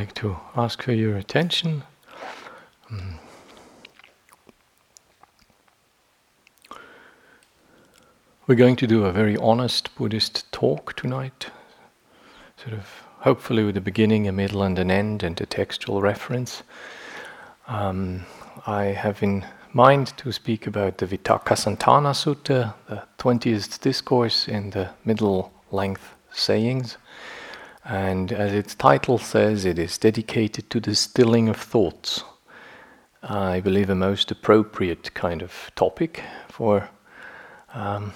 like 0.00 0.14
to 0.14 0.34
ask 0.56 0.82
for 0.82 0.92
your 0.92 1.14
attention. 1.18 1.82
Mm. 2.90 3.18
We're 8.46 8.54
going 8.54 8.76
to 8.76 8.86
do 8.86 9.04
a 9.04 9.12
very 9.12 9.36
honest 9.36 9.94
Buddhist 9.96 10.50
talk 10.52 10.96
tonight, 10.96 11.50
sort 12.56 12.72
of 12.72 12.86
hopefully 13.28 13.62
with 13.62 13.76
a 13.76 13.82
beginning, 13.82 14.26
a 14.26 14.32
middle, 14.32 14.62
and 14.62 14.78
an 14.78 14.90
end, 14.90 15.22
and 15.22 15.38
a 15.38 15.44
textual 15.44 16.00
reference. 16.00 16.62
Um, 17.68 18.24
I 18.66 18.84
have 19.04 19.22
in 19.22 19.44
mind 19.74 20.16
to 20.16 20.32
speak 20.32 20.66
about 20.66 20.96
the 20.96 21.06
Vitakkasanthana 21.06 22.14
Sutta, 22.14 22.72
the 22.88 23.02
20th 23.18 23.78
discourse 23.80 24.48
in 24.48 24.70
the 24.70 24.88
middle 25.04 25.52
length 25.70 26.14
sayings. 26.32 26.96
And 27.84 28.30
as 28.32 28.52
its 28.52 28.74
title 28.74 29.18
says, 29.18 29.64
it 29.64 29.78
is 29.78 29.96
dedicated 29.96 30.68
to 30.70 30.80
the 30.80 30.94
stilling 30.94 31.48
of 31.48 31.56
thoughts. 31.56 32.24
I 33.22 33.60
believe 33.60 33.90
a 33.90 33.94
most 33.94 34.30
appropriate 34.30 35.12
kind 35.14 35.42
of 35.42 35.70
topic 35.76 36.22
for 36.48 36.88
um, 37.74 38.12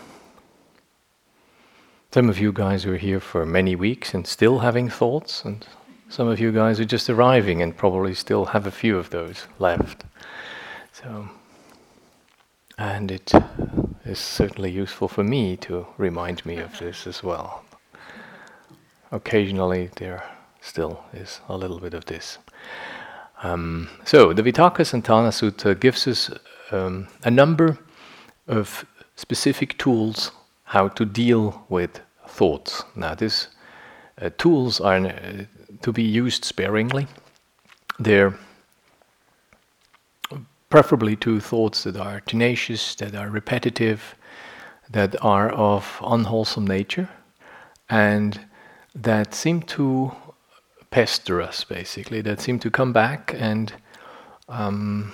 some 2.12 2.28
of 2.28 2.38
you 2.38 2.52
guys 2.52 2.84
who 2.84 2.92
are 2.92 2.98
here 2.98 3.20
for 3.20 3.45
many 3.45 3.74
weeks 3.74 4.14
and 4.14 4.27
still 4.27 4.60
having 4.60 4.88
thoughts, 4.88 5.45
and 5.45 5.66
some 6.08 6.28
of 6.28 6.38
you 6.41 6.52
guys 6.52 6.78
are 6.78 6.84
just 6.84 7.10
arriving 7.10 7.60
and 7.60 7.77
probably 7.77 8.14
still 8.14 8.46
have 8.46 8.66
a 8.66 8.70
few 8.70 8.96
of 8.96 9.10
those 9.10 9.46
left. 9.58 10.05
So, 10.92 11.28
and 12.78 13.10
it 13.10 13.33
is 14.05 14.19
certainly 14.19 14.70
useful 14.70 15.08
for 15.08 15.24
me 15.24 15.56
to 15.58 15.86
remind 15.98 16.44
me 16.46 16.58
of 16.58 16.78
this 16.78 17.06
as 17.06 17.22
well 17.22 17.64
occasionally 19.10 19.90
there 19.96 20.22
still 20.60 21.04
is 21.12 21.40
a 21.48 21.56
little 21.56 21.78
bit 21.78 21.94
of 21.94 22.04
this. 22.06 22.38
Um, 23.42 23.88
so 24.04 24.32
the 24.32 24.42
Vitakkasanthana 24.42 25.30
Sutta 25.30 25.78
gives 25.78 26.06
us 26.06 26.30
um, 26.70 27.08
a 27.24 27.30
number 27.30 27.78
of 28.48 28.86
specific 29.16 29.77
tools 29.78 30.30
how 30.64 30.88
to 30.88 31.05
deal 31.05 31.64
with 31.69 32.00
thoughts. 32.27 32.84
Now, 32.96 33.14
these 33.14 33.48
uh, 34.20 34.30
tools 34.38 34.80
are 34.80 34.96
uh, 34.96 35.44
to 35.83 35.92
be 35.92 36.02
used 36.02 36.44
sparingly. 36.44 37.06
They're 37.98 38.34
preferably 40.70 41.16
to 41.16 41.39
thoughts 41.39 41.84
that 41.84 41.96
are 41.96 42.20
tenacious, 42.20 42.94
that 42.96 43.14
are 43.14 43.30
repetitive, 43.30 44.16
that 44.91 45.14
are 45.22 45.50
of 45.50 46.00
unwholesome 46.02 46.66
nature, 46.66 47.08
and 47.89 48.41
that 48.95 49.34
seem 49.34 49.62
to 49.62 50.12
pester 50.91 51.42
us, 51.42 51.64
basically, 51.64 52.20
that 52.20 52.41
seem 52.41 52.59
to 52.61 52.70
come 52.70 52.92
back 52.92 53.34
and 53.36 53.73
um, 54.48 55.12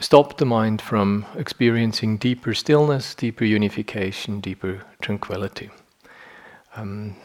stop 0.00 0.38
the 0.38 0.46
mind 0.46 0.80
from 0.80 1.26
experiencing 1.36 2.16
deeper 2.16 2.54
stillness, 2.54 3.14
deeper 3.14 3.44
unification, 3.44 4.40
deeper 4.40 4.82
tranquility. 5.00 5.70
Um, 6.76 7.16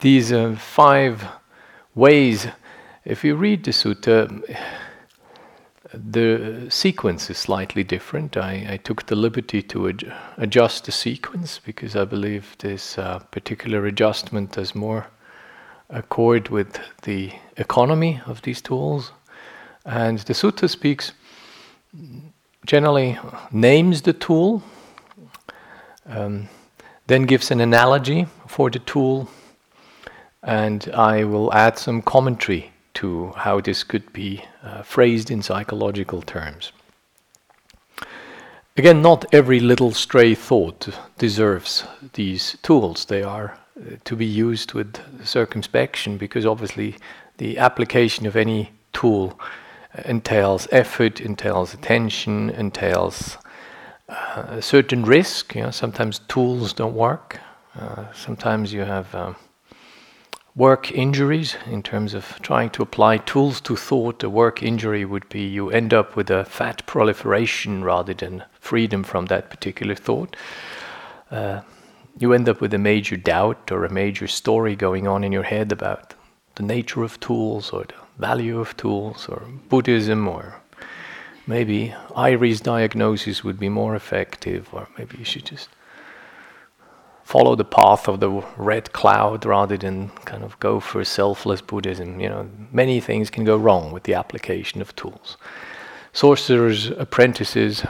these 0.00 0.32
uh, 0.32 0.56
five 0.56 1.24
ways, 1.94 2.48
if 3.04 3.24
you 3.24 3.34
read 3.34 3.64
the 3.64 3.70
sutta, 3.70 4.58
the 5.94 6.66
sequence 6.70 7.28
is 7.30 7.38
slightly 7.38 7.84
different. 7.84 8.36
I, 8.36 8.66
I 8.70 8.76
took 8.78 9.06
the 9.06 9.16
liberty 9.16 9.62
to 9.62 9.88
ad- 9.88 10.12
adjust 10.36 10.84
the 10.84 10.92
sequence 10.92 11.58
because 11.58 11.94
I 11.94 12.04
believe 12.04 12.56
this 12.58 12.98
uh, 12.98 13.18
particular 13.30 13.86
adjustment 13.86 14.52
does 14.52 14.74
more 14.74 15.06
accord 15.90 16.48
with 16.48 16.80
the 17.02 17.32
economy 17.56 18.20
of 18.26 18.42
these 18.42 18.62
tools. 18.62 19.12
And 19.84 20.18
the 20.20 20.32
sutta 20.32 20.68
speaks 20.68 21.12
generally 22.64 23.18
names 23.50 24.02
the 24.02 24.12
tool, 24.12 24.62
um, 26.06 26.48
then 27.06 27.24
gives 27.24 27.50
an 27.50 27.60
analogy 27.60 28.26
for 28.46 28.70
the 28.70 28.78
tool, 28.78 29.28
and 30.42 30.88
I 30.94 31.24
will 31.24 31.52
add 31.52 31.78
some 31.78 32.02
commentary 32.02 32.72
to 32.94 33.32
how 33.36 33.60
this 33.60 33.84
could 33.84 34.12
be 34.12 34.44
uh, 34.62 34.82
phrased 34.82 35.30
in 35.30 35.42
psychological 35.42 36.22
terms. 36.22 36.72
Again, 38.76 39.02
not 39.02 39.26
every 39.34 39.60
little 39.60 39.92
stray 39.92 40.34
thought 40.34 40.88
deserves 41.18 41.84
these 42.14 42.56
tools. 42.62 43.04
They 43.04 43.22
are 43.22 43.58
uh, 43.76 43.96
to 44.04 44.16
be 44.16 44.24
used 44.24 44.72
with 44.72 44.98
circumspection 45.26 46.16
because 46.16 46.46
obviously 46.46 46.96
the 47.36 47.58
application 47.58 48.26
of 48.26 48.34
any 48.34 48.70
tool 48.92 49.38
entails 50.06 50.68
effort, 50.70 51.20
entails 51.20 51.74
attention, 51.74 52.48
entails 52.50 53.36
uh, 54.08 54.44
a 54.48 54.62
certain 54.62 55.04
risk. 55.04 55.54
You 55.54 55.64
know, 55.64 55.70
sometimes 55.70 56.20
tools 56.20 56.72
don't 56.72 56.94
work. 56.94 57.40
Uh, 57.78 58.12
sometimes 58.12 58.72
you 58.72 58.82
have 58.82 59.14
um, 59.14 59.36
work 60.54 60.92
injuries 60.92 61.56
in 61.66 61.82
terms 61.82 62.12
of 62.12 62.38
trying 62.42 62.68
to 62.70 62.82
apply 62.82 63.16
tools 63.18 63.60
to 63.62 63.74
thought. 63.76 64.22
A 64.22 64.28
work 64.28 64.62
injury 64.62 65.04
would 65.04 65.28
be 65.28 65.46
you 65.46 65.70
end 65.70 65.94
up 65.94 66.14
with 66.14 66.30
a 66.30 66.44
fat 66.44 66.84
proliferation 66.86 67.82
rather 67.82 68.12
than 68.12 68.44
freedom 68.60 69.02
from 69.02 69.26
that 69.26 69.48
particular 69.48 69.94
thought. 69.94 70.36
Uh, 71.30 71.62
you 72.18 72.32
end 72.34 72.48
up 72.48 72.60
with 72.60 72.74
a 72.74 72.78
major 72.78 73.16
doubt 73.16 73.72
or 73.72 73.84
a 73.84 73.92
major 73.92 74.26
story 74.26 74.76
going 74.76 75.08
on 75.08 75.24
in 75.24 75.32
your 75.32 75.44
head 75.44 75.72
about 75.72 76.14
the 76.56 76.62
nature 76.62 77.02
of 77.02 77.18
tools 77.20 77.70
or 77.70 77.84
the 77.84 77.94
value 78.18 78.60
of 78.60 78.76
tools 78.76 79.26
or 79.28 79.42
Buddhism 79.70 80.28
or 80.28 80.60
maybe 81.46 81.94
iris 82.14 82.60
diagnosis 82.60 83.42
would 83.42 83.58
be 83.58 83.70
more 83.70 83.96
effective 83.96 84.68
or 84.72 84.86
maybe 84.98 85.16
you 85.18 85.24
should 85.24 85.46
just 85.46 85.68
follow 87.32 87.56
the 87.56 87.64
path 87.64 88.08
of 88.08 88.20
the 88.20 88.30
red 88.58 88.92
cloud 88.92 89.46
rather 89.46 89.78
than 89.78 90.10
kind 90.26 90.44
of 90.44 90.60
go 90.60 90.78
for 90.78 91.02
selfless 91.02 91.62
Buddhism. 91.62 92.20
You 92.20 92.28
know, 92.28 92.50
many 92.70 93.00
things 93.00 93.30
can 93.30 93.44
go 93.44 93.56
wrong 93.56 93.90
with 93.90 94.02
the 94.02 94.12
application 94.12 94.82
of 94.82 94.94
tools. 94.96 95.38
Sorcerers' 96.12 96.90
apprentices 96.90 97.86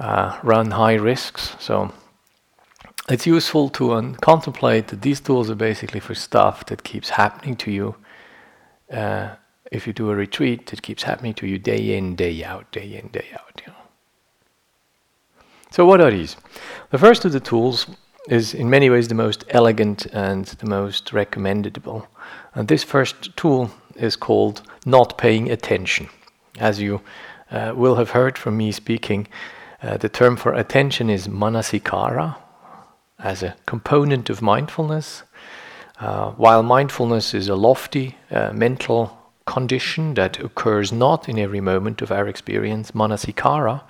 uh, 0.00 0.40
run 0.42 0.72
high 0.72 0.94
risks, 0.94 1.54
so 1.60 1.92
it's 3.08 3.28
useful 3.28 3.68
to 3.78 3.92
un- 3.92 4.16
contemplate 4.16 4.88
that 4.88 5.02
these 5.02 5.20
tools 5.20 5.48
are 5.48 5.60
basically 5.70 6.00
for 6.00 6.16
stuff 6.16 6.66
that 6.66 6.82
keeps 6.82 7.10
happening 7.10 7.54
to 7.54 7.70
you. 7.70 7.94
Uh, 8.90 9.36
if 9.70 9.86
you 9.86 9.92
do 9.92 10.10
a 10.10 10.16
retreat, 10.16 10.72
it 10.72 10.82
keeps 10.82 11.04
happening 11.04 11.34
to 11.34 11.46
you 11.46 11.58
day 11.60 11.96
in, 11.96 12.16
day 12.16 12.42
out, 12.42 12.72
day 12.72 12.88
in, 12.98 13.06
day 13.12 13.28
out. 13.34 13.62
You 13.64 13.72
know. 13.72 13.84
So, 15.70 15.86
what 15.86 16.00
are 16.00 16.10
these? 16.10 16.36
The 16.90 16.98
first 16.98 17.24
of 17.24 17.30
the 17.30 17.40
tools 17.40 17.86
is 18.28 18.54
in 18.54 18.70
many 18.70 18.88
ways 18.88 19.08
the 19.08 19.14
most 19.14 19.44
elegant 19.48 20.06
and 20.06 20.46
the 20.46 20.66
most 20.66 21.12
recommendable. 21.12 22.06
And 22.54 22.68
this 22.68 22.84
first 22.84 23.36
tool 23.36 23.70
is 23.96 24.16
called 24.16 24.62
not 24.86 25.18
paying 25.18 25.50
attention. 25.50 26.08
As 26.58 26.80
you 26.80 27.00
uh, 27.50 27.72
will 27.74 27.96
have 27.96 28.10
heard 28.10 28.38
from 28.38 28.56
me 28.56 28.72
speaking, 28.72 29.26
uh, 29.82 29.96
the 29.96 30.08
term 30.08 30.36
for 30.36 30.54
attention 30.54 31.10
is 31.10 31.28
manasikara 31.28 32.36
as 33.18 33.42
a 33.42 33.56
component 33.66 34.30
of 34.30 34.40
mindfulness. 34.40 35.22
Uh, 35.98 36.30
while 36.32 36.62
mindfulness 36.62 37.34
is 37.34 37.48
a 37.48 37.54
lofty 37.54 38.16
uh, 38.30 38.52
mental 38.52 39.18
condition 39.46 40.14
that 40.14 40.38
occurs 40.38 40.92
not 40.92 41.28
in 41.28 41.38
every 41.38 41.60
moment 41.60 42.00
of 42.02 42.12
our 42.12 42.28
experience, 42.28 42.92
manasikara, 42.92 43.82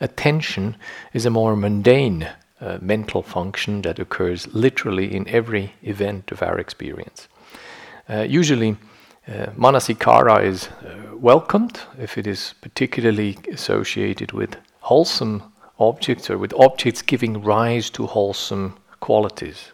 attention, 0.00 0.76
is 1.12 1.26
a 1.26 1.30
more 1.30 1.54
mundane 1.56 2.28
mental 2.80 3.22
function 3.22 3.82
that 3.82 3.98
occurs 3.98 4.46
literally 4.54 5.14
in 5.14 5.28
every 5.28 5.74
event 5.82 6.32
of 6.32 6.42
our 6.42 6.58
experience. 6.58 7.28
Uh, 8.08 8.22
usually, 8.22 8.76
uh, 9.28 9.46
manasikara 9.56 10.44
is 10.44 10.68
uh, 10.68 11.16
welcomed 11.16 11.80
if 11.98 12.16
it 12.16 12.26
is 12.26 12.54
particularly 12.60 13.36
associated 13.52 14.32
with 14.32 14.56
wholesome 14.80 15.42
objects 15.78 16.30
or 16.30 16.38
with 16.38 16.54
objects 16.54 17.02
giving 17.02 17.42
rise 17.42 17.90
to 17.90 18.06
wholesome 18.06 18.76
qualities. 19.00 19.72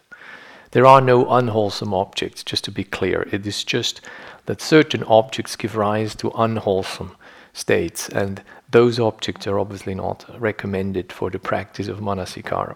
There 0.71 0.87
are 0.87 1.01
no 1.01 1.29
unwholesome 1.29 1.93
objects, 1.93 2.43
just 2.43 2.63
to 2.63 2.71
be 2.71 2.83
clear. 2.83 3.27
It 3.31 3.45
is 3.45 3.63
just 3.63 4.01
that 4.47 4.59
certain 4.59 5.03
objects 5.03 5.55
give 5.55 5.75
rise 5.75 6.15
to 6.15 6.31
unwholesome 6.35 7.15
states, 7.53 8.09
and 8.09 8.41
those 8.73 8.99
objects 8.99 9.47
are 9.47 9.59
obviously 9.59 9.95
not 9.95 10.25
recommended 10.39 11.13
for 11.13 11.29
the 11.29 11.39
practice 11.39 11.87
of 11.87 11.99
manasikara. 11.99 12.75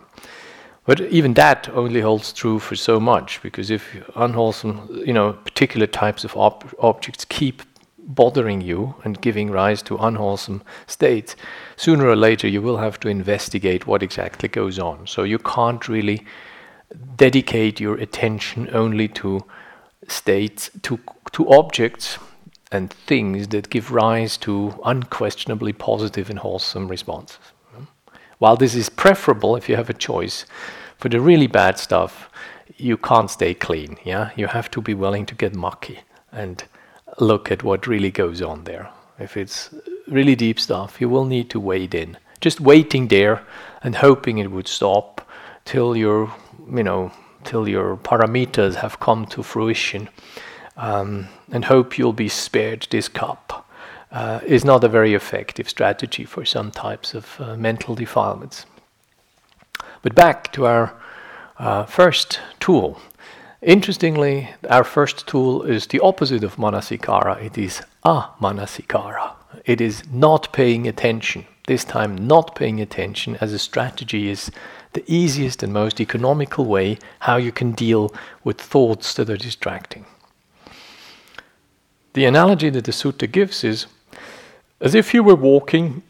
But 0.85 1.01
even 1.01 1.33
that 1.33 1.67
only 1.69 1.99
holds 1.99 2.31
true 2.31 2.59
for 2.59 2.77
so 2.77 2.99
much, 2.99 3.41
because 3.41 3.69
if 3.69 3.83
unwholesome, 4.15 5.03
you 5.05 5.11
know, 5.11 5.33
particular 5.33 5.85
types 5.85 6.23
of 6.23 6.35
ob- 6.38 6.73
objects 6.79 7.25
keep 7.25 7.61
bothering 7.97 8.61
you 8.61 8.95
and 9.03 9.19
giving 9.19 9.51
rise 9.51 9.81
to 9.83 9.97
unwholesome 9.97 10.61
states, 10.85 11.35
sooner 11.75 12.07
or 12.07 12.15
later 12.15 12.47
you 12.47 12.61
will 12.61 12.77
have 12.77 13.00
to 13.01 13.09
investigate 13.09 13.85
what 13.85 14.01
exactly 14.01 14.47
goes 14.47 14.79
on. 14.79 15.05
So 15.07 15.23
you 15.23 15.39
can't 15.39 15.89
really 15.89 16.25
dedicate 17.17 17.81
your 17.81 17.97
attention 17.97 18.69
only 18.71 19.09
to 19.09 19.41
states 20.07 20.71
to, 20.83 21.00
to 21.33 21.50
objects 21.50 22.17
and 22.71 22.91
things 22.91 23.47
that 23.49 23.69
give 23.69 23.91
rise 23.91 24.37
to 24.37 24.79
unquestionably 24.83 25.73
positive 25.73 26.29
and 26.29 26.39
wholesome 26.39 26.87
responses. 26.87 27.39
While 28.39 28.57
this 28.57 28.75
is 28.75 28.89
preferable 28.89 29.55
if 29.55 29.67
you 29.67 29.75
have 29.75 29.89
a 29.89 29.93
choice, 29.93 30.45
for 30.97 31.09
the 31.09 31.19
really 31.19 31.47
bad 31.47 31.79
stuff, 31.79 32.29
you 32.75 32.97
can't 32.97 33.31
stay 33.31 33.53
clean. 33.53 33.97
Yeah, 34.03 34.31
you 34.35 34.47
have 34.47 34.69
to 34.71 34.81
be 34.81 34.93
willing 34.93 35.25
to 35.27 35.35
get 35.35 35.55
mucky 35.55 35.99
and 36.31 36.63
look 37.19 37.51
at 37.51 37.63
what 37.63 37.87
really 37.87 38.11
goes 38.11 38.41
on 38.41 38.65
there. 38.65 38.89
If 39.19 39.37
it's 39.37 39.73
really 40.07 40.35
deep 40.35 40.59
stuff, 40.59 41.01
you 41.01 41.09
will 41.09 41.25
need 41.25 41.49
to 41.51 41.59
wade 41.59 41.95
in. 41.95 42.17
Just 42.39 42.61
waiting 42.61 43.07
there 43.07 43.43
and 43.81 43.95
hoping 43.95 44.37
it 44.37 44.51
would 44.51 44.67
stop 44.67 45.27
till 45.65 45.95
your, 45.95 46.31
you 46.71 46.83
know, 46.83 47.11
till 47.43 47.67
your 47.67 47.97
paramitas 47.97 48.75
have 48.75 48.99
come 48.99 49.25
to 49.27 49.41
fruition, 49.41 50.09
um, 50.75 51.27
and 51.51 51.65
hope 51.65 51.97
you'll 51.97 52.13
be 52.13 52.29
spared 52.29 52.88
this 52.89 53.07
cup. 53.07 53.65
Uh, 54.09 54.39
is 54.45 54.63
not 54.63 54.85
a 54.85 54.88
very 54.88 55.13
effective 55.13 55.67
strategy 55.67 56.23
for 56.23 56.45
some 56.45 56.71
types 56.71 57.13
of 57.13 57.35
uh, 57.39 57.57
mental 57.57 57.94
defilements. 57.94 58.65
But 60.01 60.15
back 60.15 60.53
to 60.53 60.65
our 60.65 60.94
uh, 61.59 61.85
first 61.85 62.39
tool. 62.59 63.01
Interestingly, 63.61 64.49
our 64.69 64.85
first 64.85 65.27
tool 65.27 65.63
is 65.63 65.88
the 65.88 65.99
opposite 65.99 66.44
of 66.44 66.55
manasikara. 66.55 67.44
It 67.44 67.57
is 67.57 67.81
a 68.03 68.29
manasikara. 68.39 69.33
It 69.65 69.81
is 69.81 70.03
not 70.11 70.53
paying 70.53 70.88
attention. 70.88 71.45
This 71.65 71.83
time, 71.83 72.15
not 72.15 72.55
paying 72.55 72.79
attention 72.79 73.35
as 73.41 73.51
a 73.51 73.59
strategy 73.59 74.29
is 74.29 74.51
the 74.93 75.03
easiest 75.05 75.63
and 75.63 75.73
most 75.73 76.00
economical 76.00 76.65
way 76.65 76.97
how 77.19 77.35
you 77.35 77.51
can 77.51 77.73
deal 77.73 78.13
with 78.43 78.61
thoughts 78.61 79.13
that 79.15 79.29
are 79.29 79.38
distracting. 79.38 80.05
The 82.13 82.25
analogy 82.25 82.69
that 82.69 82.86
the 82.86 82.92
sutta 82.92 83.31
gives 83.31 83.63
is 83.63 83.88
as 84.81 84.95
if 84.95 85.13
you 85.13 85.24
were 85.24 85.36
walking 85.36 86.04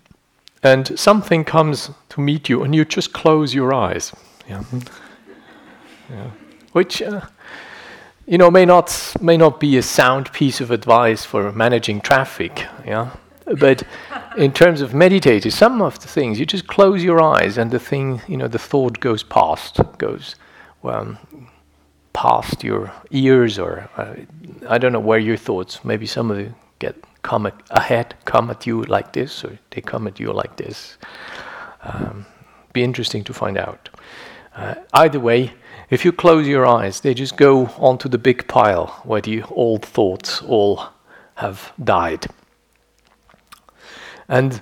and 0.64 0.98
something 1.00 1.44
comes 1.44 1.92
to 2.10 2.22
meet 2.22 2.50
you 2.50 2.64
and 2.64 2.74
you 2.76 2.86
just 2.86 3.14
close 3.14 3.54
your 3.54 3.74
eyes. 3.74 4.14
Yeah. 4.50 4.64
yeah. 6.10 6.32
Which, 6.72 7.02
uh, 7.02 7.22
you 8.26 8.38
know, 8.38 8.52
may 8.52 8.66
not, 8.66 9.16
may 9.22 9.38
not 9.38 9.60
be 9.60 9.78
a 9.78 9.82
sound 9.82 10.32
piece 10.34 10.62
of 10.62 10.72
advice 10.72 11.26
for 11.26 11.52
managing 11.52 12.02
traffic. 12.02 12.66
Yeah. 12.86 13.12
But 13.60 13.84
in 14.38 14.52
terms 14.52 14.82
of 14.82 14.94
meditating, 14.94 15.52
some 15.52 15.82
of 15.82 16.00
the 16.00 16.08
things, 16.08 16.40
you 16.40 16.46
just 16.46 16.68
close 16.68 17.04
your 17.04 17.22
eyes 17.22 17.58
and 17.58 17.72
the 17.72 17.80
thing, 17.80 18.22
you 18.28 18.36
know, 18.36 18.48
the 18.48 18.60
thought 18.60 19.00
goes 19.00 19.24
past, 19.24 19.80
goes 19.98 20.36
well, 20.82 21.18
past 22.18 22.64
your 22.64 22.92
ears, 23.12 23.60
or 23.60 23.88
uh, 23.96 24.16
I 24.68 24.80
don't 24.80 24.92
know 24.92 25.00
where 25.00 25.20
your 25.20 25.38
thoughts, 25.38 25.86
maybe 25.86 26.08
some 26.08 26.32
of 26.32 26.40
you 26.40 26.56
get 26.80 26.96
come 27.22 27.52
ahead, 27.70 28.16
come 28.26 28.50
at 28.50 28.66
you 28.66 28.82
like 28.86 29.14
this, 29.14 29.44
or 29.44 29.60
they 29.70 29.82
come 29.82 30.08
at 30.08 30.20
you 30.20 30.34
like 30.34 30.56
this. 30.56 30.98
Um, 31.84 32.26
be 32.74 32.84
interesting 32.84 33.24
to 33.26 33.34
find 33.34 33.56
out. 33.56 33.90
Uh, 34.56 34.74
either 34.94 35.20
way, 35.20 35.54
if 35.92 36.04
you 36.04 36.12
close 36.12 36.48
your 36.48 36.66
eyes, 36.66 37.02
they 37.02 37.14
just 37.14 37.38
go 37.38 37.68
onto 37.78 38.10
the 38.10 38.18
big 38.18 38.48
pile 38.48 38.88
where 39.04 39.22
the 39.22 39.44
old 39.52 39.86
thoughts 39.86 40.42
all 40.42 40.86
have 41.36 41.72
died. 41.84 42.26
And 44.28 44.60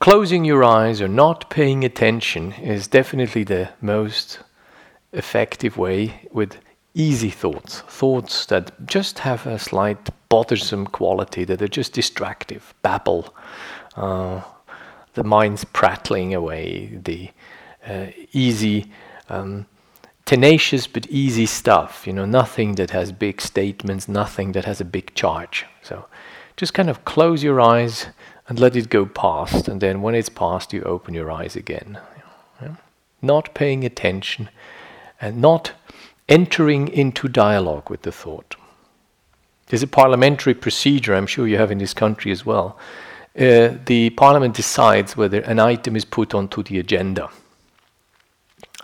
closing 0.00 0.44
your 0.44 0.64
eyes 0.64 1.00
or 1.00 1.08
not 1.08 1.48
paying 1.48 1.84
attention 1.84 2.54
is 2.54 2.88
definitely 2.88 3.44
the 3.44 3.68
most 3.80 4.40
effective 5.12 5.78
way 5.78 6.28
with 6.32 6.58
easy 6.94 7.30
thoughts, 7.30 7.80
thoughts 7.80 8.46
that 8.46 8.86
just 8.86 9.20
have 9.20 9.46
a 9.46 9.58
slight 9.58 10.10
bothersome 10.28 10.86
quality, 10.86 11.44
that 11.44 11.62
are 11.62 11.68
just 11.68 11.92
distractive, 11.92 12.74
babble, 12.82 13.34
uh, 13.96 14.40
the 15.14 15.24
mind's 15.24 15.64
prattling 15.64 16.34
away, 16.34 16.98
the 17.02 17.30
uh, 17.86 18.06
easy, 18.32 18.90
um, 19.28 19.66
tenacious 20.24 20.86
but 20.86 21.06
easy 21.08 21.46
stuff, 21.46 22.06
you 22.06 22.12
know, 22.12 22.26
nothing 22.26 22.74
that 22.74 22.90
has 22.90 23.12
big 23.12 23.40
statements, 23.40 24.08
nothing 24.08 24.52
that 24.52 24.64
has 24.64 24.80
a 24.80 24.84
big 24.84 25.14
charge. 25.14 25.64
So 25.82 26.06
just 26.56 26.74
kind 26.74 26.90
of 26.90 27.04
close 27.04 27.42
your 27.42 27.60
eyes 27.60 28.06
and 28.48 28.58
let 28.58 28.76
it 28.76 28.90
go 28.90 29.06
past, 29.06 29.68
and 29.68 29.80
then 29.80 30.02
when 30.02 30.14
it's 30.14 30.28
past, 30.28 30.72
you 30.72 30.82
open 30.82 31.14
your 31.14 31.30
eyes 31.30 31.56
again. 31.56 31.98
Yeah? 32.60 32.76
Not 33.22 33.54
paying 33.54 33.84
attention 33.84 34.48
and 35.20 35.40
not 35.40 35.72
entering 36.28 36.88
into 36.88 37.28
dialogue 37.28 37.90
with 37.90 38.02
the 38.02 38.12
thought. 38.12 38.56
There's 39.68 39.82
a 39.82 39.86
parliamentary 39.86 40.54
procedure, 40.54 41.14
I'm 41.14 41.26
sure 41.26 41.46
you 41.46 41.58
have 41.58 41.70
in 41.70 41.78
this 41.78 41.94
country 41.94 42.32
as 42.32 42.44
well. 42.44 42.78
Uh, 43.38 43.74
the 43.86 44.10
parliament 44.16 44.54
decides 44.56 45.16
whether 45.16 45.40
an 45.40 45.60
item 45.60 45.94
is 45.94 46.04
put 46.04 46.34
onto 46.34 46.62
the 46.62 46.78
agenda. 46.78 47.30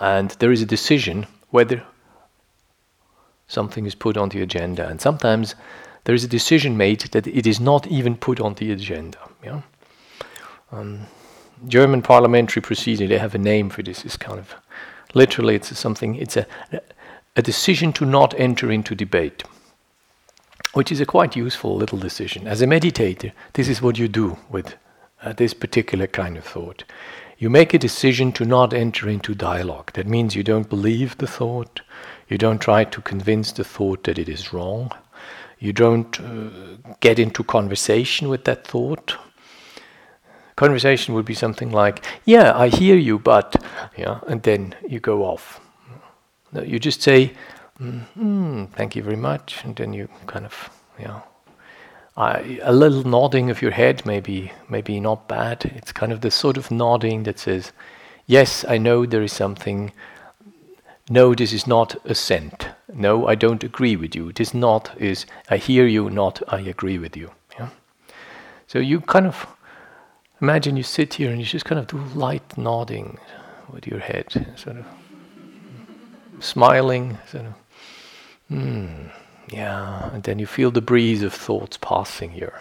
And 0.00 0.30
there 0.32 0.52
is 0.52 0.62
a 0.62 0.66
decision 0.66 1.26
whether 1.50 1.82
something 3.48 3.86
is 3.86 3.94
put 3.94 4.16
on 4.16 4.28
the 4.28 4.42
agenda. 4.42 4.86
And 4.88 5.00
sometimes 5.00 5.54
there 6.04 6.14
is 6.14 6.24
a 6.24 6.28
decision 6.28 6.76
made 6.76 7.00
that 7.12 7.26
it 7.26 7.46
is 7.46 7.60
not 7.60 7.86
even 7.86 8.16
put 8.16 8.40
on 8.40 8.54
the 8.54 8.72
agenda. 8.72 9.18
Yeah? 9.42 9.62
Um, 10.72 11.06
German 11.66 12.02
parliamentary 12.02 12.62
procedure, 12.62 13.06
they 13.06 13.18
have 13.18 13.34
a 13.34 13.38
name 13.38 13.70
for 13.70 13.82
this. 13.82 14.04
It's 14.04 14.16
kind 14.16 14.38
of 14.38 14.54
literally, 15.14 15.54
it's 15.54 15.76
something, 15.78 16.16
it's 16.16 16.36
a, 16.36 16.46
a 17.36 17.42
decision 17.42 17.92
to 17.92 18.06
not 18.06 18.38
enter 18.38 18.70
into 18.70 18.94
debate, 18.94 19.42
which 20.72 20.92
is 20.92 21.00
a 21.00 21.06
quite 21.06 21.34
useful 21.34 21.76
little 21.76 21.98
decision. 21.98 22.46
As 22.46 22.62
a 22.62 22.66
meditator, 22.66 23.32
this 23.54 23.68
is 23.68 23.82
what 23.82 23.98
you 23.98 24.06
do 24.06 24.38
with 24.50 24.76
uh, 25.22 25.32
this 25.32 25.52
particular 25.52 26.06
kind 26.06 26.36
of 26.36 26.44
thought. 26.44 26.84
You 27.36 27.50
make 27.50 27.74
a 27.74 27.78
decision 27.78 28.30
to 28.32 28.44
not 28.44 28.72
enter 28.72 29.08
into 29.08 29.34
dialogue. 29.34 29.92
That 29.94 30.06
means 30.06 30.36
you 30.36 30.44
don't 30.44 30.68
believe 30.68 31.18
the 31.18 31.26
thought, 31.26 31.80
you 32.28 32.38
don't 32.38 32.60
try 32.60 32.84
to 32.84 33.00
convince 33.00 33.50
the 33.50 33.64
thought 33.64 34.04
that 34.04 34.18
it 34.18 34.28
is 34.28 34.52
wrong, 34.52 34.92
you 35.58 35.72
don't 35.72 36.20
uh, 36.20 36.50
get 37.00 37.18
into 37.18 37.42
conversation 37.42 38.28
with 38.28 38.44
that 38.44 38.66
thought. 38.66 39.16
Conversation 40.56 41.14
would 41.14 41.24
be 41.24 41.34
something 41.34 41.72
like, 41.72 42.04
"Yeah, 42.24 42.56
I 42.56 42.68
hear 42.68 42.96
you, 42.96 43.18
but," 43.18 43.56
yeah, 43.96 44.20
and 44.28 44.42
then 44.42 44.76
you 44.86 45.00
go 45.00 45.24
off 45.24 45.60
no, 46.54 46.62
you 46.62 46.78
just 46.78 47.02
say, 47.02 47.32
mm, 47.80 48.70
"Thank 48.72 48.96
you 48.96 49.02
very 49.02 49.16
much," 49.16 49.64
and 49.64 49.76
then 49.76 49.92
you 49.92 50.08
kind 50.26 50.46
of, 50.46 50.70
you 50.98 51.06
know, 51.06 51.22
I, 52.16 52.60
a 52.62 52.72
little 52.72 53.02
nodding 53.02 53.50
of 53.50 53.60
your 53.60 53.72
head, 53.72 54.06
maybe, 54.06 54.52
maybe 54.68 55.00
not 55.00 55.28
bad. 55.28 55.64
It's 55.76 55.92
kind 55.92 56.12
of 56.12 56.20
the 56.20 56.30
sort 56.30 56.56
of 56.56 56.70
nodding 56.70 57.24
that 57.24 57.38
says, 57.38 57.72
"Yes, 58.26 58.64
I 58.68 58.78
know 58.78 59.04
there 59.06 59.22
is 59.22 59.32
something." 59.32 59.92
No, 61.10 61.34
this 61.34 61.52
is 61.52 61.66
not 61.66 61.96
assent. 62.06 62.68
No, 62.92 63.26
I 63.26 63.34
don't 63.34 63.62
agree 63.62 63.96
with 63.96 64.14
you. 64.16 64.32
This 64.32 64.54
not 64.54 64.90
is 64.98 65.26
I 65.50 65.58
hear 65.58 65.86
you, 65.86 66.08
not 66.08 66.42
I 66.48 66.60
agree 66.60 66.98
with 66.98 67.14
you. 67.16 67.30
Yeah? 67.58 67.68
So 68.66 68.78
you 68.78 69.00
kind 69.00 69.26
of 69.26 69.46
imagine 70.40 70.76
you 70.76 70.82
sit 70.82 71.14
here 71.14 71.30
and 71.30 71.38
you 71.38 71.44
just 71.44 71.66
kind 71.66 71.78
of 71.78 71.86
do 71.88 71.98
light 72.18 72.56
nodding 72.56 73.18
with 73.70 73.86
your 73.86 74.00
head, 74.00 74.54
sort 74.56 74.78
of 74.78 74.86
smiling, 76.40 77.18
hmm, 78.48 79.06
yeah, 79.48 80.10
and 80.12 80.22
then 80.22 80.38
you 80.38 80.46
feel 80.46 80.70
the 80.70 80.80
breeze 80.80 81.22
of 81.22 81.32
thoughts 81.32 81.76
passing 81.76 82.30
here, 82.30 82.60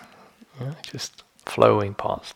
yeah, 0.60 0.74
just 0.84 1.24
flowing 1.46 1.94
past. 1.94 2.36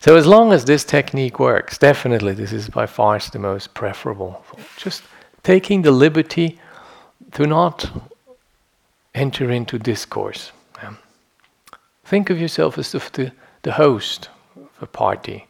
So 0.00 0.16
as 0.16 0.26
long 0.26 0.52
as 0.52 0.64
this 0.64 0.82
technique 0.84 1.38
works, 1.38 1.76
definitely 1.76 2.32
this 2.32 2.52
is 2.52 2.70
by 2.70 2.86
far 2.86 3.18
the 3.18 3.38
most 3.38 3.74
preferable. 3.74 4.42
Just 4.78 5.02
taking 5.42 5.82
the 5.82 5.90
liberty 5.90 6.58
to 7.32 7.46
not 7.46 7.90
enter 9.14 9.50
into 9.50 9.78
discourse. 9.78 10.52
Yeah. 10.82 10.94
Think 12.04 12.30
of 12.30 12.40
yourself 12.40 12.78
as 12.78 12.92
the, 12.92 13.32
the 13.62 13.72
host 13.72 14.30
of 14.56 14.68
a 14.82 14.86
party. 14.86 15.46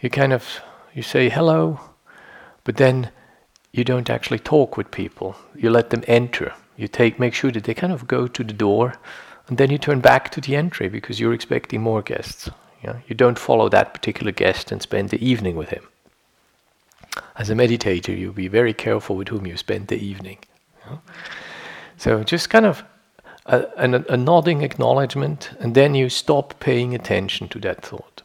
You 0.00 0.08
kind 0.08 0.32
of 0.32 0.62
you 0.94 1.02
say 1.02 1.28
hello, 1.28 1.78
but 2.64 2.76
then 2.76 3.10
you 3.72 3.84
don't 3.84 4.10
actually 4.10 4.38
talk 4.38 4.76
with 4.76 4.90
people. 4.90 5.36
You 5.54 5.70
let 5.70 5.90
them 5.90 6.04
enter. 6.06 6.52
You 6.76 6.88
take 6.88 7.18
make 7.18 7.34
sure 7.34 7.50
that 7.50 7.64
they 7.64 7.74
kind 7.74 7.92
of 7.92 8.06
go 8.06 8.26
to 8.26 8.44
the 8.44 8.52
door, 8.52 8.94
and 9.48 9.58
then 9.58 9.70
you 9.70 9.78
turn 9.78 10.00
back 10.00 10.30
to 10.30 10.40
the 10.40 10.56
entry 10.56 10.88
because 10.88 11.18
you're 11.18 11.32
expecting 11.32 11.80
more 11.80 12.02
guests. 12.02 12.50
You, 12.82 12.96
you 13.06 13.14
don't 13.14 13.38
follow 13.38 13.68
that 13.68 13.94
particular 13.94 14.32
guest 14.32 14.72
and 14.72 14.82
spend 14.82 15.08
the 15.08 15.24
evening 15.24 15.56
with 15.56 15.70
him. 15.70 15.88
As 17.36 17.50
a 17.50 17.54
meditator, 17.54 18.16
you'll 18.16 18.32
be 18.32 18.48
very 18.48 18.74
careful 18.74 19.16
with 19.16 19.28
whom 19.28 19.46
you 19.46 19.56
spend 19.56 19.88
the 19.88 19.96
evening. 19.96 20.38
Know? 20.86 21.00
So 21.96 22.22
just 22.24 22.50
kind 22.50 22.66
of 22.66 22.84
a, 23.46 23.66
a, 23.76 24.12
a 24.12 24.16
nodding 24.16 24.62
acknowledgement, 24.62 25.50
and 25.60 25.74
then 25.74 25.94
you 25.94 26.08
stop 26.08 26.58
paying 26.60 26.94
attention 26.94 27.48
to 27.48 27.58
that 27.60 27.82
thought. 27.82 28.22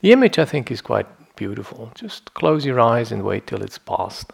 The 0.00 0.12
image, 0.12 0.38
I 0.38 0.44
think, 0.44 0.70
is 0.70 0.80
quite 0.80 1.06
beautiful. 1.38 1.90
Just 1.94 2.34
close 2.34 2.66
your 2.66 2.80
eyes 2.80 3.12
and 3.12 3.22
wait 3.22 3.46
till 3.46 3.62
it's 3.62 3.78
past. 3.78 4.32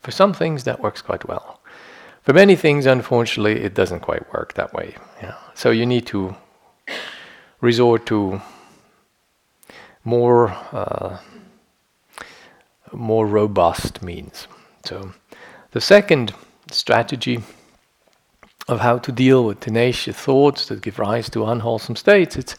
For 0.00 0.10
some 0.10 0.32
things, 0.32 0.64
that 0.64 0.80
works 0.80 1.02
quite 1.02 1.28
well. 1.28 1.60
For 2.22 2.32
many 2.32 2.56
things, 2.56 2.86
unfortunately, 2.86 3.62
it 3.62 3.74
doesn't 3.74 4.00
quite 4.00 4.32
work 4.32 4.54
that 4.54 4.72
way. 4.72 4.96
Yeah. 5.22 5.34
So 5.54 5.70
you 5.70 5.86
need 5.86 6.06
to 6.06 6.34
resort 7.60 8.06
to 8.06 8.40
more 10.04 10.50
uh, 10.72 11.18
more 12.92 13.26
robust 13.26 14.02
means. 14.02 14.48
So 14.84 15.12
the 15.72 15.80
second 15.80 16.34
strategy 16.70 17.40
of 18.66 18.80
how 18.80 18.98
to 18.98 19.12
deal 19.12 19.44
with 19.44 19.60
tenacious 19.60 20.16
thoughts 20.16 20.66
that 20.66 20.82
give 20.82 20.98
rise 20.98 21.30
to 21.30 21.46
unwholesome 21.46 21.96
states, 21.96 22.36
it's 22.36 22.56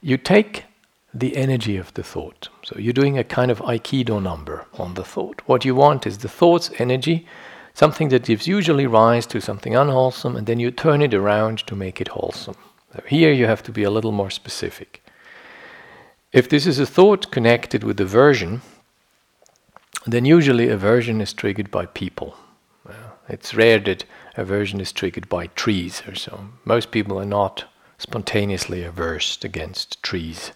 you 0.00 0.16
take 0.16 0.64
the 1.14 1.36
energy 1.36 1.76
of 1.76 1.92
the 1.94 2.02
thought. 2.02 2.48
So 2.64 2.78
you're 2.78 2.92
doing 2.92 3.18
a 3.18 3.24
kind 3.24 3.50
of 3.50 3.58
Aikido 3.58 4.22
number 4.22 4.66
on 4.74 4.94
the 4.94 5.04
thought. 5.04 5.42
What 5.46 5.64
you 5.64 5.74
want 5.74 6.06
is 6.06 6.18
the 6.18 6.28
thought's 6.28 6.70
energy, 6.78 7.26
something 7.74 8.08
that 8.08 8.24
gives 8.24 8.46
usually 8.46 8.86
rise 8.86 9.26
to 9.26 9.40
something 9.40 9.76
unwholesome, 9.76 10.36
and 10.36 10.46
then 10.46 10.60
you 10.60 10.70
turn 10.70 11.02
it 11.02 11.14
around 11.14 11.58
to 11.66 11.76
make 11.76 12.00
it 12.00 12.08
wholesome. 12.08 12.56
So 12.94 13.02
here 13.06 13.32
you 13.32 13.46
have 13.46 13.62
to 13.64 13.72
be 13.72 13.82
a 13.82 13.90
little 13.90 14.12
more 14.12 14.30
specific. 14.30 15.02
If 16.32 16.48
this 16.48 16.66
is 16.66 16.78
a 16.78 16.86
thought 16.86 17.30
connected 17.30 17.84
with 17.84 18.00
aversion, 18.00 18.62
then 20.06 20.24
usually 20.24 20.68
aversion 20.68 21.20
is 21.20 21.32
triggered 21.32 21.70
by 21.70 21.86
people. 21.86 22.36
it's 23.28 23.54
rare 23.54 23.78
that 23.78 24.04
aversion 24.36 24.80
is 24.80 24.92
triggered 24.92 25.28
by 25.28 25.46
trees 25.48 26.02
or 26.08 26.14
so. 26.14 26.48
Most 26.64 26.90
people 26.90 27.18
are 27.18 27.26
not 27.26 27.64
spontaneously 27.98 28.82
averse 28.82 29.38
against 29.44 30.02
trees. 30.02 30.52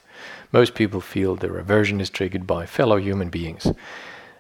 Most 0.56 0.74
people 0.74 1.02
feel 1.02 1.36
their 1.36 1.58
aversion 1.58 2.00
is 2.00 2.08
triggered 2.08 2.46
by 2.46 2.64
fellow 2.64 2.96
human 2.96 3.28
beings. 3.28 3.70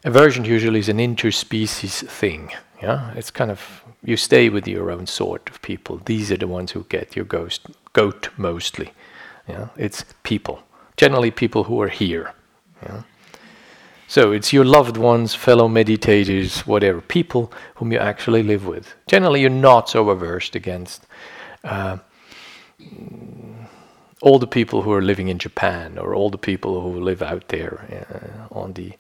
Aversion 0.02 0.46
usually 0.46 0.78
is 0.78 0.88
an 0.88 0.96
interspecies 0.96 2.08
thing. 2.08 2.52
Yeah, 2.80 3.12
it's 3.14 3.30
kind 3.30 3.50
of 3.50 3.84
you 4.02 4.16
stay 4.16 4.48
with 4.48 4.66
your 4.66 4.90
own 4.90 5.06
sort 5.06 5.50
of 5.50 5.60
people. 5.60 6.00
These 6.06 6.32
are 6.32 6.38
the 6.38 6.46
ones 6.46 6.70
who 6.72 6.84
get 6.88 7.16
your 7.16 7.26
ghost 7.26 7.66
goat 7.92 8.30
mostly. 8.38 8.94
Yeah, 9.46 9.68
it's 9.76 10.06
people. 10.22 10.62
Generally, 10.96 11.32
people 11.32 11.64
who 11.64 11.82
are 11.82 11.90
here. 11.90 12.32
Yeah. 12.82 13.02
So 14.08 14.32
it's 14.32 14.54
your 14.54 14.64
loved 14.64 14.96
ones, 14.96 15.34
fellow 15.34 15.68
meditators, 15.68 16.66
whatever, 16.66 17.02
people 17.02 17.52
whom 17.74 17.92
you 17.92 17.98
actually 17.98 18.42
live 18.42 18.64
with. 18.64 18.94
Generally, 19.06 19.42
you're 19.42 19.50
not 19.50 19.90
so 19.90 20.08
averse 20.08 20.54
against 20.54 21.06
uh, 21.62 21.98
all 24.22 24.38
the 24.38 24.46
people 24.46 24.82
who 24.82 24.92
are 24.92 25.02
living 25.02 25.28
in 25.28 25.38
Japan 25.38 25.98
or 25.98 26.14
all 26.14 26.30
the 26.30 26.38
people 26.38 26.80
who 26.80 27.00
live 27.00 27.22
out 27.22 27.48
there 27.48 28.06
uh, 28.50 28.54
on 28.58 28.72
the 28.72 28.92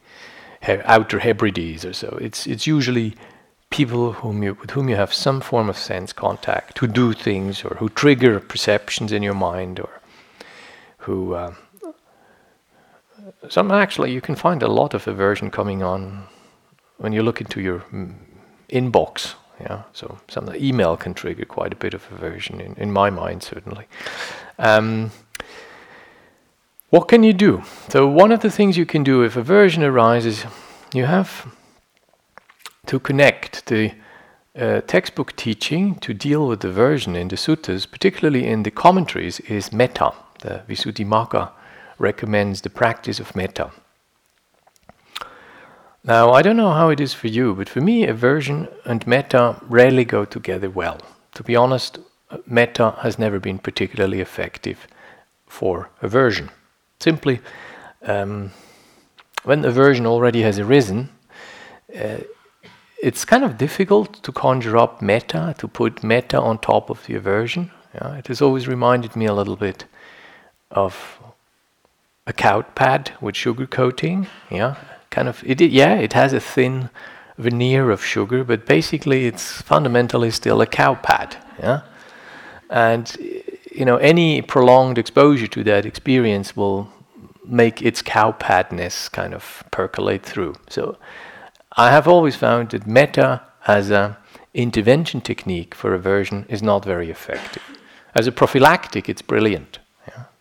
he- 0.62 0.82
outer 0.84 1.20
Hebrides 1.20 1.84
or 1.84 1.92
so. 1.92 2.18
It's 2.20 2.46
it's 2.46 2.66
usually 2.66 3.14
people 3.70 4.12
whom 4.12 4.42
you, 4.42 4.54
with 4.60 4.70
whom 4.70 4.88
you 4.88 4.96
have 4.96 5.12
some 5.12 5.40
form 5.40 5.68
of 5.68 5.78
sense 5.78 6.12
contact, 6.12 6.78
who 6.78 6.86
do 6.86 7.12
things 7.12 7.64
or 7.64 7.76
who 7.76 7.88
trigger 7.88 8.40
perceptions 8.40 9.12
in 9.12 9.22
your 9.22 9.34
mind 9.34 9.80
or 9.80 10.00
who. 10.98 11.34
Uh, 11.34 11.54
some 13.48 13.70
actually 13.70 14.12
you 14.12 14.20
can 14.20 14.36
find 14.36 14.62
a 14.62 14.68
lot 14.68 14.94
of 14.94 15.08
aversion 15.08 15.50
coming 15.50 15.82
on 15.82 16.26
when 16.98 17.12
you 17.12 17.22
look 17.22 17.40
into 17.40 17.60
your 17.60 17.80
mm, 17.92 18.14
inbox. 18.68 19.34
Yeah, 19.60 19.82
so 19.92 20.18
some 20.28 20.54
email 20.54 20.96
can 20.96 21.14
trigger 21.14 21.44
quite 21.44 21.72
a 21.72 21.76
bit 21.76 21.94
of 21.94 22.06
aversion 22.12 22.60
in, 22.60 22.74
in 22.74 22.92
my 22.92 23.10
mind 23.10 23.42
certainly. 23.42 23.86
Um, 24.58 25.10
what 26.90 27.08
can 27.08 27.22
you 27.22 27.32
do? 27.32 27.62
So 27.88 28.06
one 28.06 28.32
of 28.32 28.40
the 28.40 28.50
things 28.50 28.76
you 28.76 28.86
can 28.86 29.02
do 29.02 29.22
if 29.22 29.36
aversion 29.36 29.82
arises, 29.82 30.44
you 30.92 31.06
have 31.06 31.46
to 32.86 33.00
connect 33.00 33.66
the 33.66 33.92
uh, 34.56 34.80
textbook 34.82 35.34
teaching 35.36 35.96
to 35.96 36.14
deal 36.14 36.46
with 36.46 36.64
aversion 36.64 37.16
in 37.16 37.28
the 37.28 37.36
suttas, 37.36 37.90
particularly 37.90 38.46
in 38.46 38.62
the 38.62 38.70
commentaries, 38.70 39.40
is 39.40 39.72
metta. 39.72 40.12
The 40.40 40.62
Visuddhimagga 40.68 41.50
recommends 41.98 42.60
the 42.60 42.70
practice 42.70 43.20
of 43.20 43.34
metta. 43.34 43.70
Now, 46.06 46.30
I 46.30 46.42
don't 46.42 46.56
know 46.56 46.70
how 46.70 46.90
it 46.90 47.00
is 47.00 47.14
for 47.14 47.26
you, 47.26 47.52
but 47.56 47.68
for 47.68 47.80
me, 47.80 48.06
aversion 48.06 48.68
and 48.84 49.04
metta 49.08 49.56
rarely 49.62 50.04
go 50.04 50.24
together 50.24 50.70
well. 50.70 51.00
To 51.34 51.42
be 51.42 51.56
honest, 51.56 51.98
metta 52.46 52.92
has 53.00 53.18
never 53.18 53.40
been 53.40 53.58
particularly 53.58 54.20
effective 54.20 54.86
for 55.48 55.90
aversion. 56.02 56.50
Simply, 57.00 57.40
um, 58.02 58.52
when 59.42 59.64
aversion 59.64 60.06
already 60.06 60.42
has 60.42 60.60
arisen, 60.60 61.08
uh, 61.92 62.18
it's 63.02 63.24
kind 63.24 63.42
of 63.42 63.58
difficult 63.58 64.22
to 64.22 64.30
conjure 64.30 64.76
up 64.76 65.02
metta, 65.02 65.56
to 65.58 65.66
put 65.66 66.04
metta 66.04 66.40
on 66.40 66.58
top 66.58 66.88
of 66.88 67.04
the 67.06 67.16
aversion. 67.16 67.72
Yeah, 67.94 68.14
it 68.14 68.28
has 68.28 68.40
always 68.40 68.68
reminded 68.68 69.16
me 69.16 69.26
a 69.26 69.34
little 69.34 69.56
bit 69.56 69.86
of 70.70 71.18
a 72.28 72.32
cow 72.32 72.62
pad 72.62 73.10
with 73.20 73.34
sugar 73.34 73.66
coating. 73.66 74.28
Yeah, 74.50 74.76
kind 75.16 75.28
of. 75.28 75.42
It, 75.46 75.60
yeah, 75.60 75.94
it 75.94 76.12
has 76.12 76.32
a 76.34 76.40
thin 76.40 76.90
veneer 77.38 77.90
of 77.90 78.04
sugar, 78.04 78.44
but 78.44 78.66
basically 78.66 79.26
it's 79.26 79.62
fundamentally 79.62 80.30
still 80.30 80.60
a 80.60 80.66
cow 80.66 80.94
pad. 80.94 81.36
Yeah, 81.58 81.80
and 82.68 83.04
you 83.78 83.84
know 83.86 83.96
any 83.96 84.42
prolonged 84.42 84.98
exposure 84.98 85.48
to 85.48 85.64
that 85.64 85.86
experience 85.86 86.54
will 86.56 86.88
make 87.62 87.80
its 87.80 88.02
cow 88.02 88.32
padness 88.32 89.10
kind 89.10 89.32
of 89.34 89.64
percolate 89.70 90.22
through. 90.22 90.54
So 90.68 90.98
I 91.72 91.90
have 91.90 92.06
always 92.08 92.36
found 92.36 92.70
that 92.70 92.86
metta 92.86 93.40
as 93.66 93.90
an 93.90 94.16
intervention 94.52 95.20
technique 95.20 95.74
for 95.74 95.94
aversion 95.94 96.44
is 96.48 96.62
not 96.62 96.84
very 96.84 97.10
effective. 97.10 97.62
As 98.14 98.26
a 98.26 98.32
prophylactic, 98.32 99.08
it's 99.08 99.22
brilliant. 99.22 99.78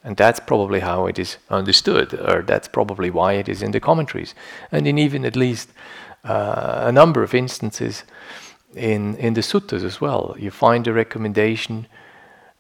And 0.06 0.16
that's 0.16 0.40
probably 0.40 0.82
how 0.82 1.08
it 1.08 1.18
is 1.18 1.38
understood, 1.50 2.14
or 2.14 2.44
that's 2.44 2.68
probably 2.68 3.10
why 3.10 3.34
it 3.34 3.50
is 3.50 3.64
in 3.64 3.72
the 3.72 3.80
commentaries. 3.80 4.36
And 4.72 4.88
in 4.88 5.00
even 5.00 5.26
at 5.26 5.36
least 5.36 5.70
uh, 6.24 6.84
a 6.86 6.92
number 6.92 7.24
of 7.24 7.34
instances 7.34 8.04
in, 8.76 9.16
in 9.16 9.34
the 9.34 9.42
suttas 9.42 9.84
as 9.84 10.00
well, 10.00 10.36
you 10.38 10.52
find 10.52 10.88
a 10.88 10.94
recommendation 10.94 11.88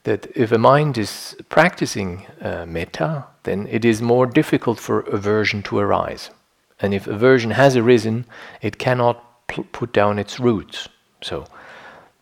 that 0.04 0.26
if 0.36 0.52
a 0.52 0.58
mind 0.58 0.98
is 0.98 1.36
practicing 1.50 2.26
uh, 2.42 2.66
metta, 2.66 3.26
then 3.44 3.68
it 3.68 3.86
is 3.86 4.02
more 4.02 4.26
difficult 4.26 4.80
for 4.80 5.02
aversion 5.02 5.62
to 5.64 5.78
arise. 5.78 6.32
And 6.80 6.94
if 6.96 7.06
aversion 7.06 7.52
has 7.52 7.76
arisen, 7.76 8.26
it 8.62 8.80
cannot 8.80 9.48
pl- 9.48 9.68
put 9.72 9.94
down 9.94 10.18
its 10.18 10.40
roots. 10.40 10.90
So 11.22 11.46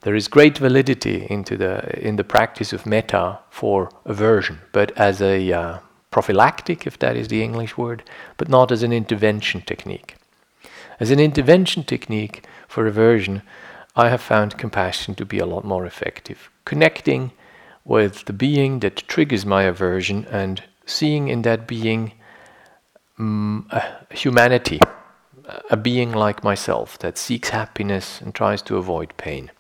there 0.04 0.16
is 0.16 0.28
great 0.28 0.58
validity 0.58 1.28
into 1.30 1.58
the 1.58 2.00
in 2.00 2.16
the 2.18 2.24
practice 2.24 2.74
of 2.74 2.86
metta 2.86 3.40
for 3.50 3.90
aversion, 4.06 4.60
but 4.72 4.92
as 4.98 5.22
a 5.22 5.52
uh, 5.52 5.80
prophylactic, 6.12 6.86
if 6.86 7.00
that 7.00 7.16
is 7.16 7.28
the 7.28 7.42
English 7.42 7.78
word, 7.78 8.04
but 8.38 8.50
not 8.50 8.72
as 8.72 8.84
an 8.84 8.94
intervention 8.94 9.62
technique. 9.62 10.16
As 11.00 11.10
an 11.10 11.20
intervention 11.20 11.84
technique 11.84 12.46
for 12.68 12.86
aversion, 12.86 13.42
I 13.96 14.10
have 14.10 14.22
found 14.22 14.58
compassion 14.58 15.16
to 15.16 15.26
be 15.26 15.40
a 15.40 15.46
lot 15.46 15.64
more 15.64 15.86
effective. 15.86 16.50
Connecting 16.66 17.32
with 17.86 18.26
the 18.26 18.34
being 18.34 18.80
that 18.80 19.08
triggers 19.08 19.46
my 19.46 19.64
aversion 19.64 20.26
and 20.32 20.64
seeing 20.86 21.28
in 21.28 21.42
that 21.42 21.68
being 21.68 22.14
um, 23.20 23.68
a 23.72 23.84
humanity, 24.14 24.80
a 25.70 25.78
being 25.78 26.12
like 26.12 26.44
myself 26.44 26.98
that 27.00 27.18
seeks 27.18 27.50
happiness 27.50 28.22
and 28.22 28.34
tries 28.34 28.62
to 28.64 28.78
avoid 28.78 29.14
pain, 29.18 29.52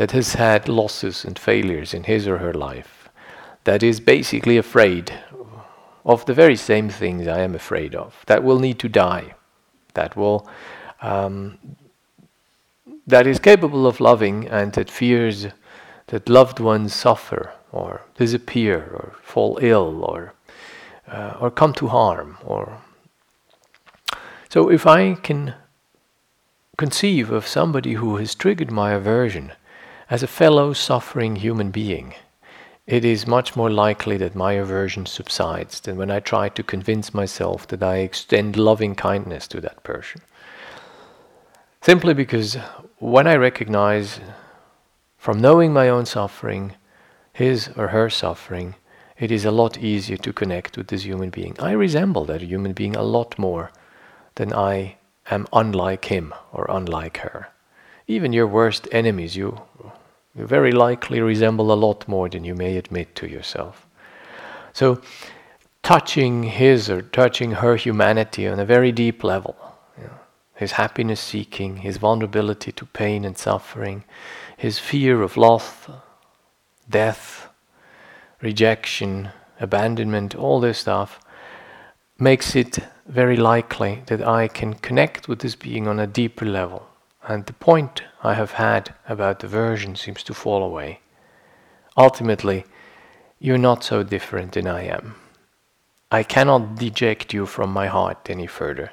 that 0.00 0.12
has 0.12 0.32
had 0.32 0.66
losses 0.66 1.26
and 1.26 1.38
failures 1.38 1.92
in 1.92 2.04
his 2.04 2.26
or 2.26 2.38
her 2.38 2.54
life, 2.54 3.10
that 3.64 3.82
is 3.82 4.00
basically 4.00 4.56
afraid 4.56 5.12
of 6.06 6.24
the 6.24 6.32
very 6.32 6.56
same 6.56 6.88
things 6.88 7.28
I 7.28 7.40
am 7.40 7.54
afraid 7.54 7.94
of, 7.94 8.24
that 8.24 8.42
will 8.42 8.58
need 8.58 8.78
to 8.78 8.88
die, 8.88 9.34
that 9.92 10.16
will. 10.16 10.48
Um, 11.02 11.58
that 13.06 13.26
is 13.26 13.38
capable 13.38 13.86
of 13.86 14.00
loving 14.00 14.48
and 14.48 14.72
that 14.72 14.90
fears 14.90 15.48
that 16.06 16.30
loved 16.30 16.60
ones 16.60 16.94
suffer 16.94 17.52
or 17.70 18.00
disappear 18.16 18.78
or 18.78 19.16
fall 19.22 19.58
ill 19.60 20.02
or 20.02 20.32
uh, 21.08 21.34
or 21.38 21.50
come 21.50 21.74
to 21.74 21.88
harm 21.88 22.38
or 22.44 22.78
so 24.48 24.70
if 24.70 24.86
i 24.86 25.14
can 25.14 25.54
conceive 26.78 27.30
of 27.30 27.46
somebody 27.46 27.94
who 27.94 28.16
has 28.16 28.34
triggered 28.34 28.70
my 28.70 28.92
aversion 28.92 29.52
as 30.10 30.22
a 30.22 30.26
fellow 30.26 30.72
suffering 30.72 31.36
human 31.36 31.70
being 31.70 32.14
it 32.86 33.04
is 33.04 33.26
much 33.26 33.54
more 33.54 33.70
likely 33.70 34.16
that 34.16 34.34
my 34.34 34.52
aversion 34.52 35.06
subsides 35.06 35.80
than 35.80 35.96
when 35.96 36.10
i 36.10 36.20
try 36.20 36.48
to 36.48 36.62
convince 36.62 37.14
myself 37.14 37.66
that 37.68 37.82
i 37.82 37.96
extend 37.98 38.56
loving 38.56 38.94
kindness 38.94 39.46
to 39.48 39.60
that 39.60 39.82
person 39.84 40.20
simply 41.80 42.12
because 42.12 42.56
when 42.98 43.26
i 43.26 43.34
recognize 43.36 44.20
from 45.20 45.38
knowing 45.38 45.70
my 45.70 45.86
own 45.90 46.06
suffering, 46.06 46.76
his 47.34 47.68
or 47.76 47.88
her 47.88 48.08
suffering, 48.08 48.74
it 49.18 49.30
is 49.30 49.44
a 49.44 49.50
lot 49.50 49.76
easier 49.76 50.16
to 50.16 50.32
connect 50.32 50.78
with 50.78 50.88
this 50.88 51.04
human 51.04 51.28
being. 51.28 51.54
I 51.60 51.72
resemble 51.72 52.24
that 52.24 52.40
human 52.40 52.72
being 52.72 52.96
a 52.96 53.02
lot 53.02 53.38
more 53.38 53.70
than 54.36 54.54
I 54.54 54.96
am 55.30 55.46
unlike 55.52 56.06
him 56.06 56.32
or 56.52 56.64
unlike 56.70 57.18
her. 57.18 57.48
even 58.06 58.32
your 58.32 58.46
worst 58.46 58.88
enemies, 58.90 59.36
you, 59.36 59.60
you 60.36 60.46
very 60.46 60.72
likely 60.72 61.20
resemble 61.20 61.72
a 61.72 61.74
lot 61.74 62.06
more 62.06 62.28
than 62.28 62.44
you 62.44 62.54
may 62.54 62.76
admit 62.76 63.14
to 63.16 63.28
yourself. 63.28 63.86
So, 64.72 65.00
touching 65.82 66.44
his 66.44 66.88
or 66.88 67.02
touching 67.02 67.52
her 67.52 67.76
humanity 67.76 68.46
on 68.46 68.60
a 68.60 68.64
very 68.64 68.92
deep 68.92 69.24
level, 69.24 69.56
you 69.98 70.04
know, 70.04 70.18
his 70.54 70.72
happiness 70.72 71.20
seeking, 71.20 71.78
his 71.78 71.96
vulnerability 71.96 72.70
to 72.72 72.86
pain 72.86 73.24
and 73.24 73.36
suffering, 73.36 74.04
his 74.56 74.78
fear 74.78 75.22
of 75.22 75.36
loss, 75.36 75.88
death, 76.88 77.48
rejection, 78.40 79.30
abandonment, 79.60 80.34
all 80.34 80.60
this 80.60 80.78
stuff 80.78 81.20
makes 82.18 82.54
it 82.54 82.78
very 83.06 83.36
likely 83.36 84.02
that 84.06 84.22
I 84.22 84.46
can 84.46 84.74
connect 84.74 85.26
with 85.26 85.40
this 85.40 85.56
being 85.56 85.88
on 85.88 85.98
a 85.98 86.06
deeper 86.06 86.44
level. 86.44 86.89
And 87.30 87.46
the 87.46 87.52
point 87.52 88.02
I 88.24 88.34
have 88.34 88.54
had 88.54 88.92
about 89.08 89.44
aversion 89.44 89.94
seems 89.94 90.24
to 90.24 90.34
fall 90.34 90.64
away. 90.64 90.98
Ultimately, 91.96 92.64
you're 93.38 93.66
not 93.68 93.84
so 93.84 94.02
different 94.02 94.50
than 94.50 94.66
I 94.66 94.82
am. 94.86 95.14
I 96.10 96.24
cannot 96.24 96.74
deject 96.74 97.32
you 97.32 97.46
from 97.46 97.72
my 97.72 97.86
heart 97.86 98.28
any 98.28 98.48
further 98.48 98.90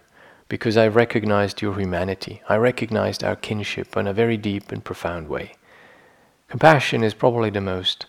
because 0.50 0.78
I 0.78 0.88
recognized 0.88 1.64
your 1.64 1.80
humanity. 1.80 2.44
I 2.48 2.58
recognized 2.58 3.24
our 3.24 3.36
kinship 3.36 3.98
in 3.98 4.06
a 4.06 4.14
very 4.14 4.38
deep 4.38 4.72
and 4.72 4.86
profound 4.86 5.30
way. 5.30 5.56
Compassion 6.48 7.04
is 7.04 7.16
probably 7.16 7.50
the 7.50 7.60
most 7.76 8.06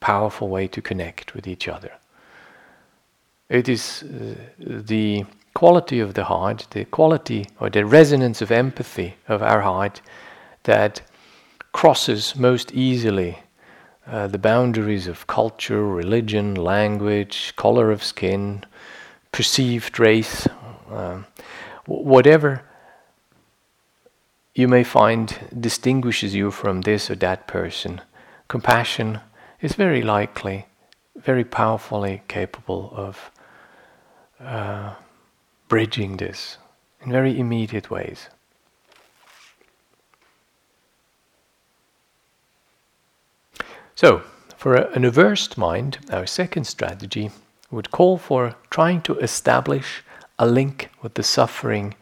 powerful 0.00 0.48
way 0.48 0.66
to 0.68 0.80
connect 0.80 1.34
with 1.34 1.46
each 1.46 1.68
other. 1.68 1.92
It 3.50 3.68
is 3.68 4.02
uh, 4.02 4.34
the 4.58 5.26
quality 5.58 5.98
of 5.98 6.14
the 6.14 6.22
heart, 6.22 6.68
the 6.70 6.84
quality 6.84 7.44
or 7.58 7.68
the 7.68 7.84
resonance 7.84 8.40
of 8.40 8.52
empathy 8.52 9.16
of 9.26 9.42
our 9.42 9.62
heart 9.62 10.00
that 10.62 11.02
crosses 11.72 12.36
most 12.36 12.72
easily 12.72 13.40
uh, 14.06 14.28
the 14.28 14.38
boundaries 14.38 15.08
of 15.08 15.26
culture, 15.26 15.84
religion, 15.84 16.54
language, 16.54 17.52
color 17.56 17.90
of 17.90 18.04
skin, 18.04 18.64
perceived 19.32 19.98
race, 19.98 20.46
uh, 20.92 21.18
whatever 21.86 22.62
you 24.54 24.68
may 24.68 24.84
find 24.84 25.40
distinguishes 25.58 26.36
you 26.36 26.52
from 26.52 26.82
this 26.82 27.10
or 27.10 27.16
that 27.16 27.48
person. 27.48 28.00
Compassion 28.46 29.18
is 29.60 29.72
very 29.72 30.02
likely, 30.02 30.66
very 31.16 31.44
powerfully 31.44 32.22
capable 32.28 32.92
of 32.94 33.32
uh, 34.38 34.94
bridging 35.68 36.16
this 36.16 36.58
in 37.00 37.12
very 37.12 37.38
immediate 37.38 37.90
ways. 37.90 38.28
So, 43.94 44.22
for 44.56 44.74
an 44.74 45.04
averse 45.04 45.56
mind, 45.56 45.98
our 46.10 46.26
second 46.26 46.64
strategy 46.64 47.30
would 47.70 47.90
call 47.90 48.18
for 48.18 48.54
trying 48.70 49.02
to 49.02 49.18
establish 49.18 50.02
a 50.38 50.46
link 50.46 50.90
with 51.02 51.14
the 51.14 51.22
suffering 51.22 51.94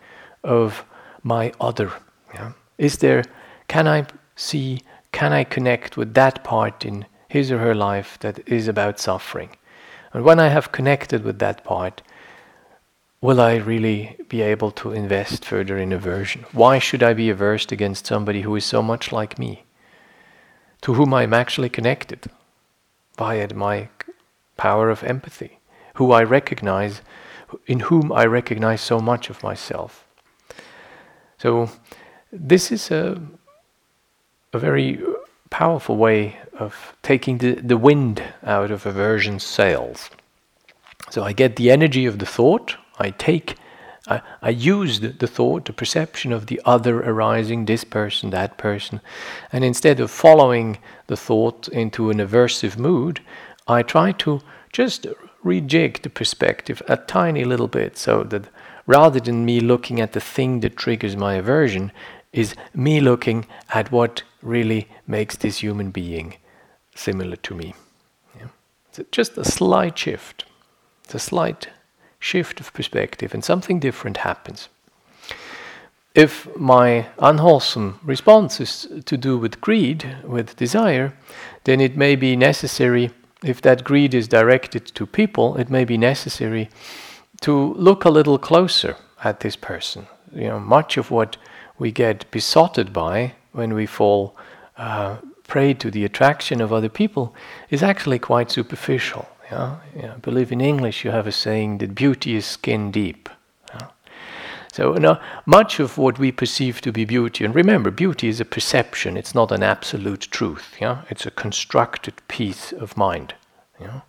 of 0.44 0.84
my 1.22 1.52
other. 1.60 1.92
Yeah? 2.34 2.52
Is 2.78 2.98
there, 2.98 3.24
can 3.68 3.88
I 3.88 4.06
see, 4.36 4.82
can 5.12 5.32
I 5.32 5.44
connect 5.44 5.96
with 5.96 6.14
that 6.14 6.44
part 6.44 6.84
in 6.84 7.06
his 7.28 7.50
or 7.50 7.58
her 7.58 7.74
life 7.74 8.18
that 8.20 8.46
is 8.46 8.68
about 8.68 9.00
suffering? 9.00 9.50
And 10.12 10.24
when 10.24 10.38
I 10.38 10.48
have 10.48 10.72
connected 10.72 11.24
with 11.24 11.38
that 11.40 11.64
part, 11.64 12.02
will 13.26 13.40
I 13.40 13.56
really 13.56 14.16
be 14.28 14.40
able 14.42 14.70
to 14.80 14.92
invest 14.92 15.44
further 15.44 15.76
in 15.76 15.92
aversion? 15.92 16.44
Why 16.52 16.78
should 16.78 17.02
I 17.02 17.12
be 17.12 17.28
averse 17.30 17.66
against 17.70 18.06
somebody 18.06 18.40
who 18.42 18.56
is 18.56 18.64
so 18.64 18.82
much 18.82 19.12
like 19.12 19.38
me? 19.38 19.66
to 20.82 20.94
whom 20.94 21.12
I 21.12 21.24
am 21.24 21.34
actually 21.34 21.68
connected 21.68 22.30
via 23.16 23.52
my 23.54 23.88
power 24.56 24.88
of 24.88 25.02
empathy, 25.02 25.58
who 25.94 26.12
I 26.12 26.22
recognize, 26.22 27.02
in 27.66 27.80
whom 27.80 28.12
I 28.12 28.24
recognize 28.26 28.80
so 28.80 29.00
much 29.00 29.30
of 29.30 29.42
myself. 29.42 30.04
So, 31.38 31.70
this 32.32 32.72
is 32.72 32.90
a, 32.90 33.20
a 34.52 34.58
very 34.58 35.00
powerful 35.50 35.96
way 35.96 36.36
of 36.58 36.94
taking 37.02 37.38
the, 37.38 37.54
the 37.54 37.76
wind 37.76 38.22
out 38.44 38.70
of 38.70 38.86
aversion's 38.86 39.44
sails. 39.44 40.10
So, 41.10 41.24
I 41.24 41.32
get 41.32 41.56
the 41.56 41.70
energy 41.70 42.06
of 42.06 42.18
the 42.18 42.26
thought, 42.26 42.76
I 42.98 43.10
take 43.10 43.56
I, 44.08 44.22
I 44.40 44.50
used 44.50 45.18
the 45.18 45.26
thought, 45.26 45.64
the 45.64 45.72
perception 45.72 46.32
of 46.32 46.46
the 46.46 46.60
other 46.64 47.02
arising, 47.02 47.64
this 47.64 47.84
person, 47.84 48.30
that 48.30 48.56
person, 48.56 49.00
and 49.52 49.64
instead 49.64 50.00
of 50.00 50.10
following 50.10 50.78
the 51.08 51.16
thought 51.16 51.68
into 51.68 52.10
an 52.10 52.18
aversive 52.18 52.78
mood, 52.78 53.20
I 53.66 53.82
try 53.82 54.12
to 54.12 54.42
just 54.72 55.06
rejig 55.44 56.02
the 56.02 56.10
perspective 56.10 56.82
a 56.88 56.96
tiny 56.96 57.44
little 57.44 57.68
bit 57.68 57.98
so 57.98 58.22
that 58.24 58.48
rather 58.86 59.18
than 59.18 59.44
me 59.44 59.60
looking 59.60 60.00
at 60.00 60.12
the 60.12 60.20
thing 60.20 60.60
that 60.60 60.76
triggers 60.76 61.16
my 61.16 61.34
aversion, 61.34 61.90
is 62.32 62.54
me 62.74 63.00
looking 63.00 63.46
at 63.70 63.90
what 63.90 64.22
really 64.42 64.88
makes 65.06 65.36
this 65.36 65.58
human 65.58 65.90
being 65.90 66.36
similar 66.94 67.36
to 67.36 67.54
me. 67.54 67.74
Yeah? 68.38 68.48
So 68.92 69.04
just 69.10 69.38
a 69.38 69.44
slight 69.44 69.98
shift. 69.98 70.44
It's 71.04 71.14
a 71.14 71.18
slight 71.18 71.68
shift 72.18 72.60
of 72.60 72.72
perspective 72.72 73.34
and 73.34 73.44
something 73.44 73.80
different 73.80 74.18
happens. 74.18 74.68
If 76.14 76.48
my 76.56 77.06
unwholesome 77.18 78.00
response 78.02 78.58
is 78.60 78.88
to 79.04 79.16
do 79.18 79.36
with 79.36 79.60
greed, 79.60 80.16
with 80.24 80.56
desire, 80.56 81.12
then 81.64 81.80
it 81.80 81.96
may 81.96 82.16
be 82.16 82.36
necessary, 82.36 83.10
if 83.44 83.60
that 83.60 83.84
greed 83.84 84.14
is 84.14 84.26
directed 84.28 84.86
to 84.86 85.06
people, 85.06 85.56
it 85.56 85.68
may 85.68 85.84
be 85.84 85.98
necessary 85.98 86.70
to 87.42 87.74
look 87.74 88.04
a 88.04 88.10
little 88.10 88.38
closer 88.38 88.96
at 89.24 89.40
this 89.40 89.56
person. 89.56 90.06
You 90.34 90.48
know, 90.48 90.60
much 90.60 90.96
of 90.96 91.10
what 91.10 91.36
we 91.78 91.92
get 91.92 92.30
besotted 92.30 92.92
by 92.92 93.34
when 93.52 93.74
we 93.74 93.84
fall 93.86 94.34
uh, 94.78 95.16
prey 95.46 95.74
to 95.74 95.90
the 95.90 96.04
attraction 96.04 96.60
of 96.60 96.72
other 96.72 96.88
people 96.88 97.34
is 97.70 97.82
actually 97.82 98.18
quite 98.18 98.50
superficial. 98.50 99.28
Yeah? 99.50 99.76
Yeah. 99.94 100.14
I 100.14 100.18
believe 100.18 100.52
in 100.52 100.60
English 100.60 101.04
you 101.04 101.10
have 101.10 101.26
a 101.26 101.32
saying 101.32 101.78
that 101.78 101.94
beauty 101.94 102.34
is 102.36 102.46
skin 102.46 102.90
deep. 102.90 103.28
Yeah? 103.72 103.88
So 104.72 104.94
know, 104.94 105.18
much 105.44 105.80
of 105.80 105.98
what 105.98 106.18
we 106.18 106.32
perceive 106.32 106.80
to 106.82 106.92
be 106.92 107.04
beauty, 107.04 107.44
and 107.44 107.54
remember, 107.54 107.90
beauty 107.90 108.28
is 108.28 108.40
a 108.40 108.44
perception, 108.44 109.16
it's 109.16 109.34
not 109.34 109.52
an 109.52 109.62
absolute 109.62 110.28
truth. 110.30 110.76
Yeah? 110.80 111.02
It's 111.10 111.26
a 111.26 111.30
constructed 111.30 112.14
piece 112.28 112.72
of 112.72 112.96
mind. 112.96 113.34
Yeah? 113.80 114.00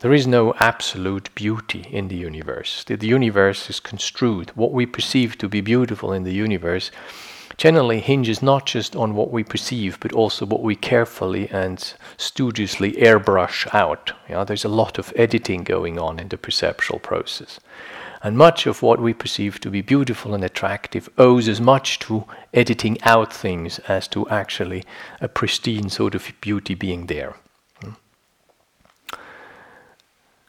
There 0.00 0.12
is 0.12 0.28
no 0.28 0.54
absolute 0.60 1.34
beauty 1.34 1.88
in 1.90 2.06
the 2.06 2.14
universe. 2.14 2.84
The 2.84 3.04
universe 3.04 3.68
is 3.68 3.80
construed. 3.80 4.50
What 4.50 4.70
we 4.70 4.86
perceive 4.86 5.36
to 5.38 5.48
be 5.48 5.60
beautiful 5.60 6.12
in 6.12 6.22
the 6.22 6.32
universe 6.32 6.92
generally 7.58 7.98
hinges 8.00 8.40
not 8.40 8.66
just 8.66 8.94
on 8.94 9.14
what 9.14 9.32
we 9.32 9.42
perceive, 9.42 9.98
but 10.00 10.12
also 10.12 10.46
what 10.46 10.62
we 10.62 10.76
carefully 10.76 11.48
and 11.50 11.92
studiously 12.16 12.92
airbrush 12.92 13.66
out. 13.74 14.12
Yeah, 14.28 14.44
there's 14.44 14.64
a 14.64 14.68
lot 14.68 14.98
of 14.98 15.12
editing 15.16 15.64
going 15.64 15.98
on 15.98 16.20
in 16.20 16.28
the 16.28 16.38
perceptual 16.38 17.00
process. 17.00 17.58
And 18.22 18.36
much 18.36 18.66
of 18.66 18.82
what 18.82 19.00
we 19.00 19.12
perceive 19.12 19.60
to 19.60 19.70
be 19.70 19.82
beautiful 19.82 20.34
and 20.34 20.44
attractive 20.44 21.08
owes 21.18 21.48
as 21.48 21.60
much 21.60 21.98
to 22.00 22.24
editing 22.54 22.96
out 23.02 23.32
things 23.32 23.80
as 23.80 24.08
to 24.08 24.28
actually 24.28 24.84
a 25.20 25.28
pristine 25.28 25.88
sort 25.88 26.14
of 26.14 26.32
beauty 26.40 26.74
being 26.74 27.06
there. 27.06 27.34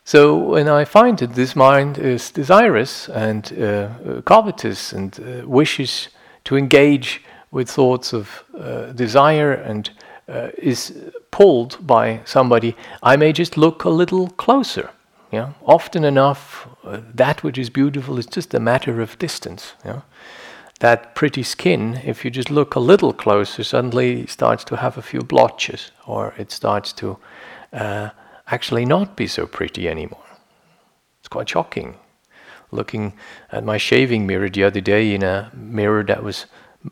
So 0.04 0.36
when 0.36 0.68
I 0.68 0.86
find 0.86 1.20
that 1.20 1.36
this 1.36 1.56
mind 1.56 2.00
is 2.00 2.32
desirous 2.32 3.08
and 3.10 3.54
uh, 3.54 4.22
covetous 4.26 4.92
and 4.92 5.20
uh, 5.20 5.48
wishes 5.48 6.08
to 6.46 6.58
engage 6.58 7.22
with 7.52 7.70
thoughts 7.70 8.14
of 8.14 8.44
uh, 8.58 8.92
desire 8.92 9.54
and 9.54 9.90
uh, 10.28 10.50
is 10.58 10.94
pulled 11.32 11.78
by 11.86 12.22
somebody, 12.26 12.76
I 13.02 13.16
may 13.18 13.34
just 13.34 13.58
look 13.58 13.84
a 13.84 13.90
little 13.90 14.30
closer. 14.30 14.90
Yeah, 15.32 15.54
often 15.64 16.04
enough, 16.04 16.68
uh, 16.84 17.02
that 17.14 17.44
which 17.44 17.58
is 17.58 17.70
beautiful 17.70 18.18
is 18.18 18.26
just 18.26 18.54
a 18.54 18.60
matter 18.60 19.02
of 19.02 19.18
distance. 19.20 19.74
Yeah, 19.86 20.02
that 20.80 21.14
pretty 21.14 21.44
skin, 21.44 22.02
if 22.04 22.26
you 22.26 22.32
just 22.32 22.50
look 22.50 22.76
a 22.76 22.80
little 22.80 23.14
closer, 23.14 23.64
suddenly 23.64 24.26
starts 24.26 24.64
to 24.66 24.78
have 24.78 24.98
a 24.98 25.04
few 25.04 25.22
blotches, 25.22 25.92
or 26.08 26.34
it 26.38 26.52
starts 26.52 26.94
to 26.94 27.18
uh, 27.74 28.10
actually 28.48 28.86
not 28.86 29.16
be 29.16 29.28
so 29.28 29.46
pretty 29.46 29.88
anymore. 29.88 30.26
It's 31.20 31.28
quite 31.28 31.50
shocking 31.50 31.98
looking 32.72 33.14
at 33.52 33.64
my 33.64 33.78
shaving 33.78 34.28
mirror 34.28 34.50
the 34.50 34.64
other 34.64 34.82
day 34.82 35.14
in 35.14 35.24
a 35.24 35.52
mirror 35.56 36.04
that 36.04 36.24
was 36.24 36.46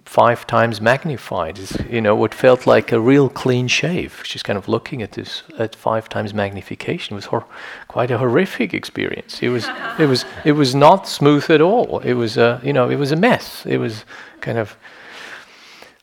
five 0.04 0.46
times 0.46 0.82
magnified. 0.82 1.58
It's, 1.60 1.78
you 1.90 2.02
know, 2.02 2.16
what 2.16 2.34
felt 2.34 2.68
like 2.68 2.92
a 2.92 3.00
real 3.00 3.30
clean 3.30 3.68
shave. 3.70 4.22
Just 4.26 4.44
kind 4.44 4.58
of 4.58 4.68
looking 4.68 5.02
at 5.02 5.14
this 5.14 5.44
at 5.58 5.76
five 5.76 6.10
times 6.10 6.34
magnification 6.34 7.14
It 7.14 7.16
was 7.16 7.26
hor- 7.26 7.46
quite 7.88 8.12
a 8.12 8.18
horrific 8.18 8.74
experience. 8.74 9.42
It 9.42 9.50
was, 9.50 9.68
it 9.98 10.08
was, 10.08 10.26
it 10.44 10.54
was 10.54 10.76
not 10.76 11.08
smooth 11.08 11.50
at 11.50 11.62
all. 11.62 12.00
It 12.00 12.14
was, 12.16 12.38
a, 12.38 12.60
you 12.64 12.74
know, 12.74 12.90
it 12.90 12.98
was 12.98 13.12
a 13.14 13.16
mess. 13.16 13.66
It 13.66 13.78
was 13.78 14.04
kind 14.42 14.58
of. 14.58 14.76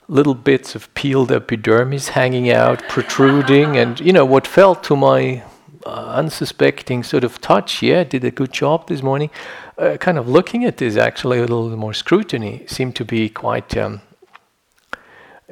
little 0.09 0.35
bits 0.35 0.75
of 0.75 0.93
peeled 0.95 1.31
epidermis 1.33 2.09
hanging 2.09 2.51
out, 2.51 2.83
protruding, 2.89 3.77
and 3.77 4.01
you 4.01 4.13
know 4.13 4.25
what 4.25 4.47
felt 4.47 4.83
to 4.85 4.95
my 4.97 5.43
uh, 5.87 6.21
unsuspecting 6.21 7.03
sort 7.03 7.25
of 7.25 7.41
touch. 7.41 7.83
Yeah, 7.83 8.05
did 8.05 8.25
a 8.25 8.31
good 8.31 8.53
job 8.53 8.87
this 8.89 9.03
morning. 9.03 9.31
Uh, 9.77 9.97
kind 9.97 10.19
of 10.19 10.29
looking 10.29 10.65
at 10.65 10.77
this, 10.77 10.97
actually, 10.97 11.39
a 11.39 11.41
little 11.41 11.77
more 11.77 11.95
scrutiny 11.95 12.65
seemed 12.67 12.95
to 12.97 13.05
be 13.05 13.29
quite. 13.29 13.77
Um, 13.77 14.01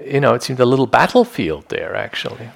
you 0.07 0.21
know, 0.21 0.35
it 0.35 0.43
seemed 0.43 0.61
a 0.61 0.65
little 0.65 0.87
battlefield 0.87 1.69
there 1.69 1.95
actually, 1.95 2.49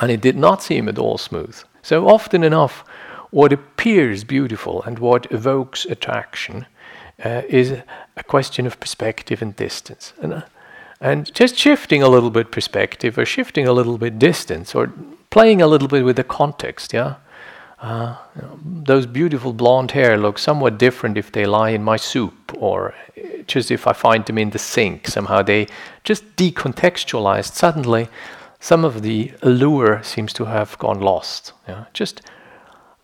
and 0.00 0.10
it 0.10 0.20
did 0.20 0.36
not 0.36 0.62
seem 0.62 0.88
at 0.88 0.98
all 0.98 1.18
smooth. 1.18 1.56
So 1.82 2.08
often 2.08 2.44
enough, 2.44 2.84
what 3.30 3.52
appears 3.52 4.24
beautiful 4.24 4.82
and 4.82 4.98
what 4.98 5.30
evokes 5.30 5.84
attraction 5.86 6.66
uh, 7.24 7.42
is 7.48 7.72
a 8.16 8.24
question 8.24 8.66
of 8.66 8.78
perspective 8.80 9.42
and 9.42 9.56
distance. 9.56 10.12
And, 10.20 10.34
uh, 10.34 10.42
and 11.00 11.32
just 11.34 11.56
shifting 11.56 12.02
a 12.02 12.08
little 12.08 12.30
bit 12.30 12.50
perspective 12.50 13.18
or 13.18 13.24
shifting 13.26 13.66
a 13.66 13.72
little 13.72 13.98
bit 13.98 14.18
distance 14.18 14.74
or 14.74 14.92
playing 15.30 15.60
a 15.60 15.66
little 15.66 15.88
bit 15.88 16.04
with 16.04 16.16
the 16.16 16.24
context, 16.24 16.92
yeah? 16.92 17.16
Uh, 17.78 18.16
those 18.64 19.04
beautiful 19.06 19.52
blonde 19.52 19.90
hair 19.90 20.16
look 20.16 20.38
somewhat 20.38 20.78
different 20.78 21.18
if 21.18 21.30
they 21.30 21.44
lie 21.44 21.70
in 21.70 21.82
my 21.82 21.96
soup 21.96 22.52
or 22.56 22.94
just 23.46 23.70
if 23.70 23.86
I 23.86 23.92
find 23.92 24.24
them 24.24 24.38
in 24.38 24.50
the 24.50 24.58
sink. 24.58 25.08
Somehow 25.08 25.42
they 25.42 25.66
just 26.02 26.36
decontextualized. 26.36 27.52
Suddenly, 27.52 28.08
some 28.60 28.84
of 28.84 29.02
the 29.02 29.32
allure 29.42 30.02
seems 30.02 30.32
to 30.34 30.46
have 30.46 30.78
gone 30.78 31.00
lost. 31.00 31.52
Yeah? 31.68 31.84
Just 31.92 32.22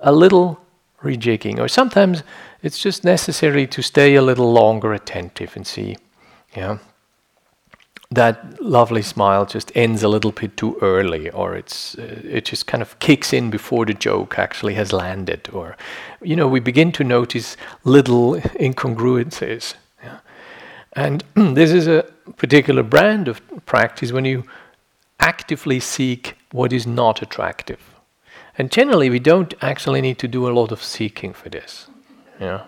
a 0.00 0.12
little 0.12 0.58
rejigging, 1.02 1.58
or 1.58 1.68
sometimes 1.68 2.22
it's 2.62 2.78
just 2.78 3.04
necessary 3.04 3.66
to 3.66 3.82
stay 3.82 4.14
a 4.14 4.22
little 4.22 4.52
longer 4.52 4.92
attentive 4.92 5.54
and 5.56 5.66
see. 5.66 5.96
Yeah, 6.56 6.78
that 8.14 8.61
lovely 8.61 9.03
smile 9.03 9.46
just 9.46 9.72
ends 9.75 10.03
a 10.03 10.09
little 10.09 10.33
bit 10.33 10.57
too 10.57 10.77
early 10.83 11.31
or 11.31 11.55
it's 11.55 11.96
uh, 11.98 12.20
it 12.25 12.44
just 12.44 12.66
kind 12.66 12.83
of 12.83 12.98
kicks 12.98 13.33
in 13.33 13.51
before 13.51 13.87
the 13.87 13.94
joke 13.94 14.38
actually 14.38 14.75
has 14.75 14.92
landed 14.92 15.48
or 15.53 15.77
you 16.20 16.37
know 16.37 16.46
we 16.46 16.61
begin 16.61 16.92
to 16.92 17.05
notice 17.05 17.57
little 17.85 18.35
incongruences 18.61 19.75
yeah. 20.03 20.18
and 20.92 21.25
this 21.35 21.70
is 21.70 21.87
a 21.87 22.05
particular 22.37 22.83
brand 22.83 23.29
of 23.29 23.40
practice 23.66 24.12
when 24.12 24.25
you 24.25 24.44
actively 25.20 25.81
seek 25.81 26.37
what 26.51 26.72
is 26.72 26.87
not 26.87 27.22
attractive. 27.22 27.81
And 28.59 28.70
generally 28.70 29.09
we 29.09 29.18
don't 29.18 29.55
actually 29.62 30.03
need 30.03 30.18
to 30.18 30.29
do 30.29 30.48
a 30.48 30.53
lot 30.53 30.72
of 30.72 30.83
seeking 30.83 31.33
for 31.33 31.48
this 31.48 31.88
yeah. 32.40 32.64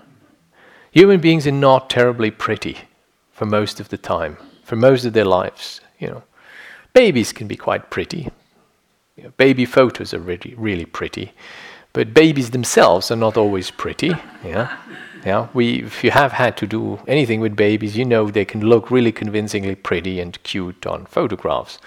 Human 0.92 1.20
beings 1.20 1.46
are 1.46 1.52
not 1.52 1.90
terribly 1.90 2.30
pretty 2.30 2.78
for 3.32 3.44
most 3.44 3.80
of 3.80 3.88
the 3.88 3.98
time 3.98 4.38
for 4.64 4.76
most 4.76 5.04
of 5.04 5.12
their 5.12 5.24
lives. 5.24 5.80
You 5.98 6.08
know, 6.08 6.22
babies 6.92 7.32
can 7.32 7.46
be 7.46 7.56
quite 7.56 7.90
pretty. 7.90 8.30
You 9.16 9.24
know, 9.24 9.32
baby 9.36 9.64
photos 9.64 10.12
are 10.12 10.18
really 10.18 10.54
really 10.56 10.86
pretty, 10.86 11.32
but 11.92 12.14
babies 12.14 12.50
themselves 12.50 13.10
are 13.10 13.16
not 13.16 13.36
always 13.36 13.70
pretty. 13.70 14.12
Yeah, 14.44 14.76
yeah. 15.24 15.48
We 15.54 15.82
if 15.82 16.02
you 16.02 16.10
have 16.10 16.32
had 16.32 16.56
to 16.56 16.66
do 16.66 16.98
anything 17.06 17.40
with 17.40 17.54
babies, 17.56 17.96
you 17.96 18.04
know 18.04 18.30
they 18.30 18.44
can 18.44 18.60
look 18.60 18.90
really 18.90 19.12
convincingly 19.12 19.76
pretty 19.76 20.20
and 20.20 20.42
cute 20.42 20.86
on 20.86 21.06
photographs. 21.06 21.78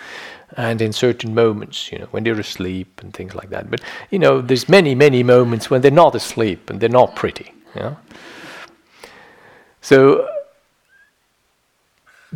And 0.56 0.82
in 0.82 0.94
certain 0.94 1.36
moments, 1.36 1.92
you 1.92 2.00
know, 2.00 2.08
when 2.12 2.24
they're 2.24 2.40
asleep 2.40 3.02
and 3.02 3.14
things 3.14 3.36
like 3.36 3.50
that. 3.50 3.70
But 3.70 3.82
you 4.12 4.20
know, 4.20 4.42
there's 4.42 4.70
many, 4.70 4.96
many 4.96 5.22
moments 5.22 5.70
when 5.70 5.82
they're 5.82 5.92
not 5.92 6.16
asleep 6.16 6.70
and 6.70 6.80
they're 6.80 6.88
not 7.02 7.18
pretty. 7.18 7.54
Yeah. 7.76 7.96
So 9.82 10.28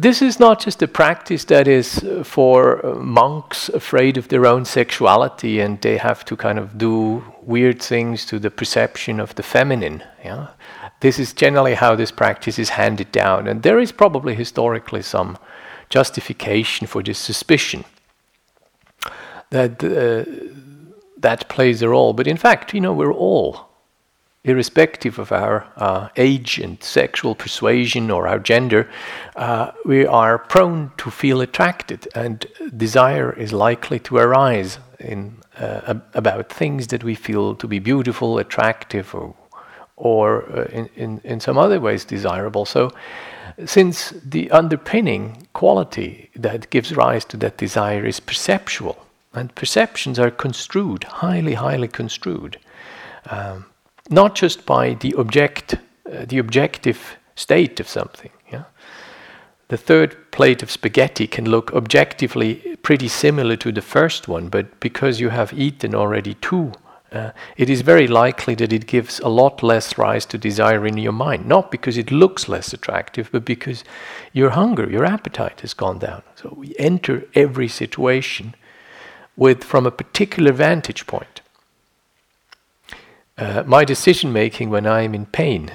this 0.01 0.21
is 0.21 0.39
not 0.39 0.59
just 0.59 0.81
a 0.81 0.87
practice 0.87 1.45
that 1.45 1.67
is 1.67 2.03
uh, 2.03 2.23
for 2.23 2.83
uh, 2.83 2.95
monks 2.95 3.69
afraid 3.69 4.17
of 4.17 4.27
their 4.29 4.45
own 4.45 4.65
sexuality 4.65 5.59
and 5.59 5.79
they 5.81 5.97
have 5.97 6.25
to 6.25 6.35
kind 6.35 6.57
of 6.57 6.77
do 6.77 7.23
weird 7.43 7.81
things 7.81 8.25
to 8.25 8.39
the 8.39 8.49
perception 8.49 9.19
of 9.19 9.35
the 9.35 9.43
feminine. 9.43 10.03
Yeah? 10.25 10.47
This 11.01 11.19
is 11.19 11.33
generally 11.33 11.75
how 11.75 11.95
this 11.95 12.11
practice 12.11 12.57
is 12.57 12.69
handed 12.69 13.11
down, 13.11 13.47
and 13.47 13.63
there 13.63 13.79
is 13.79 13.91
probably 13.91 14.35
historically 14.35 15.01
some 15.01 15.37
justification 15.89 16.87
for 16.87 17.03
this 17.03 17.19
suspicion 17.19 17.83
that 19.49 19.83
uh, 19.83 20.23
that 21.17 21.49
plays 21.49 21.81
a 21.81 21.89
role. 21.89 22.13
But 22.13 22.27
in 22.27 22.37
fact, 22.37 22.73
you 22.73 22.81
know, 22.81 22.93
we're 22.93 23.13
all 23.13 23.70
irrespective 24.43 25.19
of 25.19 25.31
our 25.31 25.67
uh, 25.77 26.09
age 26.17 26.57
and 26.57 26.81
sexual 26.83 27.35
persuasion 27.35 28.09
or 28.09 28.27
our 28.27 28.39
gender, 28.39 28.89
uh, 29.35 29.71
we 29.85 30.05
are 30.05 30.39
prone 30.39 30.91
to 30.97 31.11
feel 31.11 31.41
attracted, 31.41 32.07
and 32.15 32.45
desire 32.75 33.31
is 33.33 33.53
likely 33.53 33.99
to 33.99 34.17
arise 34.17 34.79
in 34.99 35.35
uh, 35.57 35.93
about 36.13 36.49
things 36.49 36.87
that 36.87 37.03
we 37.03 37.13
feel 37.13 37.55
to 37.55 37.67
be 37.67 37.79
beautiful, 37.79 38.37
attractive, 38.39 39.13
or 39.13 39.35
or 39.97 40.43
uh, 40.51 40.63
in, 40.71 40.89
in, 40.95 41.21
in 41.23 41.39
some 41.39 41.59
other 41.59 41.79
ways 41.79 42.03
desirable. 42.05 42.65
So, 42.65 42.91
since 43.65 44.11
the 44.25 44.49
underpinning 44.49 45.47
quality 45.53 46.31
that 46.35 46.71
gives 46.71 46.95
rise 46.95 47.25
to 47.25 47.37
that 47.37 47.57
desire 47.57 48.03
is 48.05 48.19
perceptual, 48.19 49.05
and 49.33 49.53
perceptions 49.53 50.17
are 50.17 50.31
construed, 50.31 51.03
highly, 51.03 51.53
highly 51.53 51.87
construed. 51.87 52.57
Um, 53.29 53.65
not 54.11 54.35
just 54.35 54.65
by 54.65 54.93
the 54.95 55.15
object, 55.15 55.75
uh, 56.05 56.25
the 56.25 56.37
objective 56.37 57.17
state 57.35 57.79
of 57.79 57.87
something. 57.87 58.31
Yeah? 58.51 58.65
The 59.69 59.77
third 59.77 60.31
plate 60.31 60.61
of 60.61 60.69
spaghetti 60.69 61.27
can 61.27 61.49
look 61.49 61.71
objectively 61.73 62.77
pretty 62.83 63.07
similar 63.07 63.55
to 63.55 63.71
the 63.71 63.81
first 63.81 64.27
one, 64.27 64.49
but 64.49 64.79
because 64.79 65.21
you 65.21 65.29
have 65.29 65.53
eaten 65.53 65.95
already 65.95 66.33
two, 66.35 66.73
uh, 67.11 67.31
it 67.57 67.69
is 67.69 67.81
very 67.81 68.07
likely 68.07 68.55
that 68.55 68.71
it 68.71 68.87
gives 68.87 69.19
a 69.19 69.27
lot 69.27 69.63
less 69.63 69.97
rise 69.97 70.25
to 70.25 70.37
desire 70.37 70.85
in 70.85 70.97
your 70.97 71.11
mind. 71.11 71.45
Not 71.45 71.71
because 71.71 71.97
it 71.97 72.11
looks 72.11 72.47
less 72.47 72.73
attractive, 72.73 73.29
but 73.31 73.45
because 73.45 73.83
your 74.33 74.51
hunger, 74.51 74.89
your 74.89 75.05
appetite 75.05 75.61
has 75.61 75.73
gone 75.73 75.99
down. 75.99 76.23
So 76.35 76.53
we 76.57 76.73
enter 76.79 77.27
every 77.33 77.67
situation 77.67 78.55
with 79.35 79.63
from 79.63 79.85
a 79.85 79.91
particular 79.91 80.53
vantage 80.53 81.05
point 81.07 81.40
uh, 83.37 83.63
my 83.65 83.83
decision 83.85 84.33
making 84.33 84.69
when 84.69 84.85
I 84.85 85.01
am 85.01 85.15
in 85.15 85.25
pain 85.25 85.71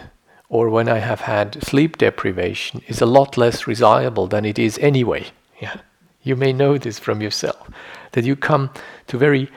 or 0.48 0.70
when 0.70 0.88
I 0.88 0.98
have 0.98 1.22
had 1.22 1.62
sleep 1.64 1.98
deprivation 1.98 2.82
is 2.86 3.00
a 3.00 3.06
lot 3.06 3.36
less 3.36 3.66
reliable 3.66 4.26
than 4.26 4.44
it 4.44 4.58
is 4.58 4.78
anyway. 4.78 5.26
Yeah. 5.60 5.80
You 6.22 6.36
may 6.36 6.52
know 6.52 6.78
this 6.78 6.98
from 6.98 7.20
yourself, 7.20 7.70
that 8.12 8.24
you 8.24 8.36
come 8.36 8.70
to 9.06 9.18
very 9.18 9.48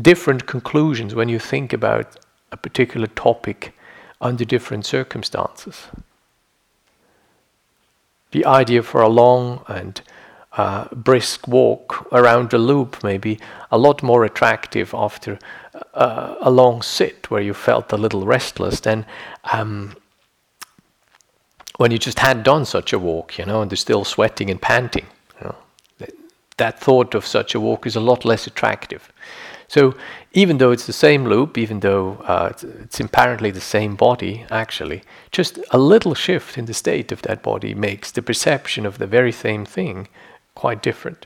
different 0.00 0.46
conclusions 0.46 1.14
when 1.14 1.28
you 1.28 1.38
think 1.38 1.72
about 1.72 2.18
a 2.52 2.56
particular 2.56 3.06
topic 3.06 3.74
under 4.20 4.44
different 4.44 4.86
circumstances. 4.86 5.86
The 8.30 8.44
idea 8.44 8.82
for 8.82 9.00
a 9.00 9.08
long 9.08 9.64
and 9.68 10.00
uh, 10.56 10.88
brisk 10.94 11.46
walk 11.46 12.06
around 12.12 12.50
the 12.50 12.58
loop 12.58 13.02
may 13.04 13.18
be 13.18 13.38
a 13.70 13.78
lot 13.78 14.02
more 14.02 14.24
attractive 14.24 14.94
after 14.94 15.38
uh, 15.94 16.36
a 16.40 16.50
long 16.50 16.82
sit 16.82 17.30
where 17.30 17.42
you 17.42 17.52
felt 17.52 17.92
a 17.92 17.96
little 17.96 18.24
restless 18.24 18.80
than 18.80 19.04
um, 19.52 19.94
when 21.76 21.90
you 21.90 21.98
just 21.98 22.20
had 22.20 22.42
done 22.42 22.64
such 22.64 22.92
a 22.92 22.98
walk, 22.98 23.38
you 23.38 23.44
know, 23.44 23.60
and 23.60 23.70
they're 23.70 23.76
still 23.76 24.04
sweating 24.04 24.50
and 24.50 24.60
panting. 24.62 25.06
You 25.40 25.48
know, 25.48 25.56
that, 25.98 26.10
that 26.56 26.80
thought 26.80 27.14
of 27.14 27.26
such 27.26 27.54
a 27.54 27.60
walk 27.60 27.86
is 27.86 27.96
a 27.96 28.00
lot 28.00 28.24
less 28.24 28.46
attractive. 28.46 29.12
So 29.68 29.94
even 30.32 30.58
though 30.58 30.70
it's 30.70 30.86
the 30.86 30.92
same 30.92 31.26
loop, 31.26 31.58
even 31.58 31.80
though 31.80 32.14
uh, 32.24 32.48
it's, 32.52 32.64
it's, 32.64 33.00
apparently 33.00 33.50
the 33.50 33.60
same 33.60 33.96
body, 33.96 34.46
actually, 34.50 35.02
just 35.32 35.58
a 35.70 35.78
little 35.78 36.14
shift 36.14 36.56
in 36.56 36.66
the 36.66 36.72
state 36.72 37.12
of 37.12 37.20
that 37.22 37.42
body 37.42 37.74
makes 37.74 38.10
the 38.12 38.22
perception 38.22 38.86
of 38.86 38.98
the 38.98 39.06
very 39.06 39.32
same 39.32 39.66
thing 39.66 40.08
quite 40.56 40.82
different. 40.82 41.24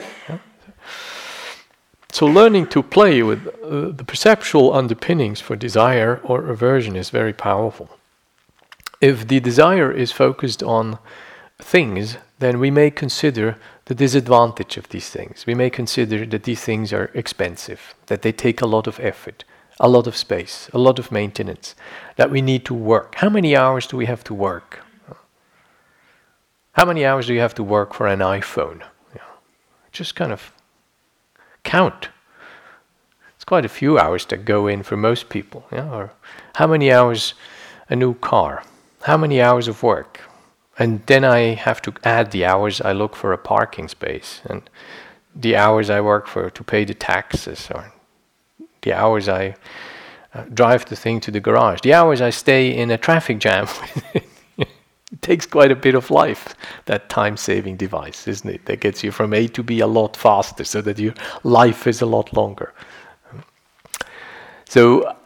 So, 2.13 2.27
learning 2.27 2.67
to 2.69 2.83
play 2.83 3.23
with 3.23 3.47
uh, 3.47 3.93
the 3.97 4.05
perceptual 4.05 4.75
underpinnings 4.75 5.41
for 5.41 5.57
desire 5.57 6.21
or 6.25 6.49
aversion 6.49 6.97
is 6.97 7.09
very 7.11 7.33
powerful. 7.33 7.89
If 9.01 9.29
the 9.29 9.41
desire 9.41 9.91
is 9.93 10.13
focused 10.13 10.63
on 10.63 10.99
things, 11.59 12.19
then 12.41 12.59
we 12.59 12.71
may 12.71 12.91
consider 12.91 13.57
the 13.85 13.95
disadvantage 13.95 14.77
of 14.77 14.89
these 14.89 15.09
things. 15.09 15.47
We 15.47 15.55
may 15.55 15.71
consider 15.71 16.27
that 16.27 16.43
these 16.43 16.61
things 16.61 16.93
are 16.93 17.11
expensive, 17.15 17.95
that 18.07 18.23
they 18.23 18.33
take 18.33 18.61
a 18.61 18.67
lot 18.67 18.87
of 18.87 18.99
effort, 19.01 19.45
a 19.79 19.89
lot 19.89 20.07
of 20.07 20.17
space, 20.17 20.69
a 20.73 20.79
lot 20.79 20.99
of 20.99 21.13
maintenance, 21.13 21.75
that 22.17 22.31
we 22.31 22.43
need 22.43 22.65
to 22.67 22.75
work. 22.75 23.15
How 23.17 23.31
many 23.31 23.57
hours 23.57 23.87
do 23.87 23.97
we 23.97 24.07
have 24.07 24.25
to 24.25 24.35
work? 24.35 24.81
How 26.73 26.85
many 26.85 27.05
hours 27.05 27.27
do 27.27 27.35
you 27.35 27.41
have 27.41 27.55
to 27.55 27.65
work 27.65 27.95
for 27.95 28.07
an 28.07 28.21
iPhone? 28.21 28.83
Just 29.93 30.15
kind 30.15 30.33
of 30.33 30.53
count. 31.65 32.09
It's 33.35 33.45
quite 33.45 33.65
a 33.65 33.69
few 33.69 33.99
hours 33.99 34.27
that 34.27 34.45
go 34.45 34.67
in 34.67 34.83
for 34.83 34.97
most 34.97 35.29
people. 35.29 35.67
Yeah? 35.73 35.91
Or 35.91 36.13
how 36.55 36.67
many 36.67 36.93
hours 36.93 37.35
a 37.89 37.97
new 37.97 38.15
car? 38.15 38.63
How 39.03 39.17
many 39.17 39.41
hours 39.41 39.67
of 39.69 39.83
work? 39.83 40.21
And 40.79 41.03
then 41.07 41.25
I 41.25 41.55
have 41.55 41.83
to 41.83 41.93
add 42.05 42.31
the 42.31 42.45
hours 42.45 42.81
I 42.81 42.93
look 42.93 43.17
for 43.17 43.33
a 43.33 43.39
parking 43.39 43.89
space 43.89 44.41
and 44.47 44.69
the 45.35 45.57
hours 45.57 45.91
I 45.91 46.01
work 46.01 46.27
for 46.27 46.51
to 46.51 46.65
pay 46.65 46.85
the 46.85 46.95
taxes 46.95 47.69
or 47.75 47.93
the 48.83 48.93
hours 48.93 49.29
I 49.29 49.57
uh, 50.35 50.45
drive 50.55 50.85
the 50.87 50.97
thing 50.97 51.21
to 51.21 51.31
the 51.31 51.41
garage, 51.41 51.81
the 51.83 51.95
hours 51.95 52.21
I 52.21 52.31
stay 52.31 52.75
in 52.75 52.91
a 52.91 52.99
traffic 52.99 53.39
jam. 53.39 53.67
it 55.13 55.23
takes 55.23 55.47
quite 55.47 55.73
a 55.73 55.77
bit 55.77 55.95
of 55.95 56.11
life, 56.11 56.55
that 56.87 57.09
time 57.09 57.37
saving 57.37 57.77
device, 57.77 58.29
isn't 58.29 58.49
it? 58.49 58.67
That 58.67 58.81
gets 58.81 59.03
you 59.03 59.11
from 59.11 59.35
A 59.35 59.49
to 59.49 59.63
B 59.63 59.81
a 59.81 59.87
lot 59.87 60.17
faster 60.17 60.65
so 60.65 60.81
that 60.83 60.99
your 60.99 61.15
life 61.43 61.87
is 61.87 62.01
a 62.01 62.07
lot 62.07 62.33
longer. 62.33 62.73
So 64.67 65.17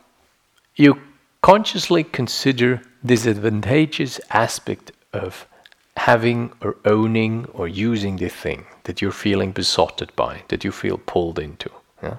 you 0.76 1.00
consciously 1.42 2.02
consider 2.02 2.80
this 3.02 3.26
advantageous 3.26 4.20
aspect 4.30 4.92
of 5.12 5.46
having 5.98 6.52
or 6.62 6.76
owning 6.86 7.46
or 7.52 7.68
using 7.68 8.16
the 8.16 8.30
thing 8.30 8.64
that 8.84 9.02
you're 9.02 9.12
feeling 9.12 9.52
besotted 9.52 10.14
by, 10.16 10.42
that 10.48 10.64
you 10.64 10.72
feel 10.72 10.98
pulled 10.98 11.38
into. 11.38 11.70
Yeah? 12.02 12.16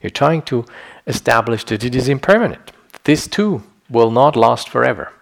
You're 0.00 0.10
trying 0.10 0.42
to 0.42 0.64
establish 1.06 1.64
that 1.64 1.84
it 1.84 1.94
is 1.94 2.08
impermanent. 2.08 2.72
This 3.04 3.26
too 3.28 3.62
will 3.90 4.10
not 4.10 4.34
last 4.34 4.68
forever. 4.68 5.12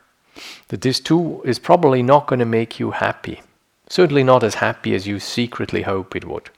That 0.69 0.83
this 0.83 1.01
too 1.01 1.43
is 1.45 1.59
probably 1.59 2.03
not 2.03 2.27
going 2.27 2.39
to 2.39 2.45
make 2.45 2.79
you 2.79 2.93
happy. 2.93 3.43
Certainly 3.89 4.25
not 4.25 4.45
as 4.45 4.57
happy 4.57 4.95
as 4.95 5.07
you 5.07 5.19
secretly 5.19 5.83
hope 5.83 6.15
it 6.15 6.25
would. 6.25 6.51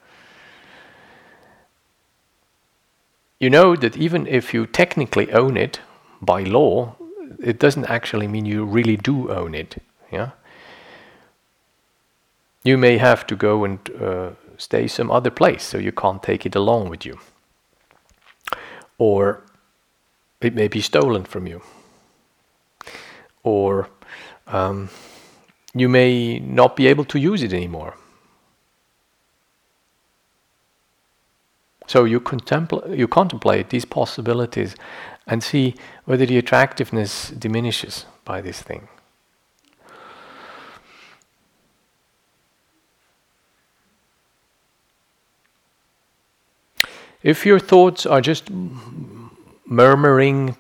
You 3.41 3.51
know 3.51 3.75
that 3.77 3.97
even 3.97 4.27
if 4.27 4.55
you 4.55 4.67
technically 4.67 5.33
own 5.33 5.57
it 5.57 5.81
by 6.21 6.43
law, 6.43 6.95
it 7.41 7.59
doesn't 7.59 7.87
actually 7.87 8.29
mean 8.29 8.47
you 8.47 8.65
really 8.65 8.97
do 8.97 9.31
own 9.31 9.55
it. 9.55 9.83
Yeah. 10.13 10.31
You 12.63 12.79
may 12.79 12.99
have 12.99 13.27
to 13.27 13.35
go 13.35 13.65
and 13.65 13.79
uh, 14.01 14.31
stay 14.59 14.87
some 14.87 15.11
other 15.11 15.31
place, 15.31 15.65
so 15.65 15.79
you 15.79 15.91
can't 15.91 16.23
take 16.23 16.47
it 16.47 16.55
along 16.55 16.89
with 16.91 17.05
you 17.05 17.19
or 19.03 19.43
it 20.41 20.55
may 20.55 20.69
be 20.69 20.81
stolen 20.81 21.25
from 21.25 21.47
you, 21.49 21.61
or 23.43 23.89
um, 24.47 24.89
you 25.75 25.89
may 25.89 26.39
not 26.39 26.77
be 26.77 26.87
able 26.87 27.05
to 27.07 27.19
use 27.19 27.43
it 27.43 27.53
anymore. 27.53 27.97
So 31.87 32.05
you, 32.05 32.23
you 32.89 33.09
contemplate 33.09 33.71
these 33.71 33.85
possibilities 33.85 34.77
and 35.27 35.43
see 35.43 35.75
whether 36.05 36.27
the 36.27 36.39
attractiveness 36.39 37.31
diminishes 37.31 38.07
by 38.25 38.41
this 38.41 38.63
thing. 38.63 38.89
If 47.23 47.47
your 47.47 47.61
thoughts 47.61 48.05
are 48.05 48.21
just 48.21 48.51
murmuring, 49.67 50.57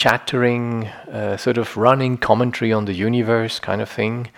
chattering, 0.00 0.86
uh, 1.12 1.36
sort 1.36 1.58
of 1.58 1.76
running 1.76 2.16
commentary 2.16 2.72
on 2.72 2.86
the 2.86 2.94
universe 2.94 3.60
kind 3.60 3.82
of 3.82 3.88
thing, 3.88 4.28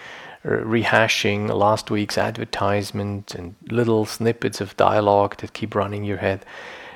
rehashing 0.45 1.49
last 1.49 1.89
week's 1.89 2.19
advertisement 2.19 3.33
and 3.37 3.55
little 3.71 4.05
snippets 4.05 4.61
of 4.61 4.77
dialogue 4.77 5.37
that 5.37 5.53
keep 5.53 5.77
running 5.77 6.03
your 6.03 6.17
head, 6.17 6.45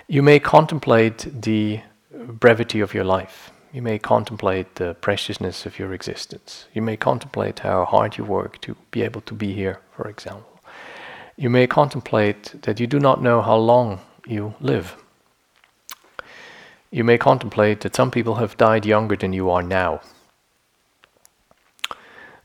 you 0.08 0.20
may 0.20 0.40
contemplate 0.40 1.28
the 1.42 1.80
brevity 2.10 2.80
of 2.80 2.92
your 2.92 3.04
life. 3.04 3.52
You 3.72 3.82
may 3.82 4.00
contemplate 4.00 4.74
the 4.74 4.94
preciousness 4.94 5.64
of 5.64 5.78
your 5.78 5.92
existence. 5.92 6.66
You 6.74 6.82
may 6.82 6.96
contemplate 6.96 7.60
how 7.60 7.84
hard 7.84 8.16
you 8.16 8.24
work 8.24 8.60
to 8.62 8.74
be 8.90 9.02
able 9.02 9.20
to 9.20 9.34
be 9.34 9.52
here, 9.52 9.78
for 9.92 10.08
example. 10.08 10.60
You 11.36 11.50
may 11.50 11.68
contemplate 11.68 12.62
that 12.62 12.80
you 12.80 12.88
do 12.88 12.98
not 12.98 13.22
know 13.22 13.42
how 13.42 13.58
long 13.58 14.00
you 14.26 14.54
live. 14.60 14.96
You 16.90 17.04
may 17.04 17.18
contemplate 17.18 17.80
that 17.80 17.96
some 17.96 18.10
people 18.10 18.36
have 18.36 18.56
died 18.56 18.86
younger 18.86 19.16
than 19.16 19.32
you 19.32 19.50
are 19.50 19.62
now. 19.62 20.00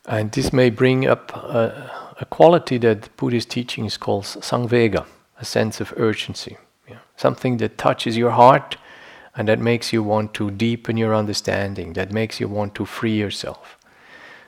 And 0.06 0.32
this 0.32 0.52
may 0.52 0.70
bring 0.70 1.08
up 1.08 1.36
a, 1.36 1.92
a 2.20 2.26
quality 2.26 2.78
that 2.80 3.16
Buddhist 3.18 3.50
teachings 3.50 3.98
calls 3.98 4.36
samvega, 4.38 5.06
a 5.40 5.46
sense 5.46 5.80
of 5.80 5.94
urgency. 5.96 6.58
Yeah. 6.90 6.98
Something 7.16 7.58
that 7.58 7.78
touches 7.78 8.18
your 8.18 8.32
heart 8.32 8.78
and 9.36 9.48
that 9.48 9.60
makes 9.60 9.94
you 9.94 10.04
want 10.04 10.34
to 10.34 10.52
deepen 10.52 10.98
your 10.98 11.16
understanding, 11.16 11.94
that 11.94 12.12
makes 12.12 12.40
you 12.40 12.48
want 12.48 12.76
to 12.76 12.86
free 12.86 13.16
yourself. 13.16 13.78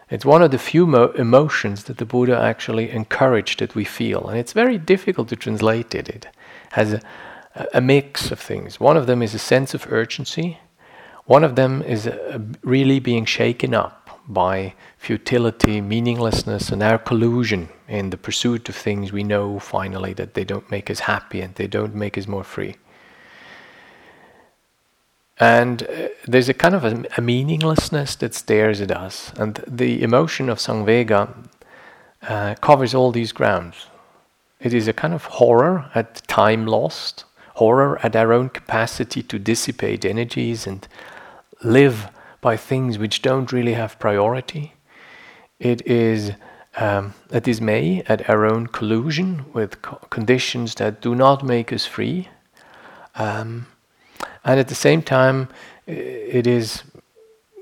It's 0.09 0.25
one 0.25 0.43
of 0.43 0.51
the 0.51 0.57
few 0.57 0.85
mo- 0.85 1.13
emotions 1.15 1.85
that 1.85 1.97
the 1.97 2.05
Buddha 2.05 2.37
actually 2.37 2.91
encouraged 2.91 3.59
that 3.59 3.75
we 3.75 3.85
feel, 3.85 4.27
and 4.27 4.37
it's 4.37 4.53
very 4.53 4.77
difficult 4.77 5.29
to 5.29 5.35
translate 5.35 5.95
it. 5.95 6.09
It 6.09 6.27
has 6.71 6.93
a, 6.93 7.01
a 7.55 7.81
mix 7.81 8.31
of 8.31 8.39
things. 8.39 8.79
One 8.79 8.97
of 8.97 9.07
them 9.07 9.21
is 9.21 9.33
a 9.33 9.39
sense 9.39 9.73
of 9.73 9.91
urgency. 9.91 10.59
One 11.25 11.43
of 11.43 11.55
them 11.55 11.81
is 11.83 12.07
a, 12.07 12.41
really 12.63 12.99
being 12.99 13.25
shaken 13.25 13.73
up 13.73 14.21
by 14.27 14.73
futility, 14.97 15.81
meaninglessness, 15.81 16.69
and 16.69 16.81
our 16.81 16.97
collusion 16.97 17.69
in 17.87 18.09
the 18.09 18.17
pursuit 18.17 18.69
of 18.69 18.75
things 18.75 19.11
we 19.11 19.23
know 19.23 19.59
finally 19.59 20.13
that 20.13 20.33
they 20.33 20.43
don't 20.43 20.69
make 20.71 20.89
us 20.89 21.01
happy 21.01 21.41
and 21.41 21.55
they 21.55 21.67
don't 21.67 21.93
make 21.93 22.17
us 22.17 22.27
more 22.27 22.43
free. 22.43 22.75
And 25.39 25.83
uh, 25.83 26.09
there's 26.27 26.49
a 26.49 26.53
kind 26.53 26.75
of 26.75 26.85
a, 26.85 27.05
a, 27.17 27.21
meaninglessness 27.21 28.15
that 28.17 28.33
stares 28.33 28.81
at 28.81 28.91
us. 28.91 29.33
And 29.35 29.63
the 29.67 30.03
emotion 30.03 30.47
of 30.47 30.59
Samvega 30.59 31.33
uh, 32.21 32.55
covers 32.55 32.93
all 32.93 33.11
these 33.11 33.31
grounds. 33.31 33.87
It 34.59 34.73
is 34.73 34.87
a 34.87 34.93
kind 34.93 35.13
of 35.13 35.25
horror 35.25 35.89
at 35.95 36.25
time 36.27 36.65
lost, 36.65 37.25
horror 37.55 37.99
at 38.03 38.15
our 38.15 38.33
own 38.33 38.49
capacity 38.49 39.23
to 39.23 39.39
dissipate 39.39 40.05
energies 40.05 40.65
and 40.67 40.87
live 41.63 42.09
by 42.41 42.57
things 42.57 42.97
which 42.97 43.21
don't 43.21 43.51
really 43.51 43.73
have 43.73 43.99
priority. 43.99 44.73
It 45.59 45.85
is 45.87 46.33
um, 46.75 47.13
a 47.29 47.39
dismay 47.39 48.03
at 48.07 48.29
our 48.29 48.45
own 48.45 48.67
collusion 48.67 49.45
with 49.53 49.81
co- 49.81 49.97
conditions 50.09 50.75
that 50.75 51.01
do 51.01 51.15
not 51.15 51.43
make 51.43 51.71
us 51.71 51.85
free. 51.85 52.29
Um, 53.15 53.67
and 54.43 54.59
at 54.59 54.67
the 54.67 54.75
same 54.75 55.01
time, 55.01 55.47
it 55.85 56.47
is 56.47 56.83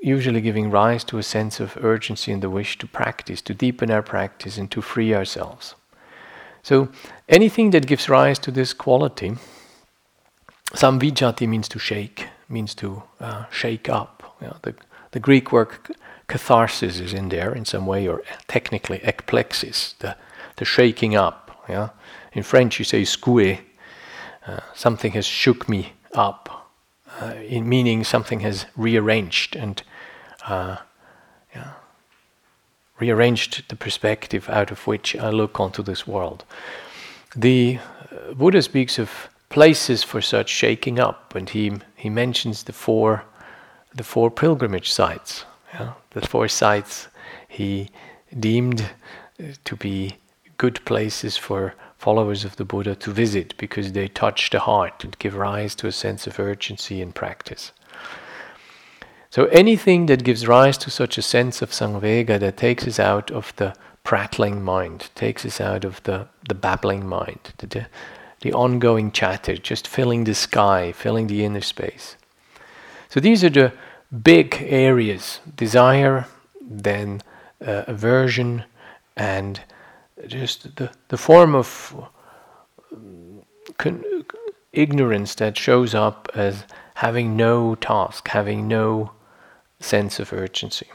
usually 0.02 0.42
giving 0.42 0.72
rise 0.72 1.04
to 1.04 1.18
a 1.18 1.24
sense 1.24 1.60
of 1.60 1.78
urgency 1.82 2.32
and 2.32 2.42
the 2.42 2.50
wish 2.50 2.78
to 2.80 2.88
practice, 2.88 3.42
to 3.42 3.54
deepen 3.54 3.92
our 3.92 4.02
practice, 4.02 4.58
and 4.58 4.72
to 4.72 4.82
free 4.82 5.14
ourselves. 5.14 5.76
So, 6.64 6.90
anything 7.28 7.72
that 7.72 7.88
gives 7.88 8.10
rise 8.10 8.40
to 8.40 8.52
this 8.52 8.74
quality 8.74 9.36
Samvijati 10.74 11.48
means 11.48 11.68
to 11.70 11.80
shake, 11.80 12.28
means 12.48 12.74
to 12.76 13.04
uh, 13.20 13.46
shake 13.52 13.90
up. 13.90 14.36
You 14.42 14.48
know, 14.48 14.58
the, 14.62 14.76
the 15.12 15.20
Greek 15.20 15.52
word 15.52 15.70
catharsis 16.28 17.00
is 17.00 17.14
in 17.14 17.30
there 17.30 17.54
in 17.54 17.66
some 17.66 17.86
way, 17.86 18.08
or 18.08 18.24
technically 18.48 19.00
ekplexis, 19.00 19.98
the, 20.00 20.16
the 20.56 20.66
shaking 20.66 21.16
up. 21.16 21.64
Yeah? 21.68 21.90
In 22.34 22.44
French, 22.44 22.80
you 22.80 22.86
say 22.86 23.02
secouer, 23.02 23.60
uh, 24.48 24.62
something 24.74 25.12
has 25.12 25.26
shook 25.26 25.68
me 25.68 25.94
up, 26.14 26.72
uh, 27.20 27.34
in 27.48 27.68
meaning 27.68 28.04
something 28.04 28.40
has 28.40 28.66
rearranged 28.76 29.56
and 29.56 29.84
uh, 30.48 30.78
yeah, 31.54 31.74
rearranged 33.00 33.68
the 33.70 33.76
perspective 33.76 34.50
out 34.50 34.72
of 34.72 34.88
which 34.88 35.16
I 35.16 35.30
look 35.30 35.60
onto 35.60 35.84
this 35.84 36.08
world. 36.08 36.46
The 37.36 37.80
uh, 38.12 38.34
Buddha 38.34 38.62
speaks 38.62 38.98
of 38.98 39.30
places 39.52 40.04
for 40.04 40.22
such 40.22 40.50
shaking 40.50 41.00
up, 41.00 41.36
and 41.36 41.50
he 41.50 41.72
he 41.96 42.10
mentions 42.10 42.64
the 42.64 42.74
four 42.74 43.24
the 43.94 44.04
four 44.04 44.32
pilgrimage 44.32 44.92
sites, 44.92 45.46
yeah? 45.74 45.94
the 46.12 46.22
four 46.22 46.48
sites 46.48 47.08
he 47.48 47.90
deemed 48.40 48.82
uh, 49.40 49.44
to 49.66 49.76
be 49.76 50.16
good 50.58 50.84
places 50.86 51.38
for 51.38 51.74
followers 51.98 52.46
of 52.46 52.56
the 52.56 52.66
Buddha 52.66 52.96
to 52.96 53.12
visit 53.12 53.56
because 53.58 53.92
they 53.92 54.08
touch 54.08 54.50
the 54.50 54.60
heart 54.60 55.04
and 55.04 55.20
give 55.20 55.36
rise 55.36 55.76
to 55.76 55.88
a 55.88 55.92
sense 55.92 56.26
of 56.26 56.40
urgency 56.40 57.02
in 57.02 57.12
practice. 57.12 57.72
So 59.30 59.46
anything 59.46 60.08
that 60.08 60.24
gives 60.24 60.48
rise 60.48 60.78
to 60.80 60.90
such 60.90 61.18
a 61.18 61.22
sense 61.22 61.62
of 61.62 61.72
samvega 61.72 62.40
that 62.40 62.58
takes 62.58 62.88
us 62.88 63.00
out 63.00 63.32
of 63.32 63.54
the 63.58 63.76
prattling 64.04 64.64
mind, 64.64 65.10
takes 65.16 65.46
us 65.46 65.62
out 65.62 65.86
of 65.86 66.02
the, 66.04 66.28
the 66.50 66.56
babbling 66.56 67.08
mind, 67.08 67.54
the, 67.58 67.88
the 68.42 68.54
ongoing 68.54 69.12
chatter, 69.12 69.56
just 69.56 69.88
filling 69.88 70.24
the 70.24 70.36
sky, 70.36 70.92
filling 70.92 71.28
the 71.28 71.46
inner 71.46 71.62
space. 71.62 72.18
So 73.10 73.20
these 73.20 73.44
are 73.44 73.50
the 73.50 73.74
big 74.24 74.58
areas 74.68 75.40
desire, 75.56 76.28
then 76.60 77.22
uh, 77.66 77.84
aversion, 77.88 78.64
and 79.16 79.62
just 80.28 80.76
the, 80.76 80.92
the 81.10 81.18
form 81.18 81.56
of 81.56 82.10
con- 83.78 84.04
ignorance 84.74 85.36
that 85.36 85.58
shows 85.58 85.94
up 85.94 86.30
as 86.34 86.64
having 86.96 87.36
no 87.36 87.76
task, 87.76 88.28
having 88.30 88.68
no 88.68 89.12
sense 89.80 90.20
of 90.20 90.32
urgency. 90.32 90.88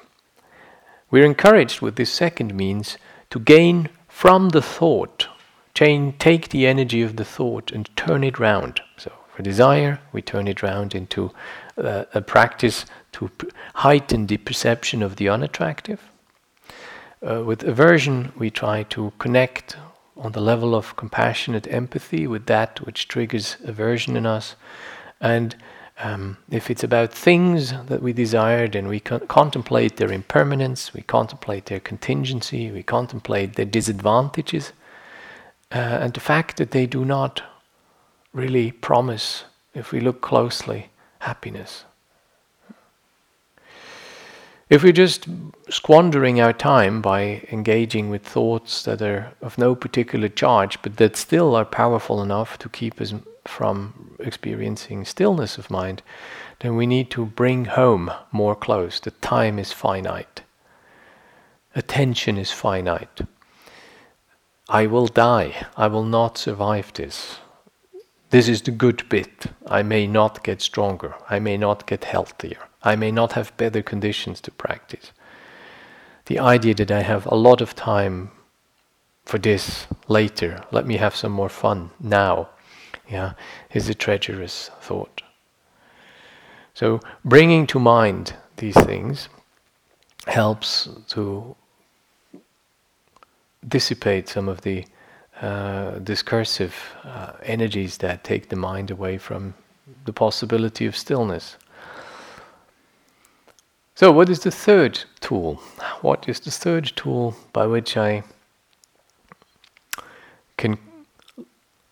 we're 1.11 1.25
encouraged 1.25 1.81
with 1.81 1.97
this 1.97 2.13
second 2.13 2.55
means 2.55 2.99
to 3.31 3.39
gain 3.39 3.89
from 4.09 4.51
the 4.51 4.63
thought, 4.63 5.29
take 5.77 6.49
the 6.49 6.67
energy 6.67 7.03
of 7.03 7.17
the 7.17 7.25
thought 7.25 7.71
and 7.71 7.95
turn 7.97 8.25
it 8.25 8.39
round. 8.39 8.81
So 8.97 9.13
for 9.35 9.43
desire, 9.43 10.01
we 10.13 10.23
turn 10.23 10.49
it 10.49 10.63
round 10.63 10.95
into 10.95 11.31
uh, 11.77 12.05
a 12.15 12.23
practice 12.23 12.87
to 13.13 13.31
heighten 13.75 14.27
the 14.27 14.39
perception 14.39 15.03
of 15.03 15.17
the 15.17 15.29
unattractive. 15.29 16.01
Uh, 17.23 17.43
with 17.45 17.63
aversion, 17.63 18.33
we 18.37 18.51
try 18.51 18.85
to 18.85 19.13
connect 19.19 19.77
on 20.17 20.33
the 20.33 20.41
level 20.41 20.75
of 20.75 20.97
compassionate 20.97 21.67
empathy 21.71 22.27
with 22.27 22.47
that 22.47 22.81
which 22.87 23.09
triggers 23.09 23.57
aversion 23.65 24.17
in 24.17 24.25
us. 24.25 24.57
And 25.21 25.55
um, 25.99 26.39
if 26.51 26.71
it's 26.71 26.85
about 26.85 27.13
things 27.13 27.73
that 27.73 28.03
we 28.03 28.13
desire, 28.13 28.69
then 28.69 28.89
we 28.89 29.01
con- 29.01 29.27
contemplate 29.27 29.97
their 29.97 30.13
impermanence, 30.13 30.95
we 30.95 31.03
contemplate 31.03 31.67
their 31.67 31.81
contingency, 31.81 32.71
we 32.71 32.83
contemplate 32.83 33.55
their 33.55 33.67
disadvantages, 33.67 34.73
uh, 35.73 35.79
and 35.79 36.15
the 36.15 36.21
fact 36.21 36.57
that 36.57 36.71
they 36.71 36.87
do 36.87 37.05
not 37.05 37.43
really 38.33 38.71
promise, 38.71 39.45
if 39.75 39.93
we 39.93 40.01
look 40.01 40.21
closely, 40.21 40.91
happiness. 41.21 41.85
If 44.69 44.83
we're 44.83 44.93
just 44.93 45.29
squandering 45.71 46.41
our 46.41 46.53
time 46.53 47.01
by 47.01 47.47
engaging 47.53 48.11
with 48.11 48.27
thoughts 48.27 48.83
that 48.83 49.01
are 49.01 49.33
of 49.41 49.59
no 49.59 49.77
particular 49.77 50.29
charge, 50.29 50.83
but 50.83 50.97
that 50.97 51.17
still 51.17 51.55
are 51.55 51.65
powerful 51.65 52.21
enough 52.21 52.59
to 52.59 52.69
keep 52.69 53.01
us 53.01 53.15
from 53.45 54.17
experiencing 54.19 55.05
stillness 55.05 55.57
of 55.57 55.71
mind, 55.71 56.03
then 56.61 56.75
we 56.75 56.87
need 56.87 57.11
to 57.11 57.25
bring 57.25 57.67
home 57.67 58.11
more 58.33 58.57
close 58.57 58.99
that 59.01 59.23
time 59.23 59.59
is 59.59 59.73
finite. 59.73 60.43
Attention 61.77 62.37
is 62.37 62.51
finite. 62.51 63.21
I 64.69 64.87
will 64.87 65.07
die. 65.07 65.67
I 65.77 65.87
will 65.87 66.05
not 66.05 66.39
survive 66.39 66.93
this. 66.93 67.39
This 68.31 68.49
is 68.49 68.63
the 68.63 68.73
good 68.73 69.09
bit. 69.09 69.47
I 69.67 69.83
may 69.83 70.07
not 70.07 70.43
get 70.43 70.61
stronger. 70.61 71.15
I 71.31 71.39
may 71.39 71.57
not 71.57 71.87
get 71.87 72.05
healthier. 72.05 72.59
I 72.83 72.97
may 72.97 73.13
not 73.13 73.33
have 73.33 73.57
better 73.57 73.83
conditions 73.83 74.41
to 74.43 74.51
practice. 74.51 75.13
The 76.27 76.41
idea 76.41 76.75
that 76.75 76.91
I 76.91 77.03
have 77.03 77.27
a 77.27 77.37
lot 77.37 77.61
of 77.61 77.75
time 77.75 78.31
for 79.25 79.39
this 79.39 79.87
later, 80.09 80.63
let 80.73 80.87
me 80.87 80.97
have 80.97 81.15
some 81.15 81.33
more 81.33 81.49
fun 81.49 81.91
now, 82.01 82.49
yeah, 83.09 83.33
is 83.73 83.89
a 83.89 83.95
treacherous 83.95 84.71
thought. 84.81 85.23
So 86.75 87.01
bringing 87.25 87.67
to 87.69 87.79
mind 87.79 88.35
these 88.57 88.77
things 88.85 89.29
helps 90.27 90.89
to 91.09 91.57
dissipate 93.69 94.29
some 94.29 94.49
of 94.49 94.61
the 94.63 94.85
uh, 95.41 95.99
discursive 95.99 96.75
uh, 97.05 97.33
energies 97.43 97.99
that 97.99 98.25
take 98.25 98.49
the 98.49 98.57
mind 98.57 98.91
away 98.91 99.19
from 99.19 99.55
the 100.05 100.13
possibility 100.13 100.87
of 100.87 100.97
stillness. 100.97 101.57
So, 103.95 104.13
what 104.13 104.29
is 104.29 104.41
the 104.41 104.51
third 104.51 105.05
tool? 105.21 105.57
What 106.01 106.29
is 106.29 106.41
the 106.41 106.51
third 106.51 106.93
tool 106.97 107.37
by 107.53 107.67
which 107.67 107.97
I 107.97 108.25
can 110.57 110.79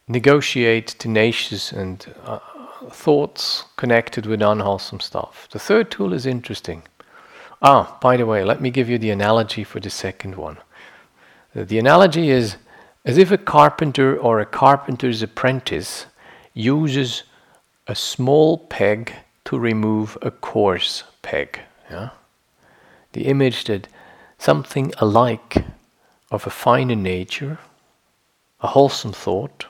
negotiate 0.06 0.96
tenacious 0.98 1.72
and 1.72 2.14
uh, 2.24 2.40
thoughts 2.90 3.64
connected 3.76 4.26
with 4.26 4.42
unwholesome 4.42 5.00
stuff? 5.00 5.48
The 5.50 5.58
third 5.58 5.90
tool 5.90 6.12
is 6.12 6.26
interesting. 6.26 6.82
Ah, 7.62 7.96
by 8.02 8.18
the 8.18 8.26
way, 8.26 8.44
let 8.44 8.60
me 8.60 8.70
give 8.70 8.90
you 8.90 8.98
the 8.98 9.10
analogy 9.10 9.64
for 9.64 9.80
the 9.80 9.90
second 9.90 10.34
one. 10.36 10.58
The 11.54 11.78
analogy 11.78 12.30
is 12.30 12.56
as 13.04 13.16
if 13.16 13.30
a 13.30 13.38
carpenter 13.38 14.18
or 14.18 14.40
a 14.40 14.46
carpenter's 14.46 15.22
apprentice 15.22 16.06
uses 16.52 17.22
a 17.86 17.94
small 17.94 18.58
peg 18.58 19.12
to 19.44 19.58
remove 19.58 20.18
a 20.22 20.32
coarse 20.32 21.04
peg. 21.22 21.60
Yeah? 21.88 22.10
The 23.12 23.26
image 23.26 23.64
that 23.64 23.86
something 24.38 24.92
alike 24.98 25.64
of 26.30 26.46
a 26.46 26.50
finer 26.50 26.96
nature, 26.96 27.58
a 28.60 28.68
wholesome 28.68 29.12
thought, 29.12 29.66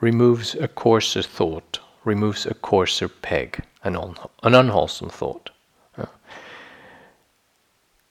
removes 0.00 0.54
a 0.56 0.68
coarser 0.68 1.22
thought, 1.22 1.78
removes 2.04 2.44
a 2.44 2.54
coarser 2.54 3.08
peg, 3.08 3.64
an, 3.82 3.96
un- 3.96 4.16
an 4.42 4.54
unwholesome 4.54 5.08
thought. 5.08 5.50
Yeah? 5.96 6.06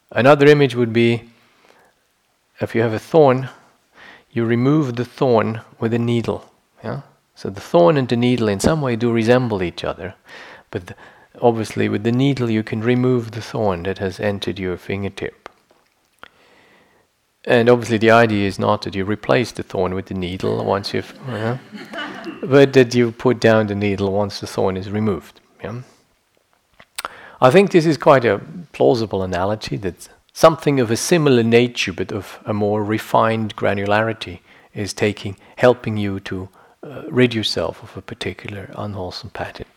Another 0.09 0.47
image 0.47 0.73
would 0.73 0.93
be 0.93 1.30
if 2.63 2.76
you 2.76 2.82
have 2.82 2.93
a 2.93 3.00
thorn, 3.00 3.50
you 4.32 4.45
remove 4.45 4.95
the 4.95 5.06
thorn 5.06 5.62
with 5.80 5.93
a 5.93 6.00
needle. 6.00 6.52
Yeah? 6.84 7.02
So 7.36 7.50
the 7.50 7.62
thorn 7.62 7.97
and 7.97 8.08
the 8.08 8.15
needle 8.15 8.47
in 8.47 8.60
some 8.60 8.82
way 8.82 8.95
do 8.95 9.12
resemble 9.12 9.63
each 9.63 9.84
other, 9.84 10.15
but 10.69 10.95
obviously 11.41 11.89
with 11.89 12.04
the 12.04 12.12
needle 12.12 12.50
you 12.50 12.63
can 12.63 12.82
remove 12.82 13.32
the 13.32 13.41
thorn 13.41 13.84
that 13.84 13.97
has 13.97 14.19
entered 14.19 14.60
your 14.60 14.78
fingertip. 14.78 15.50
And 17.45 17.69
obviously 17.69 17.97
the 17.97 18.12
idea 18.12 18.47
is 18.47 18.60
not 18.60 18.84
that 18.84 18.95
you 18.95 19.04
replace 19.04 19.52
the 19.52 19.63
thorn 19.63 19.95
with 19.95 20.06
the 20.06 20.13
needle 20.13 20.63
once 20.63 20.93
you've, 20.93 21.13
uh, 21.28 21.58
but 22.43 22.74
that 22.74 22.93
you 22.93 23.12
put 23.12 23.39
down 23.39 23.67
the 23.67 23.76
needle 23.76 24.12
once 24.12 24.39
the 24.39 24.47
thorn 24.47 24.78
is 24.78 24.91
removed. 24.91 25.41
Yeah? 25.63 25.82
I 27.41 27.50
think 27.50 27.71
this 27.71 27.88
is 27.88 27.97
quite 27.97 28.24
a 28.24 28.39
plausible 28.71 29.24
analogy 29.24 29.76
that 29.78 30.10
something 30.33 30.79
of 30.79 30.91
a 30.91 30.97
similar 30.97 31.43
nature 31.43 31.93
but 31.93 32.11
of 32.11 32.39
a 32.45 32.53
more 32.53 32.83
refined 32.83 33.55
granularity 33.55 34.39
is 34.73 34.93
taking, 34.93 35.35
helping 35.57 35.97
you 35.97 36.19
to 36.21 36.49
uh, 36.83 37.03
rid 37.09 37.33
yourself 37.33 37.83
of 37.83 37.95
a 37.97 38.01
particular 38.01 38.71
unwholesome 38.75 39.29
pattern. 39.29 39.67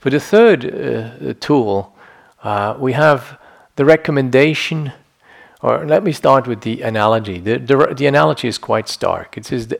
For 0.00 0.10
the 0.10 0.20
third 0.20 0.64
uh, 0.64 1.34
tool, 1.40 1.94
uh, 2.42 2.76
we 2.78 2.92
have 2.92 3.38
the 3.76 3.84
recommendation, 3.84 4.92
or 5.62 5.86
let 5.86 6.04
me 6.04 6.12
start 6.12 6.46
with 6.46 6.60
the 6.60 6.82
analogy. 6.82 7.38
The, 7.40 7.58
the, 7.58 7.94
the 7.96 8.06
analogy 8.06 8.48
is 8.48 8.58
quite 8.58 8.88
stark. 8.88 9.38
It 9.38 9.46
says, 9.46 9.72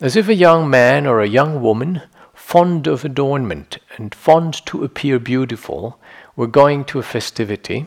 as 0.00 0.14
if 0.14 0.28
a 0.28 0.34
young 0.34 0.70
man 0.70 1.06
or 1.06 1.20
a 1.20 1.26
young 1.28 1.60
woman, 1.60 2.02
fond 2.34 2.86
of 2.86 3.04
adornment 3.04 3.78
and 3.96 4.14
fond 4.14 4.64
to 4.66 4.84
appear 4.84 5.18
beautiful, 5.18 5.98
were 6.36 6.46
going 6.46 6.84
to 6.84 7.00
a 7.00 7.02
festivity, 7.02 7.86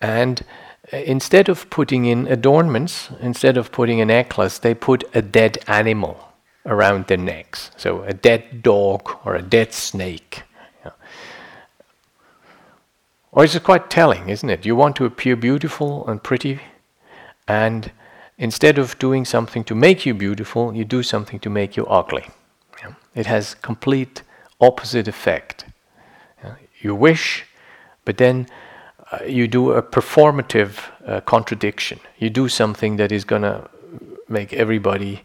and 0.00 0.44
instead 0.92 1.48
of 1.48 1.68
putting 1.70 2.04
in 2.04 2.26
adornments, 2.26 3.10
instead 3.20 3.56
of 3.56 3.72
putting 3.72 4.00
a 4.00 4.04
necklace, 4.04 4.58
they 4.58 4.74
put 4.74 5.04
a 5.14 5.22
dead 5.22 5.58
animal 5.66 6.32
around 6.64 7.06
their 7.06 7.16
necks. 7.16 7.70
So 7.76 8.02
a 8.02 8.12
dead 8.12 8.62
dog 8.62 9.10
or 9.24 9.34
a 9.34 9.42
dead 9.42 9.72
snake 9.72 10.42
or 13.36 13.44
it's 13.44 13.58
quite 13.58 13.90
telling, 13.90 14.30
isn't 14.30 14.48
it? 14.48 14.64
You 14.64 14.74
want 14.74 14.96
to 14.96 15.04
appear 15.04 15.36
beautiful 15.36 16.08
and 16.08 16.22
pretty, 16.22 16.58
and 17.46 17.92
instead 18.38 18.78
of 18.78 18.98
doing 18.98 19.26
something 19.26 19.62
to 19.64 19.74
make 19.74 20.06
you 20.06 20.14
beautiful, 20.14 20.74
you 20.74 20.86
do 20.86 21.02
something 21.02 21.38
to 21.40 21.50
make 21.50 21.76
you 21.76 21.86
ugly. 21.86 22.24
Yeah? 22.80 22.94
It 23.14 23.26
has 23.26 23.54
complete 23.54 24.22
opposite 24.58 25.06
effect. 25.06 25.66
Yeah? 26.42 26.54
You 26.80 26.94
wish, 26.94 27.44
but 28.06 28.16
then 28.16 28.46
you 29.26 29.48
do 29.48 29.72
a 29.72 29.82
performative 29.82 30.78
uh, 31.06 31.20
contradiction. 31.20 32.00
You 32.18 32.30
do 32.30 32.48
something 32.48 32.96
that 32.96 33.12
is 33.12 33.24
going 33.24 33.42
to 33.42 33.68
make 34.28 34.52
everybody 34.52 35.22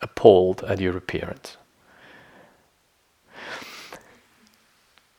appalled 0.00 0.62
at 0.64 0.80
your 0.80 0.96
appearance. 0.96 1.56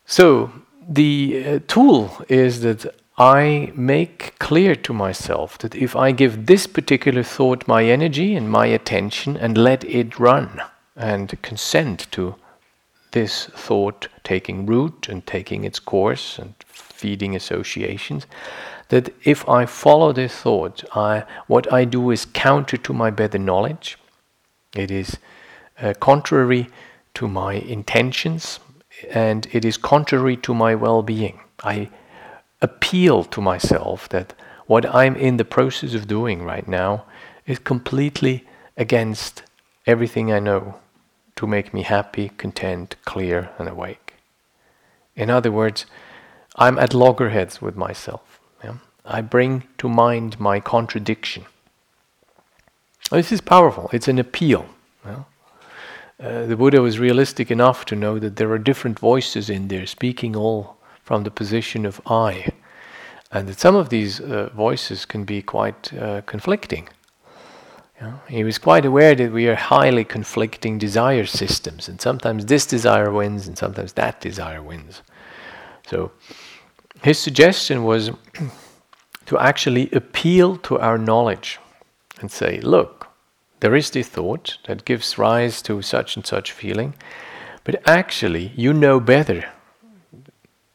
So, 0.06 0.52
the 0.88 1.44
uh, 1.46 1.60
tool 1.68 2.12
is 2.28 2.62
that 2.62 2.86
I 3.18 3.72
make 3.76 4.38
clear 4.40 4.76
to 4.76 4.94
myself 4.94 5.58
that 5.60 5.76
if 5.76 5.96
I 5.96 6.12
give 6.12 6.48
this 6.48 6.68
particular 6.68 7.24
thought 7.24 7.68
my 7.68 7.86
energy 7.86 8.36
and 8.36 8.50
my 8.50 8.66
attention 8.66 9.38
and 9.38 9.58
let 9.58 9.84
it 9.84 10.20
run 10.20 10.62
and 10.96 11.42
consent 11.42 12.08
to 12.12 12.36
this 13.12 13.46
thought 13.46 14.08
taking 14.24 14.66
root 14.66 15.08
and 15.08 15.26
taking 15.26 15.64
its 15.64 15.80
course 15.80 16.40
and 16.40 16.56
feeding 17.02 17.36
associations, 17.36 18.28
that 18.90 19.10
if 19.24 19.48
I 19.50 19.66
follow 19.66 20.14
this 20.14 20.36
thought, 20.36 20.84
I, 20.94 21.24
what 21.48 21.72
I 21.74 21.86
do 21.86 22.12
is 22.12 22.26
counter 22.26 22.78
to 22.78 22.94
my 22.94 23.10
better 23.10 23.40
knowledge. 23.40 23.98
It 24.76 24.92
is 24.92 25.18
uh, 25.82 25.94
contrary 26.00 26.70
to 27.16 27.28
my 27.28 27.54
intentions, 27.54 28.60
and 29.10 29.48
it 29.52 29.66
is 29.66 29.78
contrary 29.78 30.38
to 30.38 30.54
my 30.54 30.76
well 30.76 31.02
being. 31.02 31.40
I 31.64 31.90
appeal 32.62 33.24
to 33.24 33.42
myself 33.42 34.08
that 34.10 34.34
what 34.68 34.86
I'm 34.86 35.16
in 35.16 35.38
the 35.38 35.52
process 35.58 35.94
of 35.96 36.08
doing 36.08 36.44
right 36.44 36.68
now 36.68 37.06
is 37.48 37.60
completely 37.60 38.46
against 38.78 39.44
everything 39.88 40.32
I 40.32 40.40
know 40.40 40.76
to 41.36 41.48
make 41.48 41.74
me 41.74 41.82
happy, 41.84 42.30
content, 42.38 42.96
clear, 43.06 43.50
and 43.58 43.68
awake. 43.68 44.12
In 45.16 45.30
other 45.30 45.52
words, 45.52 45.86
I'm 46.56 46.78
at 46.78 46.94
loggerheads 46.94 47.62
with 47.62 47.76
myself. 47.76 48.40
Yeah? 48.64 48.76
I 49.06 49.22
bring 49.22 49.64
to 49.78 49.90
mind 49.90 50.40
my 50.40 50.60
contradiction. 50.60 51.46
This 53.10 53.32
is 53.32 53.42
powerful. 53.42 53.90
It's 53.92 54.08
an 54.08 54.20
appeal. 54.20 54.66
Uh, 56.22 56.46
the 56.46 56.56
Buddha 56.56 56.82
was 56.82 57.00
realistic 57.00 57.50
enough 57.50 57.84
to 57.86 57.96
know 57.96 58.20
that 58.20 58.36
there 58.36 58.52
are 58.52 58.60
different 58.60 59.00
voices 59.00 59.50
in 59.50 59.70
there 59.70 59.88
speaking 59.88 60.36
all 60.36 60.78
from 61.04 61.24
the 61.24 61.32
position 61.32 61.86
of 61.86 62.00
I. 62.06 62.50
And 63.32 63.48
that 63.48 63.60
some 63.60 63.76
of 63.76 63.90
these 63.90 64.20
uh, 64.20 64.50
voices 64.54 65.06
can 65.06 65.24
be 65.24 65.42
quite 65.42 65.92
uh, 65.94 66.22
conflicting. 66.22 66.90
he 68.28 68.44
was 68.44 68.60
quite 68.60 68.86
aware 68.86 69.16
that 69.16 69.32
we 69.32 69.48
are 69.48 69.56
highly 69.56 70.04
conflicting 70.04 70.78
desire 70.78 71.26
systems, 71.26 71.88
and 71.88 72.00
sometimes 72.02 72.46
this 72.46 72.66
desire 72.66 73.12
wins, 73.12 73.48
and 73.48 73.58
sometimes 73.58 73.94
that 73.94 74.22
desire 74.22 74.62
wins. 74.62 75.02
So, 75.92 76.12
his 77.04 77.20
suggestion 77.20 77.84
was 77.84 78.12
to 79.26 79.38
actually 79.38 79.92
appeal 79.92 80.56
to 80.68 80.80
our 80.80 80.98
knowledge 80.98 81.60
and 82.22 82.32
say, 82.32 82.62
look, 82.62 83.08
there 83.60 83.76
is 83.76 83.90
this 83.90 84.08
thought 84.08 84.58
that 84.68 84.86
gives 84.86 85.18
rise 85.18 85.62
to 85.64 85.82
such 85.82 86.16
and 86.16 86.26
such 86.26 86.54
feeling, 86.54 86.94
but 87.66 87.86
actually 87.86 88.54
you 88.56 88.72
know 88.72 89.02
better. 89.02 89.50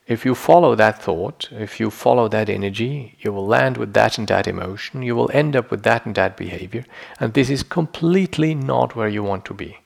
If 0.07 0.27
you 0.27 0.35
follow 0.35 0.75
that 0.75 1.03
thought, 1.03 1.49
if 1.51 1.81
you 1.81 1.91
follow 1.91 2.29
that 2.29 2.51
energy, 2.51 3.17
you 3.19 3.33
will 3.33 3.47
land 3.47 3.79
with 3.79 3.95
that 3.95 4.19
and 4.19 4.29
that 4.29 4.47
emotion, 4.47 5.01
you 5.01 5.17
will 5.17 5.31
end 5.33 5.57
up 5.57 5.71
with 5.71 5.83
that 5.85 6.05
and 6.05 6.15
that 6.17 6.37
behavior, 6.37 6.85
and 7.19 7.33
this 7.33 7.49
is 7.49 7.63
completely 7.63 8.55
not 8.55 8.95
where 8.95 9.09
you 9.09 9.23
want 9.23 9.47
to 9.47 9.55
be. 9.55 9.79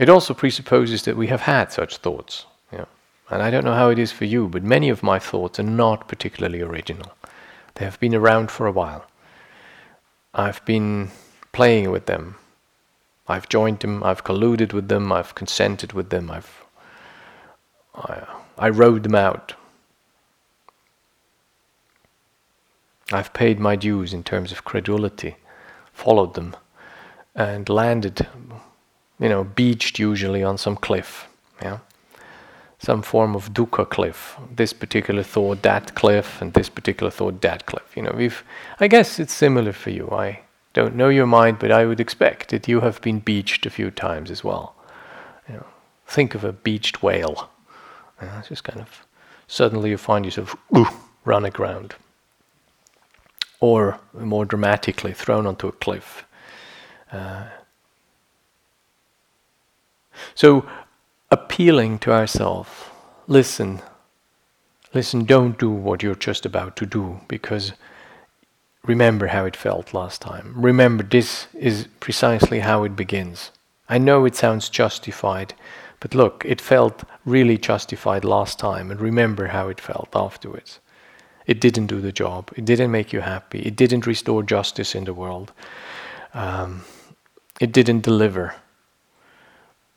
It 0.00 0.08
also 0.08 0.32
presupposes 0.32 1.02
that 1.02 1.18
we 1.18 1.26
have 1.26 1.42
had 1.42 1.70
such 1.70 1.98
thoughts. 1.98 2.46
Yeah. 2.72 2.86
And 3.28 3.42
I 3.42 3.50
don't 3.50 3.66
know 3.66 3.74
how 3.74 3.90
it 3.90 3.98
is 3.98 4.10
for 4.10 4.24
you, 4.24 4.48
but 4.48 4.62
many 4.62 4.88
of 4.88 5.02
my 5.02 5.18
thoughts 5.18 5.60
are 5.60 5.62
not 5.62 6.08
particularly 6.08 6.62
original. 6.62 7.12
They 7.74 7.84
have 7.84 8.00
been 8.00 8.14
around 8.14 8.50
for 8.50 8.66
a 8.66 8.72
while. 8.72 9.04
I've 10.32 10.64
been 10.64 11.10
playing 11.52 11.90
with 11.90 12.06
them. 12.06 12.36
I've 13.28 13.50
joined 13.50 13.80
them, 13.80 14.02
I've 14.02 14.24
colluded 14.24 14.72
with 14.72 14.88
them, 14.88 15.12
I've 15.12 15.34
consented 15.34 15.92
with 15.92 16.08
them, 16.08 16.30
I've 16.30 16.64
I, 17.94 18.26
I 18.58 18.68
rode 18.70 19.02
them 19.02 19.14
out. 19.14 19.54
I've 23.12 23.32
paid 23.34 23.60
my 23.60 23.76
dues 23.76 24.14
in 24.14 24.24
terms 24.24 24.50
of 24.50 24.64
credulity, 24.64 25.36
followed 25.92 26.34
them, 26.34 26.56
and 27.34 27.68
landed, 27.68 28.26
you 29.20 29.28
know, 29.28 29.44
beached 29.44 29.98
usually 29.98 30.42
on 30.42 30.58
some 30.58 30.76
cliff, 30.76 31.28
yeah, 31.62 31.78
some 32.78 33.02
form 33.02 33.36
of 33.36 33.52
dukkha 33.52 33.88
cliff. 33.88 34.36
This 34.50 34.72
particular 34.72 35.22
thought, 35.22 35.62
that 35.62 35.94
cliff, 35.94 36.40
and 36.40 36.54
this 36.54 36.68
particular 36.70 37.10
thought, 37.10 37.42
that 37.42 37.66
cliff. 37.66 37.96
You 37.96 38.02
know, 38.02 38.14
we've. 38.16 38.42
I 38.80 38.88
guess 38.88 39.18
it's 39.18 39.32
similar 39.32 39.72
for 39.72 39.90
you. 39.90 40.10
I 40.10 40.40
don't 40.72 40.96
know 40.96 41.10
your 41.10 41.26
mind, 41.26 41.58
but 41.58 41.70
I 41.70 41.84
would 41.84 42.00
expect 42.00 42.48
that 42.48 42.66
you 42.66 42.80
have 42.80 43.00
been 43.02 43.20
beached 43.20 43.66
a 43.66 43.70
few 43.70 43.90
times 43.90 44.30
as 44.30 44.42
well. 44.42 44.74
You 45.48 45.54
know, 45.56 45.66
think 46.06 46.34
of 46.34 46.44
a 46.44 46.52
beached 46.52 47.02
whale. 47.02 47.50
It's 48.20 48.48
just 48.48 48.64
kind 48.64 48.80
of 48.80 49.06
suddenly 49.46 49.90
you 49.90 49.98
find 49.98 50.24
yourself 50.24 50.56
ooh, 50.76 50.88
run 51.24 51.44
aground. 51.44 51.94
Or 53.60 53.98
more 54.14 54.46
dramatically, 54.46 55.12
thrown 55.12 55.46
onto 55.46 55.68
a 55.68 55.72
cliff. 55.72 56.24
Uh, 57.12 57.44
so, 60.34 60.66
appealing 61.30 61.98
to 62.00 62.12
ourselves, 62.12 62.70
listen, 63.26 63.80
listen, 64.94 65.24
don't 65.24 65.58
do 65.58 65.70
what 65.70 66.02
you're 66.02 66.14
just 66.14 66.44
about 66.44 66.76
to 66.76 66.86
do 66.86 67.20
because 67.28 67.72
remember 68.84 69.28
how 69.28 69.44
it 69.44 69.56
felt 69.56 69.94
last 69.94 70.20
time. 70.20 70.52
Remember, 70.56 71.02
this 71.02 71.46
is 71.54 71.86
precisely 72.00 72.60
how 72.60 72.84
it 72.84 72.96
begins. 72.96 73.50
I 73.88 73.98
know 73.98 74.24
it 74.24 74.36
sounds 74.36 74.68
justified, 74.68 75.54
but 76.00 76.14
look, 76.14 76.44
it 76.46 76.60
felt 76.60 77.04
really 77.24 77.58
justified 77.58 78.24
last 78.24 78.58
time, 78.58 78.90
and 78.90 79.00
remember 79.00 79.48
how 79.48 79.68
it 79.68 79.80
felt 79.80 80.08
afterwards. 80.14 80.80
It 81.46 81.60
didn't 81.60 81.86
do 81.86 82.00
the 82.00 82.12
job. 82.12 82.50
It 82.56 82.64
didn't 82.64 82.92
make 82.92 83.12
you 83.12 83.20
happy. 83.20 83.60
It 83.60 83.76
didn't 83.76 84.06
restore 84.06 84.42
justice 84.42 84.94
in 84.94 85.04
the 85.04 85.14
world. 85.14 85.52
Um, 86.32 86.84
it 87.60 87.72
didn't 87.72 88.02
deliver. 88.02 88.54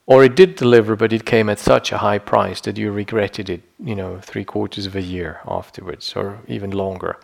Or 0.05 0.23
it 0.23 0.35
did 0.35 0.55
deliver, 0.55 0.97
but 0.97 1.13
it 1.13 1.25
came 1.25 1.49
at 1.49 1.59
such 1.59 1.91
a 1.91 1.99
high 1.99 2.19
price 2.19 2.59
that 2.61 2.77
you 2.77 2.91
regretted 2.91 3.49
it, 3.49 3.61
you 3.79 3.95
know, 3.95 4.19
three 4.19 4.43
quarters 4.43 4.85
of 4.85 4.95
a 4.95 5.01
year 5.01 5.39
afterwards, 5.47 6.13
or 6.15 6.39
even 6.47 6.71
longer. 6.71 7.17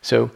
So, 0.00 0.30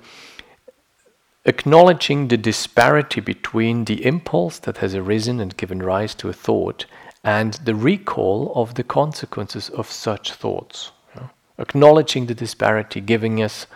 acknowledging 1.44 2.28
the 2.28 2.36
disparity 2.36 3.20
between 3.20 3.84
the 3.84 4.04
impulse 4.04 4.58
that 4.60 4.78
has 4.78 4.94
arisen 4.94 5.38
and 5.38 5.56
given 5.56 5.80
rise 5.80 6.16
to 6.16 6.28
a 6.28 6.32
thought 6.32 6.86
and 7.22 7.54
the 7.64 7.76
recall 7.76 8.52
of 8.56 8.74
the 8.74 8.82
consequences 8.82 9.70
of 9.70 9.90
such 9.90 10.32
thoughts. 10.32 10.90
You 11.14 11.20
know? 11.20 11.30
Acknowledging 11.58 12.26
the 12.26 12.34
disparity, 12.34 13.00
giving 13.00 13.40
us 13.40 13.68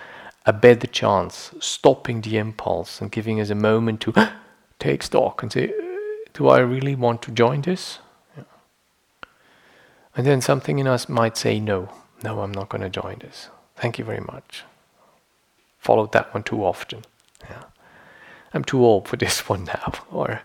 a 0.45 0.53
better 0.53 0.89
chance, 0.89 1.55
stopping 1.61 2.23
the 2.23 2.37
impulse 2.37 3.01
and 3.01 3.13
giving 3.13 3.41
us 3.41 3.51
a 3.51 3.55
moment 3.55 4.01
to 4.01 4.13
take 4.81 5.05
stock 5.05 5.43
and 5.43 5.53
say, 5.53 5.73
Do 6.35 6.49
I 6.49 6.59
really 6.59 6.97
want 6.97 7.23
to 7.23 7.31
join 7.31 7.63
this? 7.63 8.01
And 10.19 10.27
then 10.27 10.41
something 10.41 10.81
in 10.81 10.89
us 10.89 11.09
might 11.09 11.37
say, 11.37 11.61
No, 11.61 11.91
no, 12.25 12.41
I'm 12.41 12.51
not 12.51 12.69
going 12.69 12.83
to 12.83 12.91
join 12.91 13.19
this. 13.21 13.51
Thank 13.77 14.01
you 14.01 14.05
very 14.05 14.21
much. 14.21 14.65
Followed 15.79 16.11
that 16.11 16.35
one 16.35 16.43
too 16.43 16.65
often. 16.65 17.05
Yeah. 17.49 17.63
I'm 18.53 18.65
too 18.65 18.85
old 18.85 19.07
for 19.07 19.17
this 19.25 19.49
one 19.49 19.63
now. 19.65 19.93
Or 20.11 20.43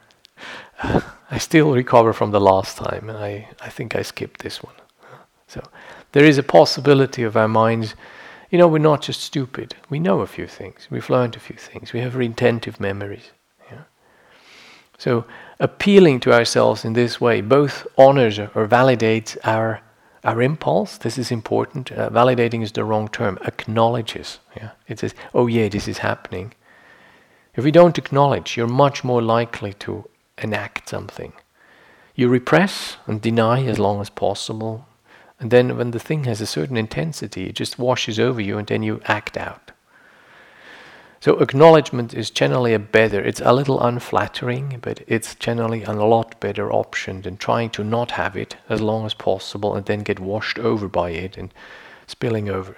uh, 0.84 1.02
I 1.32 1.40
still 1.40 1.74
recover 1.74 2.14
from 2.14 2.30
the 2.30 2.40
last 2.40 2.78
time, 2.78 3.10
and 3.10 3.18
I, 3.18 3.50
I 3.62 3.70
think 3.70 3.96
I 3.96 4.04
skipped 4.04 4.44
this 4.44 4.62
one. 4.62 4.76
So 5.48 5.64
there 6.12 6.24
is 6.24 6.38
a 6.38 6.44
possibility 6.44 7.24
of 7.24 7.36
our 7.36 7.48
minds. 7.48 7.96
You 8.52 8.60
know, 8.60 8.68
we're 8.68 8.78
not 8.78 9.02
just 9.02 9.22
stupid. 9.22 9.76
We 9.90 10.00
know 10.00 10.22
a 10.22 10.28
few 10.28 10.46
things. 10.46 10.88
We've 10.92 11.10
learned 11.10 11.36
a 11.36 11.40
few 11.40 11.56
things. 11.56 11.94
We 11.94 12.02
have 12.02 12.16
retentive 12.16 12.80
memories. 12.80 13.32
Yeah? 13.72 13.86
So 15.00 15.26
appealing 15.64 16.20
to 16.20 16.34
ourselves 16.34 16.84
in 16.84 16.92
this 16.92 17.22
way 17.22 17.40
both 17.40 17.88
honors 17.98 18.38
or 18.38 18.68
validates 18.68 19.38
our 19.46 19.82
our 20.24 20.42
impulse. 20.42 20.98
This 20.98 21.18
is 21.18 21.32
important. 21.32 21.92
Uh, 21.92 22.10
validating 22.10 22.64
is 22.64 22.72
the 22.72 22.86
wrong 22.86 23.10
term. 23.10 23.38
Acknowledges. 23.46 24.40
Yeah? 24.56 24.72
It 24.88 25.00
says, 25.00 25.14
"Oh 25.34 25.48
yeah, 25.48 25.68
this 25.68 25.88
is 25.88 25.98
happening." 25.98 26.54
If 27.56 27.64
we 27.64 27.72
don't 27.72 27.98
acknowledge, 27.98 28.56
you're 28.56 28.80
much 28.86 29.04
more 29.04 29.22
likely 29.22 29.74
to 29.86 30.10
enact 30.38 30.90
something. 30.90 31.34
You 32.16 32.30
repress 32.30 32.98
and 33.06 33.22
deny 33.22 33.66
as 33.66 33.80
long 33.80 34.02
as 34.02 34.10
possible, 34.10 34.86
and 35.40 35.52
then 35.52 35.78
when 35.78 35.92
the 35.92 36.00
thing 36.08 36.24
has 36.24 36.42
a 36.42 36.46
certain 36.46 36.78
intensity, 36.78 37.48
it 37.48 37.56
just 37.56 37.78
washes 37.78 38.20
over 38.20 38.42
you 38.42 38.58
and 38.58 38.68
then 38.68 38.82
you 38.82 39.02
act 39.06 39.38
out. 39.38 39.73
So 41.24 41.40
acknowledgement 41.40 42.14
is 42.14 42.30
generally 42.30 42.74
a 42.74 42.80
better, 42.80 43.24
it's 43.24 43.40
a 43.40 43.54
little 43.54 43.80
unflattering, 43.80 44.80
but 44.82 45.06
it's 45.08 45.36
generally 45.36 45.82
a 45.86 45.94
lot 45.94 46.38
better 46.42 46.70
option 46.70 47.22
than 47.22 47.38
trying 47.38 47.70
to 47.70 47.84
not 47.86 48.12
have 48.12 48.36
it 48.36 48.58
as 48.68 48.82
long 48.82 49.06
as 49.06 49.14
possible 49.14 49.74
and 49.74 49.86
then 49.86 50.02
get 50.02 50.20
washed 50.20 50.60
over 50.60 50.90
by 50.90 51.12
it 51.12 51.38
and 51.38 51.54
spilling 52.08 52.50
over, 52.50 52.76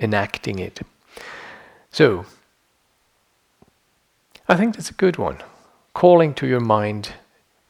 enacting 0.00 0.58
it. 0.58 0.80
So, 1.90 2.24
I 4.48 4.56
think 4.56 4.74
that's 4.74 4.88
a 4.88 4.94
good 4.94 5.18
one. 5.18 5.42
Calling 5.92 6.32
to 6.32 6.46
your 6.46 6.60
mind 6.60 7.12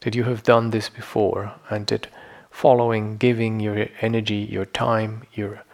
that 0.03 0.14
you 0.14 0.22
have 0.22 0.45
done 0.45 0.70
this 0.70 0.89
before 0.89 1.53
and 1.68 1.85
that 1.89 2.07
following, 2.53 3.16
giving 3.16 3.59
your 3.59 3.89
energy, 4.01 4.47
your 4.49 4.66
time, 4.66 5.24
your, 5.35 5.64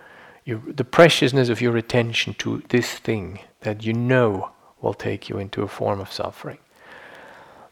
your, 0.45 0.61
the 0.67 0.85
preciousness 0.85 1.49
of 1.49 1.61
your 1.61 1.77
attention 1.77 2.35
to 2.35 2.63
this 2.69 2.95
thing 2.95 3.41
that 3.61 3.85
you 3.85 3.93
know 3.93 4.51
will 4.81 4.95
take 4.95 5.29
you 5.29 5.39
into 5.39 5.63
a 5.63 5.69
form 5.69 6.01
of 6.01 6.13
suffering. 6.13 6.59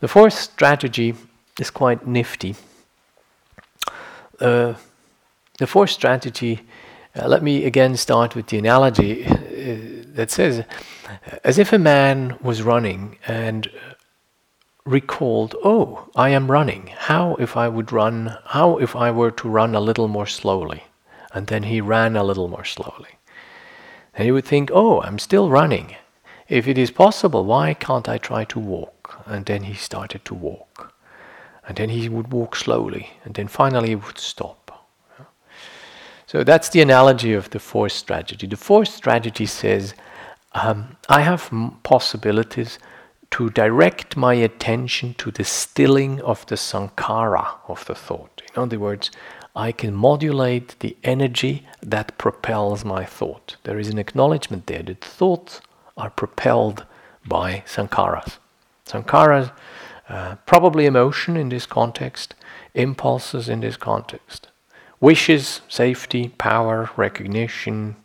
The 0.00 0.08
fourth 0.08 0.34
strategy 0.34 1.14
is 1.60 1.70
quite 1.70 2.06
nifty. 2.06 2.56
Uh, 4.40 4.74
the 5.58 5.66
fourth 5.66 5.90
strategy, 5.90 6.62
uh, 7.14 7.28
let 7.28 7.42
me 7.42 7.64
again 7.64 7.96
start 7.96 8.34
with 8.34 8.46
the 8.46 8.58
analogy 8.58 9.26
uh, 9.26 9.36
that 10.14 10.30
says, 10.30 10.64
as 11.44 11.58
if 11.58 11.72
a 11.72 11.78
man 11.78 12.36
was 12.40 12.62
running 12.62 13.18
and 13.26 13.70
recalled, 14.84 15.54
oh, 15.62 16.08
I 16.16 16.30
am 16.30 16.50
running. 16.50 16.90
How 16.96 17.36
if 17.36 17.56
I 17.56 17.68
would 17.68 17.92
run, 17.92 18.36
how 18.46 18.78
if 18.78 18.96
I 18.96 19.10
were 19.10 19.30
to 19.30 19.48
run 19.48 19.74
a 19.74 19.80
little 19.80 20.08
more 20.08 20.26
slowly? 20.26 20.82
And 21.32 21.46
then 21.46 21.64
he 21.64 21.80
ran 21.80 22.16
a 22.16 22.24
little 22.24 22.48
more 22.48 22.64
slowly. 22.64 23.18
And 24.14 24.24
he 24.24 24.32
would 24.32 24.44
think, 24.44 24.70
oh, 24.72 25.00
I'm 25.02 25.18
still 25.18 25.48
running. 25.48 25.96
If 26.48 26.68
it 26.68 26.76
is 26.76 26.90
possible, 26.90 27.44
why 27.44 27.74
can't 27.74 28.08
I 28.08 28.18
try 28.18 28.44
to 28.44 28.58
walk? 28.58 29.22
And 29.26 29.46
then 29.46 29.64
he 29.64 29.74
started 29.74 30.24
to 30.26 30.34
walk. 30.34 30.92
And 31.66 31.76
then 31.76 31.88
he 31.88 32.08
would 32.08 32.32
walk 32.32 32.56
slowly. 32.56 33.10
And 33.24 33.34
then 33.34 33.48
finally 33.48 33.88
he 33.90 33.94
would 33.94 34.18
stop. 34.18 34.58
So 36.26 36.44
that's 36.44 36.70
the 36.70 36.80
analogy 36.80 37.34
of 37.34 37.50
the 37.50 37.58
fourth 37.58 37.92
strategy. 37.92 38.46
The 38.46 38.56
fourth 38.56 38.88
strategy 38.88 39.44
says, 39.44 39.94
um, 40.52 40.96
I 41.08 41.20
have 41.20 41.50
possibilities 41.82 42.78
to 43.32 43.50
direct 43.50 44.16
my 44.16 44.34
attention 44.34 45.14
to 45.14 45.30
the 45.30 45.44
stilling 45.44 46.20
of 46.22 46.46
the 46.46 46.54
sankhara 46.54 47.56
of 47.68 47.84
the 47.84 47.94
thought. 47.94 48.42
In 48.54 48.62
other 48.62 48.78
words, 48.78 49.10
I 49.54 49.70
can 49.72 49.94
modulate 49.94 50.78
the 50.80 50.96
energy 51.04 51.66
that 51.82 52.16
propels 52.16 52.84
my 52.84 53.04
thought. 53.04 53.56
There 53.64 53.78
is 53.78 53.88
an 53.88 53.98
acknowledgement 53.98 54.66
there 54.66 54.82
that 54.82 55.04
thoughts 55.04 55.60
are 55.96 56.10
propelled 56.10 56.86
by 57.26 57.62
sankharas. 57.66 58.38
Sankharas, 58.86 59.52
uh, 60.08 60.36
probably 60.46 60.86
emotion 60.86 61.36
in 61.36 61.50
this 61.50 61.66
context, 61.66 62.34
impulses 62.74 63.48
in 63.48 63.60
this 63.60 63.76
context, 63.76 64.48
wishes, 65.00 65.60
safety, 65.68 66.28
power, 66.38 66.90
recognition, 66.96 67.96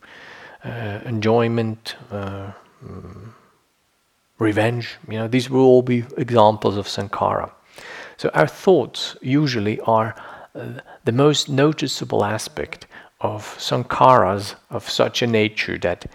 uh, 0.66 1.00
enjoyment, 1.06 1.96
uh, 2.12 2.52
mm, 2.84 3.30
revenge. 4.38 4.98
You 5.08 5.20
know, 5.20 5.28
these 5.30 5.50
will 5.50 5.66
all 5.66 5.82
be 5.82 6.04
examples 6.18 6.76
of 6.76 6.88
sankhara. 6.88 7.52
So 8.18 8.30
our 8.34 8.48
thoughts 8.48 9.16
usually 9.22 9.80
are 9.82 10.16
the 11.08 11.14
most 11.14 11.48
noticeable 11.48 12.26
aspect 12.26 12.86
of 13.22 13.56
sankharas 13.58 14.56
of 14.70 14.90
such 14.90 15.22
a 15.22 15.28
nature 15.42 15.78
that 15.78 16.06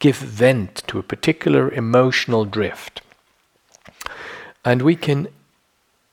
give 0.00 0.16
vent 0.16 0.82
to 0.88 0.98
a 0.98 1.02
particular 1.04 1.70
emotional 1.70 2.44
drift. 2.44 3.02
And 4.64 4.82
we 4.82 4.96
can 4.96 5.28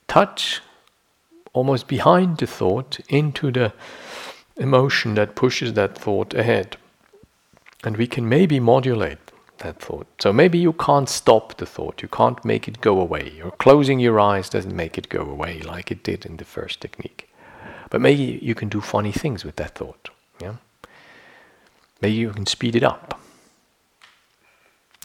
touch 0.07 0.61
almost 1.53 1.87
behind 1.87 2.37
the 2.37 2.45
thought 2.45 2.99
into 3.09 3.51
the 3.51 3.73
emotion 4.57 5.15
that 5.15 5.35
pushes 5.35 5.73
that 5.73 5.97
thought 5.97 6.35
ahead. 6.35 6.77
And 7.83 7.97
we 7.97 8.05
can 8.05 8.29
maybe 8.29 8.59
modulate 8.59 9.17
that 9.57 9.79
thought. 9.79 10.05
So 10.19 10.31
maybe 10.31 10.59
you 10.59 10.73
can't 10.73 11.09
stop 11.09 11.57
the 11.57 11.65
thought, 11.65 12.03
you 12.03 12.09
can't 12.09 12.45
make 12.45 12.67
it 12.67 12.79
go 12.79 13.01
away, 13.01 13.41
or 13.43 13.49
closing 13.49 13.99
your 13.99 14.19
eyes 14.19 14.49
doesn't 14.49 14.75
make 14.75 14.99
it 14.99 15.09
go 15.09 15.21
away 15.21 15.61
like 15.61 15.89
it 15.89 16.03
did 16.03 16.27
in 16.27 16.37
the 16.37 16.45
first 16.45 16.79
technique. 16.79 17.30
But 17.91 18.01
maybe 18.01 18.39
you 18.41 18.55
can 18.55 18.69
do 18.69 18.81
funny 18.81 19.11
things 19.11 19.45
with 19.45 19.57
that 19.57 19.75
thought. 19.75 20.09
Yeah? 20.41 20.55
Maybe 22.01 22.15
you 22.15 22.31
can 22.31 22.47
speed 22.47 22.75
it 22.75 22.83
up. 22.83 23.19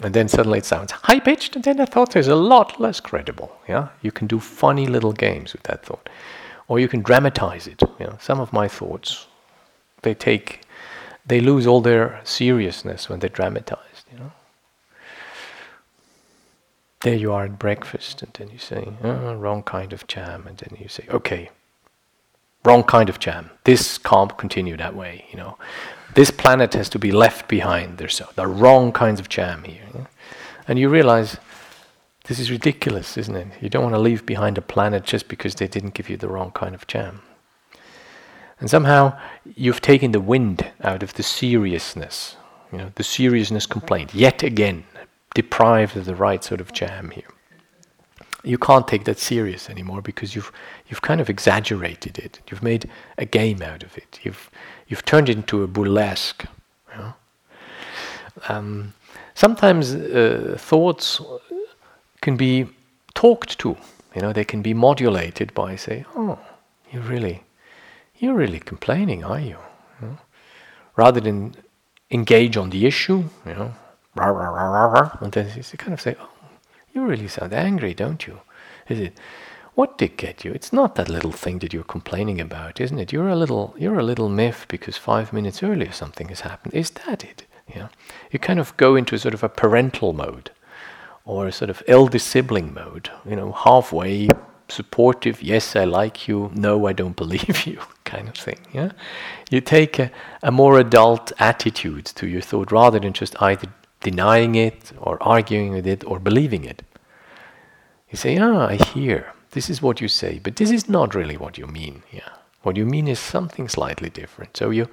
And 0.03 0.14
then 0.14 0.28
suddenly 0.28 0.59
it 0.59 0.64
sounds 0.64 0.93
high 0.93 1.20
pitched, 1.20 1.57
and 1.57 1.64
then 1.64 1.76
the 1.76 1.87
thought 1.87 2.16
is 2.16 2.28
a 2.28 2.34
lot 2.34 2.80
less 2.80 3.01
credible. 3.01 3.55
Yeah? 3.68 3.89
You 4.01 4.12
can 4.12 4.26
do 4.26 4.41
funny 4.41 4.87
little 4.87 5.12
games 5.12 5.53
with 5.53 5.64
that 5.64 5.84
thought. 5.84 6.09
Or 6.68 6.78
you 6.78 6.89
can 6.89 7.03
dramatize 7.03 7.66
it. 7.66 7.82
You 8.01 8.07
know? 8.07 8.18
Some 8.20 8.41
of 8.41 8.53
my 8.53 8.68
thoughts, 8.68 9.26
they 10.01 10.14
take 10.14 10.62
they 11.26 11.41
lose 11.41 11.66
all 11.66 11.80
their 11.80 12.20
seriousness 12.24 13.09
when 13.09 13.18
they're 13.18 13.28
dramatized, 13.28 14.05
you 14.12 14.18
know. 14.18 14.32
There 17.01 17.14
you 17.14 17.32
are 17.32 17.45
at 17.45 17.59
breakfast, 17.59 18.22
and 18.22 18.32
then 18.34 18.49
you 18.49 18.59
say, 18.59 18.89
oh, 19.03 19.34
wrong 19.34 19.62
kind 19.62 19.93
of 19.93 20.07
jam, 20.07 20.47
and 20.47 20.57
then 20.59 20.78
you 20.80 20.89
say, 20.89 21.05
okay, 21.11 21.51
wrong 22.67 22.83
kind 22.83 23.09
of 23.09 23.19
jam. 23.19 23.51
This 23.64 23.97
can't 23.97 24.37
continue 24.37 24.77
that 24.77 24.95
way, 24.95 25.25
you 25.31 25.39
know. 25.39 25.57
This 26.14 26.31
planet 26.31 26.75
has 26.75 26.89
to 26.91 26.99
be 26.99 27.12
left 27.12 27.47
behind. 27.49 27.99
There's 27.99 28.17
so 28.17 28.29
the 28.35 28.47
wrong 28.47 28.93
kinds 28.93 29.21
of 29.21 29.29
jam 29.29 29.64
here. 29.64 29.83
And 30.67 30.79
you 30.79 30.89
realize 30.89 31.37
this 32.25 32.41
is 32.41 32.51
ridiculous, 32.51 33.17
isn't 33.17 33.37
it? 33.37 33.49
You 33.61 33.69
don't 33.69 33.85
want 33.85 33.95
to 33.95 34.01
leave 34.01 34.27
behind 34.27 34.59
a 34.59 34.62
planet 34.62 35.05
just 35.05 35.29
because 35.29 35.55
they 35.55 35.69
didn't 35.69 35.95
give 35.95 36.11
you 36.11 36.17
the 36.17 36.29
wrong 36.29 36.51
kind 36.51 36.75
of 36.75 36.87
jam. 36.87 37.23
And 38.59 38.69
somehow 38.69 39.17
you've 39.45 39.81
taken 39.81 40.12
the 40.12 40.21
wind 40.21 40.67
out 40.83 41.03
of 41.03 41.14
the 41.14 41.23
seriousness, 41.23 42.37
you 42.73 42.79
know, 42.79 42.91
the 42.95 43.05
seriousness 43.05 43.67
complaint, 43.67 44.14
yet 44.14 44.43
again, 44.43 44.85
deprived 45.35 45.97
of 45.97 46.07
the 46.07 46.17
right 46.17 46.43
sort 46.43 46.61
of 46.61 46.73
jam 46.73 47.11
here. 47.11 47.29
You 48.47 48.59
can't 48.59 48.87
take 48.87 49.05
that 49.05 49.19
serious 49.19 49.69
anymore 49.69 50.03
because 50.03 50.35
you've 50.35 50.53
you've 50.89 51.03
kind 51.03 51.21
of 51.21 51.29
exaggerated 51.29 52.19
it. 52.19 52.41
You've 52.49 52.63
made 52.63 52.89
a 53.19 53.25
game 53.25 53.61
out 53.63 53.83
of 53.83 53.99
it. 53.99 54.21
You've 54.23 54.51
you've 54.89 55.05
turned 55.05 55.29
it 55.29 55.37
into 55.37 55.63
a 55.63 55.67
burlesque. 55.67 56.45
You 56.93 56.99
know? 56.99 57.15
um, 58.49 58.95
sometimes 59.35 59.95
uh, 59.95 60.57
thoughts 60.59 61.21
can 62.21 62.37
be 62.37 62.67
talked 63.15 63.59
to. 63.59 63.77
You 64.15 64.23
know, 64.23 64.33
they 64.33 64.45
can 64.45 64.63
be 64.63 64.75
modulated 64.75 65.53
by 65.53 65.77
say, 65.77 66.05
"Oh, 66.15 66.39
you 66.93 67.01
really 67.01 67.43
you're 68.19 68.35
really 68.35 68.61
complaining, 68.61 69.25
are 69.25 69.41
you? 69.41 69.59
you 70.01 70.09
know? 70.09 70.19
Rather 70.97 71.21
than 71.21 71.55
engage 72.11 72.57
on 72.57 72.71
the 72.71 72.87
issue, 72.87 73.25
you 73.45 73.55
know, 73.55 73.75
and 75.21 75.33
then 75.33 75.51
you 75.55 75.79
kind 75.79 75.93
of 75.93 76.01
say, 76.01 76.17
oh, 76.19 76.31
you 76.97 77.07
really 77.07 77.29
sound 77.29 77.53
angry, 77.53 77.95
don't 77.95 78.27
you? 78.27 78.41
Is 78.89 78.99
it? 78.99 79.19
What 79.75 79.99
did 79.99 80.17
get 80.17 80.45
you? 80.45 80.53
It's 80.53 80.73
not 80.73 80.95
that 80.95 81.11
little 81.11 81.33
thing 81.33 81.59
that 81.59 81.75
you're 81.75 81.85
complaining 81.85 82.41
about, 82.41 82.81
isn't 82.81 82.99
it? 82.99 83.13
You're 83.13 83.29
a 83.29 83.37
little, 83.37 83.75
you're 83.79 83.99
a 83.99 84.03
little 84.03 84.31
miff 84.31 84.67
because 84.69 84.97
five 84.97 85.33
minutes 85.35 85.63
earlier 85.63 85.93
something 85.93 86.29
has 86.29 86.41
happened. 86.41 86.75
Is 86.75 86.91
that 86.91 87.23
it? 87.23 87.45
Know, 87.75 87.89
you 88.31 88.39
kind 88.39 88.59
of 88.59 88.77
go 88.77 88.97
into 88.97 89.19
sort 89.19 89.35
of 89.35 89.43
a 89.43 89.49
parental 89.49 90.13
mode, 90.13 90.51
or 91.25 91.47
a 91.47 91.53
sort 91.53 91.71
of 91.71 91.83
elder 91.87 92.19
sibling 92.19 92.73
mode. 92.73 93.11
You 93.29 93.37
know, 93.37 93.53
halfway 93.53 94.29
supportive, 94.69 95.43
yes, 95.43 95.77
I 95.77 95.85
like 95.85 96.27
you, 96.29 96.51
no, 96.55 96.87
I 96.87 96.93
don't 96.93 97.17
believe 97.25 97.67
you, 97.67 97.81
kind 98.05 98.29
of 98.29 98.35
thing. 98.35 98.59
Yeah, 98.73 98.93
you 99.51 99.61
take 99.61 99.99
a, 99.99 100.11
a 100.43 100.51
more 100.51 100.79
adult 100.79 101.33
attitude 101.39 102.07
to 102.07 102.27
your 102.27 102.41
thought 102.41 102.73
rather 102.73 102.99
than 102.99 103.13
just 103.13 103.41
either 103.43 103.69
denying 104.11 104.55
it 104.55 104.93
or 105.07 105.15
arguing 105.21 105.73
with 105.73 105.87
it 105.87 106.05
or 106.05 106.19
believing 106.21 106.65
it. 106.65 106.83
You 108.11 108.17
say, 108.17 108.39
ah, 108.39 108.67
I 108.69 108.77
hear. 108.77 109.33
This 109.51 109.69
is 109.71 109.83
what 109.83 110.01
you 110.01 110.09
say, 110.09 110.39
but 110.39 110.57
this 110.57 110.71
is 110.71 110.89
not 110.89 111.15
really 111.15 111.37
what 111.37 111.59
you 111.59 111.67
mean. 111.67 112.03
Yeah, 112.13 112.33
what 112.63 112.77
you 112.77 112.87
mean 112.87 113.09
is 113.09 113.19
something 113.19 113.69
slightly 113.69 114.11
different. 114.11 114.57
So 114.57 114.71
you 114.71 114.87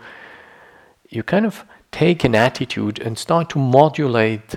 you 1.10 1.24
kind 1.24 1.46
of 1.46 1.64
take 1.92 2.24
an 2.24 2.36
attitude 2.36 2.98
and 3.06 3.18
start 3.18 3.50
to 3.50 3.60
modulate 3.60 4.56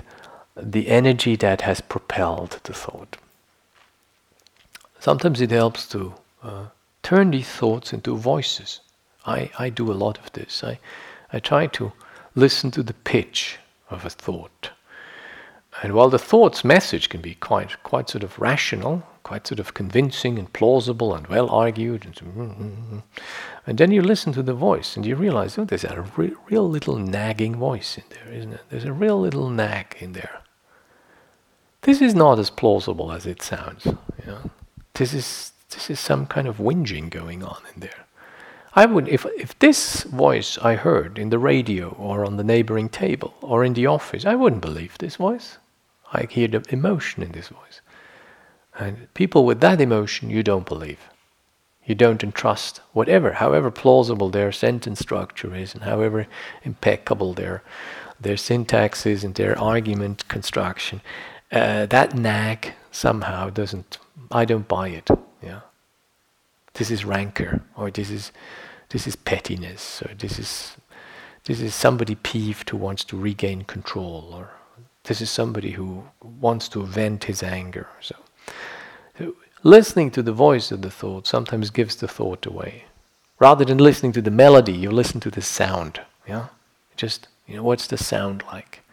the 0.55 0.87
energy 0.87 1.35
that 1.35 1.61
has 1.61 1.81
propelled 1.81 2.59
the 2.63 2.73
thought. 2.73 3.17
Sometimes 4.99 5.39
it 5.41 5.51
helps 5.51 5.87
to 5.89 6.13
uh, 6.41 6.65
turn 7.03 7.31
these 7.31 7.49
thoughts 7.59 7.93
into 7.93 8.17
voices. 8.17 8.81
I, 9.25 9.51
I 9.59 9.69
do 9.69 9.91
a 9.91 9.99
lot 10.05 10.17
of 10.17 10.31
this. 10.31 10.63
I, 10.63 10.79
I 11.31 11.39
try 11.39 11.67
to 11.67 11.91
listen 12.33 12.71
to 12.71 12.83
the 12.83 12.93
pitch 12.93 13.59
of 13.89 14.05
a 14.05 14.09
thought. 14.09 14.71
And 15.83 15.93
while 15.93 16.09
the 16.09 16.19
thought's 16.19 16.63
message 16.63 17.09
can 17.09 17.21
be 17.21 17.35
quite, 17.35 17.83
quite 17.83 18.09
sort 18.09 18.23
of 18.23 18.39
rational, 18.39 19.03
quite 19.21 19.45
sort 19.45 19.59
of 19.59 19.73
convincing 19.73 20.39
and 20.39 20.51
plausible 20.51 21.13
and 21.13 21.27
well 21.27 21.49
argued, 21.49 22.05
and, 22.05 22.15
mm-hmm, 22.15 22.99
and 23.67 23.77
then 23.77 23.91
you 23.91 24.01
listen 24.01 24.33
to 24.33 24.41
the 24.41 24.53
voice 24.53 24.95
and 24.95 25.05
you 25.05 25.15
realize, 25.15 25.57
oh, 25.57 25.65
there's 25.65 25.83
a 25.83 26.09
re- 26.15 26.33
real 26.49 26.67
little 26.67 26.97
nagging 26.97 27.55
voice 27.55 27.97
in 27.97 28.03
there, 28.09 28.33
isn't 28.33 28.53
it? 28.53 28.61
There's 28.69 28.85
a 28.85 28.93
real 28.93 29.19
little 29.19 29.49
nag 29.49 29.95
in 29.99 30.13
there. 30.13 30.41
This 31.81 32.01
is 32.01 32.15
not 32.15 32.39
as 32.39 32.49
plausible 32.49 33.11
as 33.11 33.25
it 33.27 33.41
sounds. 33.41 33.85
You 33.85 33.93
know? 34.25 34.51
this 34.97 35.13
is 35.13 35.51
this 35.69 35.89
is 35.89 35.99
some 35.99 36.25
kind 36.25 36.47
of 36.47 36.57
whinging 36.57 37.09
going 37.09 37.43
on 37.43 37.61
in 37.73 37.81
there. 37.81 38.05
I 38.77 38.85
would 38.85 39.07
if 39.07 39.25
if 39.37 39.57
this 39.57 40.03
voice 40.03 40.59
I 40.59 40.75
heard 40.75 41.17
in 41.17 41.31
the 41.31 41.39
radio 41.39 41.89
or 41.97 42.23
on 42.23 42.37
the 42.37 42.43
neighboring 42.43 42.89
table 42.89 43.33
or 43.41 43.65
in 43.65 43.73
the 43.73 43.87
office, 43.87 44.23
I 44.23 44.35
wouldn't 44.35 44.61
believe 44.61 44.99
this 44.99 45.15
voice. 45.15 45.57
I 46.13 46.27
hear 46.29 46.47
the 46.47 46.63
emotion 46.69 47.23
in 47.23 47.31
this 47.31 47.47
voice. 47.47 47.81
And 48.77 49.11
people 49.15 49.45
with 49.45 49.61
that 49.61 49.81
emotion 49.81 50.29
you 50.29 50.43
don't 50.43 50.67
believe. 50.67 50.99
You 51.87 51.95
don't 51.95 52.23
entrust 52.23 52.81
whatever, 52.93 53.31
however 53.31 53.71
plausible 53.71 54.29
their 54.29 54.51
sentence 54.51 54.99
structure 54.99 55.55
is 55.55 55.73
and 55.73 55.83
however 55.83 56.27
impeccable 56.63 57.33
their 57.33 57.63
their 58.21 58.37
syntax 58.37 59.07
is 59.07 59.23
and 59.23 59.33
their 59.33 59.57
argument 59.57 60.27
construction. 60.27 61.01
Uh, 61.51 61.87
that 61.87 62.13
nag 62.13 62.73
somehow 62.91 63.49
doesn't 63.49 63.97
I 64.29 64.45
don't 64.45 64.67
buy 64.67 64.89
it. 64.89 65.09
Yeah. 65.41 65.61
This 66.75 66.91
is 66.91 67.05
rancor, 67.05 67.63
or 67.75 67.89
this 67.89 68.11
is 68.11 68.31
this 68.89 69.07
is 69.07 69.15
pettiness, 69.15 70.01
or 70.01 70.13
this 70.15 70.39
is 70.39 70.77
this 71.45 71.61
is 71.61 71.73
somebody 71.73 72.15
peeved 72.15 72.69
who 72.69 72.77
wants 72.77 73.03
to 73.05 73.17
regain 73.17 73.63
control, 73.63 74.29
or 74.33 74.51
this 75.05 75.21
is 75.21 75.29
somebody 75.29 75.71
who 75.71 76.03
wants 76.21 76.67
to 76.69 76.83
vent 76.83 77.25
his 77.25 77.41
anger. 77.41 77.87
So, 78.01 78.15
so 79.17 79.35
listening 79.63 80.11
to 80.11 80.21
the 80.21 80.33
voice 80.33 80.71
of 80.71 80.81
the 80.81 80.91
thought 80.91 81.27
sometimes 81.27 81.69
gives 81.69 81.95
the 81.95 82.07
thought 82.07 82.45
away. 82.45 82.85
Rather 83.39 83.63
than 83.63 83.77
listening 83.77 84.11
to 84.13 84.21
the 84.21 84.31
melody, 84.31 84.73
you 84.73 84.91
listen 84.91 85.19
to 85.21 85.31
the 85.31 85.41
sound. 85.41 86.01
Yeah, 86.27 86.47
just 86.95 87.27
you 87.45 87.55
know 87.55 87.63
what's 87.63 87.87
the 87.87 87.97
sound 87.97 88.43
like. 88.51 88.83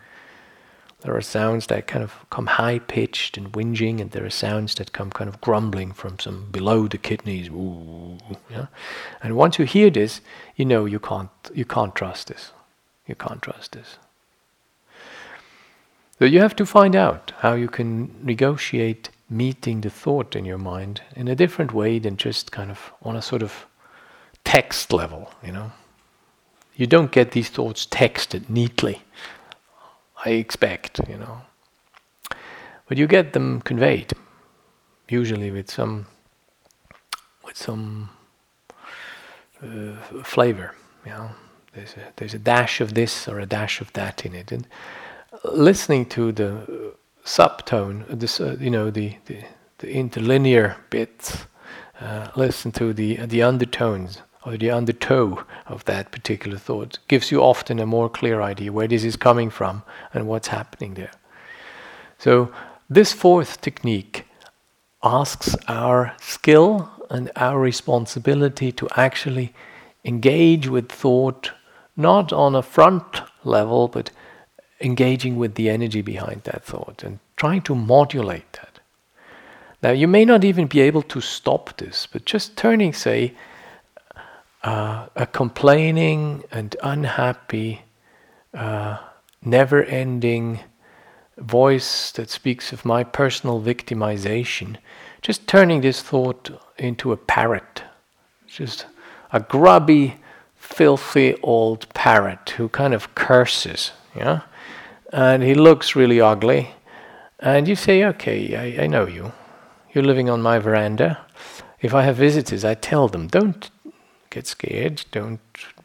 There 1.05 1.15
are 1.15 1.21
sounds 1.21 1.67
that 1.67 1.87
kind 1.87 2.03
of 2.03 2.25
come 2.31 2.47
high 2.47 2.79
pitched 2.79 3.37
and 3.37 3.53
whinging, 3.53 4.01
and 4.01 4.11
there 4.11 4.25
are 4.25 4.31
sounds 4.31 4.75
that 4.77 4.95
come 4.95 5.11
kind 5.11 5.29
of 5.29 5.39
grumbling 5.43 5.93
from 5.93 6.19
some 6.19 6.51
below 6.51 6.89
the 6.89 6.97
kidneys. 6.97 7.49
Ooh, 7.51 8.17
yeah? 8.51 8.67
And 9.23 9.37
once 9.37 9.59
you 9.59 9.67
hear 9.67 9.91
this, 9.91 10.23
you 10.57 10.65
know 10.65 10.87
you 10.87 10.99
can't 10.99 11.31
you 11.55 11.67
can't 11.67 11.95
trust 11.95 12.29
this. 12.29 12.53
You 13.07 13.15
can't 13.15 13.43
trust 13.43 13.73
this. 13.73 13.99
So 16.19 16.25
you 16.25 16.41
have 16.41 16.57
to 16.57 16.65
find 16.65 16.97
out 16.97 17.33
how 17.39 17.53
you 17.53 17.69
can 17.69 18.15
negotiate 18.23 19.11
meeting 19.29 19.83
the 19.83 19.91
thought 19.91 20.35
in 20.35 20.47
your 20.47 20.59
mind 20.59 21.03
in 21.15 21.29
a 21.29 21.35
different 21.35 21.75
way 21.75 21.99
than 21.99 22.17
just 22.17 22.51
kind 22.51 22.71
of 22.71 22.93
on 23.03 23.15
a 23.15 23.21
sort 23.21 23.43
of 23.43 23.67
text 24.45 24.91
level, 24.91 25.31
you 25.45 25.53
know. 25.53 25.73
You 26.77 26.87
don't 26.87 27.13
get 27.13 27.33
these 27.33 27.51
thoughts 27.51 27.85
texted 27.87 28.49
neatly. 28.49 29.03
I 30.25 30.31
expect, 30.31 31.01
you 31.09 31.18
know. 31.18 31.43
But 32.89 32.99
you 32.99 33.07
get 33.07 33.33
them 33.33 33.61
conveyed, 33.61 34.12
usually 35.09 35.51
with 35.51 35.70
some 35.70 36.07
with 37.45 37.57
some 37.57 38.11
uh, 39.62 39.97
flavor. 40.22 40.75
You 41.05 41.12
know, 41.12 41.31
there's 41.75 41.93
a, 41.95 42.12
there's 42.16 42.35
a 42.35 42.39
dash 42.39 42.81
of 42.81 42.95
this 42.95 43.29
or 43.29 43.39
a 43.39 43.47
dash 43.47 43.81
of 43.81 43.93
that 43.93 44.25
in 44.25 44.35
it, 44.35 44.53
and 44.53 44.66
listening 45.45 46.07
to 46.07 46.33
the 46.33 46.95
subtone, 47.25 48.05
this 48.09 48.41
uh, 48.41 48.57
you 48.61 48.70
know 48.70 48.91
the, 48.91 49.16
the, 49.27 49.45
the 49.79 49.93
interlinear 49.93 50.77
bits, 50.91 51.47
uh, 52.01 52.29
listen 52.37 52.72
to 52.72 52.93
the 52.93 53.16
the 53.27 53.43
undertones 53.43 54.22
or 54.45 54.57
the 54.57 54.70
undertow 54.70 55.45
of 55.66 55.84
that 55.84 56.12
particular 56.12 56.59
thought 56.59 56.99
gives 57.09 57.30
you 57.30 57.40
often 57.42 57.78
a 57.78 57.86
more 57.86 58.09
clear 58.09 58.42
idea 58.42 58.72
where 58.72 58.88
this 58.88 59.05
is 59.05 59.16
coming 59.16 59.51
from 59.51 59.82
and 60.12 60.26
what's 60.26 60.49
happening 60.49 60.95
there. 60.95 61.12
So, 62.18 62.53
this 62.90 63.12
fourth 63.12 63.61
technique 63.61 64.26
asks 65.03 65.57
our 65.68 66.14
skill 66.20 66.90
and 67.11 67.30
our 67.36 67.59
responsibility 67.59 68.72
to 68.72 68.88
actually 68.97 69.55
engage 70.05 70.68
with 70.68 70.90
thought 70.90 71.53
not 71.97 72.32
on 72.32 72.55
a 72.55 72.62
front 72.62 73.22
level, 73.45 73.88
but 73.88 74.11
engaging 74.80 75.36
with 75.36 75.55
the 75.55 75.70
energy 75.70 76.03
behind 76.03 76.42
that 76.45 76.64
thought 76.64 77.03
and 77.03 77.18
trying 77.36 77.62
to 77.62 77.74
modulate 77.74 78.53
that. 78.55 78.80
Now, 79.82 79.90
you 79.90 80.09
may 80.09 80.24
not 80.24 80.45
even 80.45 80.66
be 80.66 80.80
able 80.80 81.03
to 81.03 81.20
stop 81.20 81.76
this, 81.76 82.07
but 82.11 82.24
just 82.24 82.57
turning, 82.57 82.92
say, 82.92 83.34
uh, 84.65 85.07
a 85.15 85.27
complaining 85.27 86.43
and 86.51 86.75
unhappy, 86.83 87.83
uh, 88.55 88.99
never 89.43 89.85
ending 89.85 90.61
voice 91.37 92.11
that 92.12 92.31
speaks 92.31 92.73
of 92.73 92.85
my 92.85 93.05
personal 93.05 93.61
victimization, 93.61 94.77
just 95.21 95.47
turning 95.47 95.83
this 95.83 96.01
thought 96.01 96.51
into 96.79 97.12
a 97.12 97.17
parrot, 97.17 97.83
just 98.47 98.87
a 99.33 99.41
grubby, 99.41 100.17
filthy 100.55 101.35
old 101.43 101.93
parrot 101.93 102.51
who 102.57 102.69
kind 102.69 102.95
of 102.95 103.15
curses, 103.15 103.93
yeah? 104.17 104.41
And 105.12 105.43
he 105.43 105.55
looks 105.55 105.95
really 105.95 106.21
ugly. 106.21 106.71
And 107.39 107.69
you 107.69 107.77
say, 107.77 108.03
okay, 108.05 108.57
I, 108.57 108.85
I 108.85 108.87
know 108.87 109.07
you. 109.07 109.33
You're 109.93 110.05
living 110.05 110.31
on 110.31 110.41
my 110.41 110.59
veranda. 110.59 111.27
If 111.81 111.95
I 111.95 112.03
have 112.03 112.17
visitors, 112.17 112.65
I 112.65 112.75
tell 112.75 113.09
them, 113.09 113.27
don't 113.29 113.71
get 114.35 114.47
scared. 114.47 115.05
Don't 115.12 115.41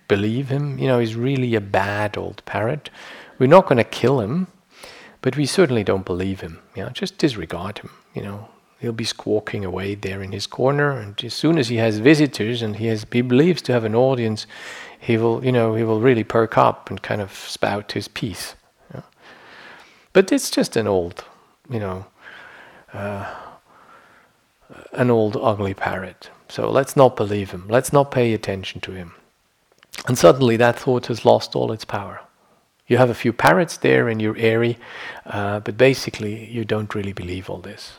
believe 0.08 0.50
him. 0.50 0.80
You 0.80 0.88
know, 0.88 1.00
he's 1.00 1.16
really 1.16 1.56
a 1.56 1.62
bad 1.62 2.18
old 2.18 2.44
parrot. 2.46 2.90
We're 3.38 3.48
not 3.48 3.68
going 3.68 3.78
to 3.78 3.84
kill 3.84 4.20
him, 4.20 4.48
but 5.22 5.38
we 5.38 5.46
certainly 5.46 5.84
don't 5.84 6.06
believe 6.06 6.42
him. 6.42 6.60
You 6.76 6.84
know, 6.84 6.90
just 6.90 7.18
disregard 7.18 7.80
him. 7.80 7.92
You 8.14 8.24
know, 8.24 8.50
he'll 8.80 8.92
be 8.92 9.06
squawking 9.06 9.64
away 9.64 9.96
there 9.96 10.22
in 10.22 10.32
his 10.32 10.48
corner, 10.48 10.92
and 10.92 11.24
as 11.24 11.34
soon 11.34 11.58
as 11.58 11.70
he 11.70 11.78
has 11.78 12.00
visitors 12.00 12.62
and 12.62 12.76
he 12.78 12.88
has 12.88 13.06
he 13.12 13.22
believes 13.22 13.62
to 13.64 13.72
have 13.72 13.84
an 13.84 13.96
audience, 13.96 14.48
he 15.00 15.18
will, 15.18 15.46
you 15.46 15.52
know, 15.52 15.76
he 15.76 15.84
will 15.84 16.02
really 16.02 16.24
perk 16.24 16.58
up 16.58 16.90
and 16.90 17.02
kind 17.02 17.22
of 17.22 17.34
spout 17.34 17.92
his 17.92 18.08
piece. 18.08 18.56
You 18.92 18.98
know. 18.98 19.06
But 20.12 20.32
it's 20.32 20.50
just 20.50 20.76
an 20.76 20.88
old, 20.88 21.24
you 21.70 21.80
know, 21.80 22.06
uh, 22.94 23.32
an 24.94 25.12
old 25.12 25.38
ugly 25.38 25.76
parrot. 25.76 26.32
So 26.50 26.70
let's 26.70 26.96
not 26.96 27.16
believe 27.16 27.52
him. 27.52 27.68
Let's 27.70 27.94
not 27.94 28.12
pay 28.12 28.34
attention 28.34 28.82
to 28.82 28.92
him. 28.92 29.14
And 30.08 30.18
suddenly 30.18 30.58
that 30.58 30.80
thought 30.80 31.08
has 31.08 31.26
lost 31.26 31.56
all 31.56 31.72
its 31.72 31.86
power. 31.86 32.22
You 32.88 32.98
have 32.98 33.10
a 33.10 33.16
few 33.16 33.32
parrots 33.32 33.78
there 33.78 34.10
in 34.10 34.20
your 34.20 34.36
area, 34.38 34.76
uh, 35.26 35.60
but 35.60 35.78
basically 35.78 36.46
you 36.46 36.66
don't 36.66 36.96
really 36.96 37.14
believe 37.14 37.50
all 37.50 37.60
this. 37.60 37.94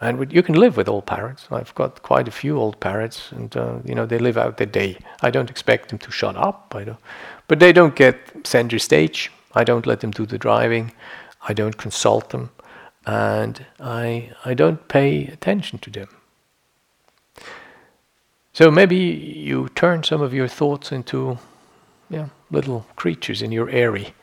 And 0.00 0.32
you 0.32 0.42
can 0.42 0.54
live 0.54 0.76
with 0.76 0.88
old 0.88 1.06
parrots. 1.06 1.48
I've 1.50 1.74
got 1.74 2.02
quite 2.02 2.28
a 2.28 2.30
few 2.32 2.56
old 2.56 2.78
parrots, 2.78 3.32
and 3.32 3.56
uh, 3.56 3.78
you 3.84 3.94
know 3.94 4.06
they 4.06 4.18
live 4.18 4.38
out 4.38 4.56
their 4.56 4.66
day. 4.66 4.98
I 5.22 5.30
don't 5.30 5.50
expect 5.50 5.88
them 5.88 5.98
to 5.98 6.10
shut 6.12 6.36
up. 6.36 6.72
But 7.48 7.58
they 7.58 7.72
don't 7.72 7.96
get 7.96 8.16
center 8.46 8.78
stage. 8.78 9.32
I 9.54 9.64
don't 9.64 9.86
let 9.86 10.00
them 10.00 10.12
do 10.12 10.24
the 10.24 10.38
driving. 10.38 10.92
I 11.48 11.52
don't 11.52 11.76
consult 11.76 12.30
them, 12.30 12.50
and 13.06 13.66
I 13.80 14.30
I 14.44 14.54
don't 14.54 14.86
pay 14.86 15.26
attention 15.26 15.80
to 15.80 15.90
them. 15.90 16.08
So 18.58 18.72
maybe 18.72 18.96
you 18.96 19.68
turn 19.76 20.02
some 20.02 20.20
of 20.20 20.34
your 20.34 20.48
thoughts 20.48 20.90
into 20.90 21.38
yeah, 22.10 22.26
little 22.50 22.86
creatures 22.96 23.40
in 23.40 23.52
your 23.52 23.70
airy, 23.70 24.14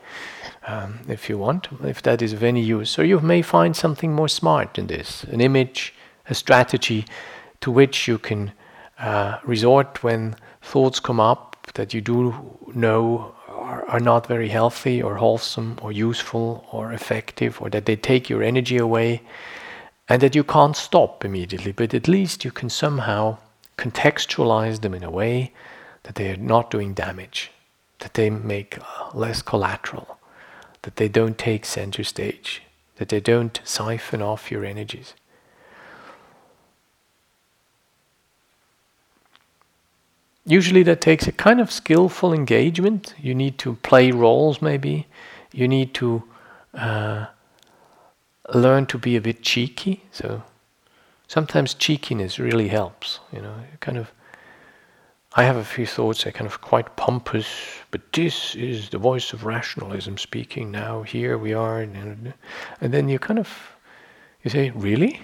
um, 0.66 1.00
if 1.08 1.30
you 1.30 1.38
want, 1.38 1.68
if 1.82 2.02
that 2.02 2.20
is 2.20 2.34
of 2.34 2.42
any 2.42 2.60
use. 2.60 2.98
Or 2.98 3.04
you 3.06 3.18
may 3.20 3.40
find 3.40 3.74
something 3.74 4.12
more 4.12 4.28
smart 4.28 4.78
in 4.78 4.88
this 4.88 5.24
an 5.24 5.40
image, 5.40 5.94
a 6.28 6.34
strategy 6.34 7.06
to 7.62 7.70
which 7.70 8.06
you 8.06 8.18
can 8.18 8.52
uh, 8.98 9.38
resort 9.42 10.02
when 10.02 10.36
thoughts 10.60 11.00
come 11.00 11.18
up 11.18 11.56
that 11.72 11.94
you 11.94 12.02
do 12.02 12.34
know 12.74 13.34
are, 13.48 13.86
are 13.86 14.00
not 14.00 14.26
very 14.26 14.50
healthy 14.50 15.02
or 15.02 15.14
wholesome 15.14 15.78
or 15.80 15.92
useful 15.92 16.66
or 16.72 16.92
effective, 16.92 17.58
or 17.62 17.70
that 17.70 17.86
they 17.86 17.96
take 17.96 18.28
your 18.28 18.42
energy 18.42 18.76
away, 18.76 19.22
and 20.10 20.20
that 20.20 20.34
you 20.34 20.44
can't 20.44 20.76
stop 20.76 21.24
immediately, 21.24 21.72
but 21.72 21.94
at 21.94 22.06
least 22.06 22.44
you 22.44 22.50
can 22.50 22.68
somehow 22.68 23.38
contextualize 23.78 24.80
them 24.80 24.94
in 24.94 25.02
a 25.02 25.10
way 25.10 25.52
that 26.04 26.14
they 26.14 26.30
are 26.30 26.36
not 26.36 26.70
doing 26.70 26.94
damage, 26.94 27.50
that 27.98 28.14
they 28.14 28.30
make 28.30 28.78
less 29.14 29.42
collateral, 29.42 30.18
that 30.82 30.96
they 30.96 31.08
don't 31.08 31.36
take 31.36 31.64
center 31.64 32.04
stage, 32.04 32.62
that 32.96 33.08
they 33.08 33.20
don't 33.20 33.60
siphon 33.64 34.22
off 34.22 34.50
your 34.50 34.64
energies. 34.64 35.14
Usually, 40.48 40.84
that 40.84 41.00
takes 41.00 41.26
a 41.26 41.32
kind 41.32 41.60
of 41.60 41.72
skillful 41.72 42.32
engagement. 42.32 43.14
You 43.18 43.34
need 43.34 43.58
to 43.58 43.74
play 43.82 44.12
roles, 44.12 44.62
maybe. 44.62 45.08
You 45.52 45.66
need 45.66 45.92
to 45.94 46.22
uh, 46.72 47.26
learn 48.54 48.86
to 48.86 48.98
be 48.98 49.16
a 49.16 49.20
bit 49.20 49.42
cheeky. 49.42 50.04
So, 50.12 50.44
sometimes 51.28 51.74
cheekiness 51.74 52.38
really 52.38 52.68
helps. 52.68 53.20
You 53.32 53.42
know, 53.42 53.54
kind 53.80 53.98
of. 53.98 54.10
I 55.38 55.42
have 55.42 55.56
a 55.56 55.64
few 55.64 55.84
thoughts 55.84 56.24
that 56.24 56.30
are 56.30 56.32
kind 56.32 56.46
of 56.46 56.62
quite 56.62 56.96
pompous, 56.96 57.46
but 57.90 58.00
this 58.14 58.54
is 58.54 58.88
the 58.88 58.96
voice 58.96 59.34
of 59.34 59.44
rationalism 59.44 60.16
speaking 60.16 60.70
now. 60.70 61.02
Here 61.02 61.36
we 61.36 61.52
are, 61.52 61.80
and, 61.80 62.32
and 62.80 62.94
then 62.94 63.10
you 63.10 63.18
kind 63.18 63.38
of 63.38 63.76
you 64.46 64.50
say, 64.50 64.70
really? 64.70 65.22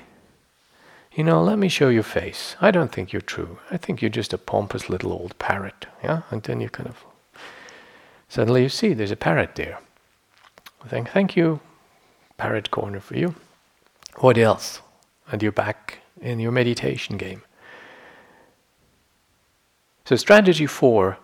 You 1.13 1.23
know, 1.23 1.45
let 1.45 1.57
me 1.57 1.69
show 1.69 1.91
your 1.91 2.03
face. 2.03 2.57
I 2.61 2.73
don't 2.73 2.91
think 2.91 3.13
you're 3.13 3.23
true. 3.23 3.61
I 3.71 3.77
think 3.77 4.03
you're 4.03 4.09
just 4.09 4.33
a 4.33 4.39
pompous 4.39 4.89
little 4.89 5.13
old 5.13 5.39
parrot. 5.39 5.87
Yeah, 6.03 6.23
and 6.33 6.43
then 6.43 6.61
you 6.61 6.69
kind 6.69 6.89
of 6.89 7.05
suddenly 8.29 8.65
you 8.65 8.69
see 8.69 8.95
there's 8.95 9.13
a 9.13 9.17
parrot 9.17 9.55
there. 9.55 9.79
I 10.85 10.89
think, 10.89 11.11
thank 11.11 11.37
you, 11.37 11.61
parrot 12.37 12.73
corner 12.73 12.99
for 12.99 13.17
you. 13.17 13.37
What 14.17 14.37
else? 14.39 14.81
And 15.31 15.43
you're 15.43 15.53
back 15.53 16.01
in 16.21 16.39
your 16.41 16.53
meditation 16.53 17.17
game. 17.17 17.43
So, 20.05 20.17
strategy 20.17 20.67
four 20.67 21.19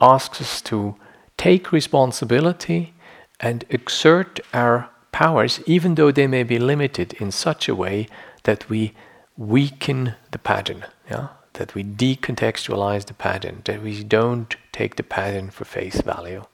asks 0.00 0.40
us 0.40 0.62
to 0.62 0.96
take 1.36 1.72
responsibility 1.72 2.94
and 3.40 3.64
exert 3.68 4.40
our 4.52 4.88
powers, 5.12 5.60
even 5.66 5.94
though 5.94 6.10
they 6.10 6.26
may 6.26 6.42
be 6.42 6.58
limited, 6.58 7.12
in 7.14 7.30
such 7.30 7.68
a 7.68 7.74
way 7.74 8.08
that 8.44 8.68
we 8.68 8.92
weaken 9.36 10.14
the 10.30 10.38
pattern, 10.38 10.84
yeah? 11.10 11.28
that 11.54 11.74
we 11.74 11.84
decontextualize 11.84 13.06
the 13.06 13.14
pattern, 13.14 13.62
that 13.64 13.82
we 13.82 14.02
don't 14.02 14.56
take 14.72 14.96
the 14.96 15.02
pattern 15.02 15.50
for 15.50 15.64
face 15.64 16.00
value, 16.00 16.44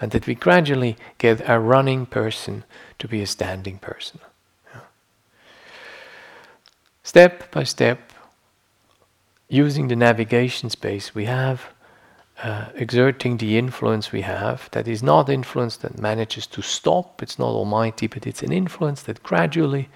and 0.00 0.10
that 0.10 0.26
we 0.26 0.34
gradually 0.34 0.96
get 1.18 1.48
a 1.48 1.58
running 1.58 2.06
person 2.06 2.64
to 2.98 3.08
be 3.08 3.22
a 3.22 3.26
standing 3.26 3.78
person. 3.78 4.20
Step 7.08 7.50
by 7.50 7.64
step, 7.64 8.12
using 9.48 9.88
the 9.88 9.96
navigation 9.96 10.68
space 10.68 11.14
we 11.14 11.24
have, 11.24 11.70
uh, 12.42 12.66
exerting 12.74 13.38
the 13.38 13.56
influence 13.56 14.12
we 14.12 14.20
have, 14.20 14.68
that 14.72 14.86
is 14.86 15.02
not 15.02 15.30
influence 15.30 15.78
that 15.78 15.98
manages 15.98 16.46
to 16.46 16.60
stop, 16.60 17.22
it's 17.22 17.38
not 17.38 17.48
almighty, 17.48 18.06
but 18.06 18.26
it's 18.26 18.42
an 18.42 18.52
influence 18.52 19.00
that 19.04 19.22
gradually, 19.22 19.88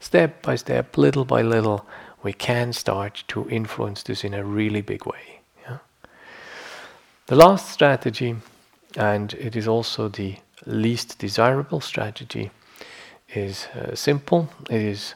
step 0.00 0.42
by 0.42 0.54
step, 0.54 0.98
little 0.98 1.24
by 1.24 1.40
little, 1.40 1.86
we 2.22 2.34
can 2.34 2.74
start 2.74 3.24
to 3.28 3.48
influence 3.48 4.02
this 4.02 4.22
in 4.22 4.34
a 4.34 4.44
really 4.44 4.82
big 4.82 5.06
way. 5.06 5.40
Yeah? 5.62 5.78
The 7.28 7.36
last 7.36 7.70
strategy, 7.70 8.36
and 8.98 9.32
it 9.32 9.56
is 9.56 9.66
also 9.66 10.08
the 10.08 10.36
least 10.66 11.18
desirable 11.18 11.80
strategy, 11.80 12.50
is 13.34 13.66
uh, 13.68 13.94
simple. 13.94 14.50
It 14.68 14.82
is 14.82 15.14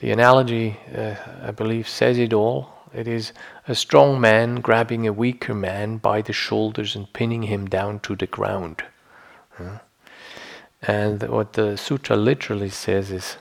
the 0.00 0.10
analogy, 0.10 0.78
uh, 0.94 1.14
I 1.42 1.50
believe, 1.50 1.88
says 1.88 2.18
it 2.18 2.32
all. 2.32 2.70
It 2.92 3.06
is 3.06 3.32
a 3.68 3.74
strong 3.74 4.20
man 4.20 4.56
grabbing 4.56 5.06
a 5.06 5.12
weaker 5.12 5.54
man 5.54 5.98
by 5.98 6.22
the 6.22 6.32
shoulders 6.32 6.96
and 6.96 7.12
pinning 7.12 7.44
him 7.44 7.68
down 7.68 8.00
to 8.00 8.16
the 8.16 8.26
ground. 8.26 8.82
And 10.82 11.22
what 11.22 11.52
the 11.52 11.76
sutra 11.76 12.16
literally 12.16 12.70
says 12.70 13.10
is 13.10 13.36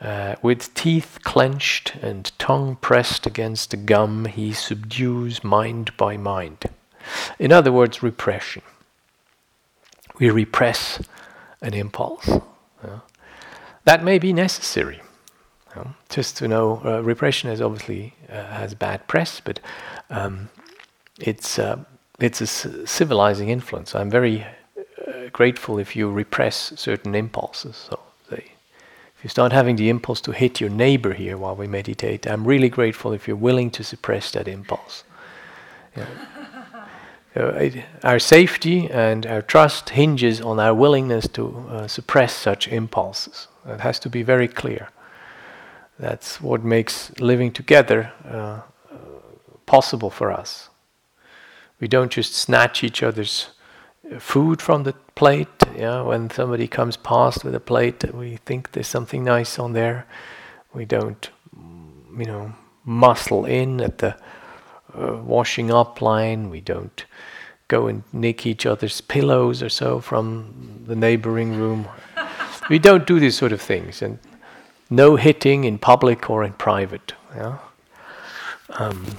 uh, 0.00 0.34
with 0.42 0.74
teeth 0.74 1.20
clenched 1.22 1.94
and 2.02 2.30
tongue 2.38 2.76
pressed 2.76 3.24
against 3.24 3.70
the 3.70 3.76
gum, 3.76 4.24
he 4.26 4.52
subdues 4.52 5.44
mind 5.44 5.96
by 5.96 6.16
mind. 6.16 6.64
In 7.38 7.52
other 7.52 7.72
words, 7.72 8.02
repression. 8.02 8.62
We 10.18 10.30
repress 10.30 11.00
an 11.62 11.74
impulse. 11.74 12.28
That 13.84 14.02
may 14.02 14.18
be 14.18 14.32
necessary. 14.32 15.00
Just 16.08 16.36
to 16.38 16.48
know, 16.48 16.80
uh, 16.84 17.02
repression 17.02 17.50
is 17.50 17.60
obviously 17.60 18.14
uh, 18.30 18.44
has 18.46 18.74
bad 18.74 19.06
press, 19.06 19.40
but 19.40 19.60
um, 20.10 20.48
it's 21.18 21.58
uh, 21.58 21.78
it's 22.20 22.40
a 22.40 22.46
civilizing 22.86 23.48
influence. 23.48 23.94
I'm 23.94 24.10
very 24.10 24.44
uh, 24.44 25.28
grateful 25.32 25.78
if 25.78 25.96
you 25.96 26.10
repress 26.10 26.72
certain 26.76 27.14
impulses. 27.14 27.76
So 27.76 27.98
if 29.24 29.28
you 29.28 29.30
start 29.30 29.52
having 29.52 29.76
the 29.76 29.88
impulse 29.88 30.20
to 30.20 30.32
hit 30.32 30.60
your 30.60 30.68
neighbor 30.68 31.14
here 31.14 31.38
while 31.38 31.56
we 31.56 31.66
meditate, 31.66 32.26
I'm 32.26 32.46
really 32.46 32.68
grateful 32.68 33.12
if 33.12 33.26
you're 33.26 33.36
willing 33.36 33.70
to 33.70 33.82
suppress 33.82 34.30
that 34.32 34.46
impulse. 34.46 35.02
Yeah. 35.96 36.06
It, 37.34 37.84
our 38.02 38.18
safety 38.18 38.88
and 38.90 39.26
our 39.26 39.40
trust 39.42 39.90
hinges 39.90 40.40
on 40.40 40.60
our 40.60 40.74
willingness 40.74 41.26
to 41.28 41.56
uh, 41.70 41.88
suppress 41.88 42.34
such 42.34 42.68
impulses. 42.68 43.48
It 43.66 43.80
has 43.80 43.98
to 44.00 44.10
be 44.10 44.22
very 44.22 44.46
clear. 44.46 44.90
That's 45.98 46.40
what 46.40 46.64
makes 46.64 47.12
living 47.20 47.52
together 47.52 48.12
uh, 48.28 48.62
possible 49.66 50.10
for 50.10 50.32
us. 50.32 50.68
We 51.80 51.88
don't 51.88 52.10
just 52.10 52.34
snatch 52.34 52.82
each 52.82 53.02
other's 53.02 53.50
food 54.18 54.60
from 54.60 54.82
the 54.82 54.94
plate. 55.14 55.48
Yeah, 55.76 56.02
when 56.02 56.30
somebody 56.30 56.68
comes 56.68 56.96
past 56.96 57.44
with 57.44 57.54
a 57.54 57.60
plate, 57.60 58.14
we 58.14 58.36
think 58.44 58.72
there's 58.72 58.88
something 58.88 59.24
nice 59.24 59.58
on 59.58 59.72
there. 59.72 60.06
We 60.72 60.84
don't, 60.84 61.28
you 62.18 62.24
know, 62.24 62.54
muscle 62.84 63.44
in 63.44 63.80
at 63.80 63.98
the 63.98 64.16
uh, 64.94 65.16
washing 65.24 65.70
up 65.70 66.00
line. 66.00 66.50
We 66.50 66.60
don't 66.60 67.04
go 67.68 67.86
and 67.86 68.02
nick 68.12 68.46
each 68.46 68.66
other's 68.66 69.00
pillows 69.00 69.62
or 69.62 69.68
so 69.68 70.00
from 70.00 70.84
the 70.86 70.96
neighboring 70.96 71.56
room. 71.56 71.88
we 72.68 72.78
don't 72.78 73.06
do 73.06 73.18
these 73.18 73.36
sort 73.36 73.52
of 73.52 73.60
things, 73.60 74.02
and 74.02 74.18
no 74.90 75.16
hitting 75.16 75.64
in 75.64 75.78
public 75.78 76.30
or 76.30 76.44
in 76.44 76.52
private. 76.52 77.14
Yeah. 77.34 77.58
Um, 78.70 79.16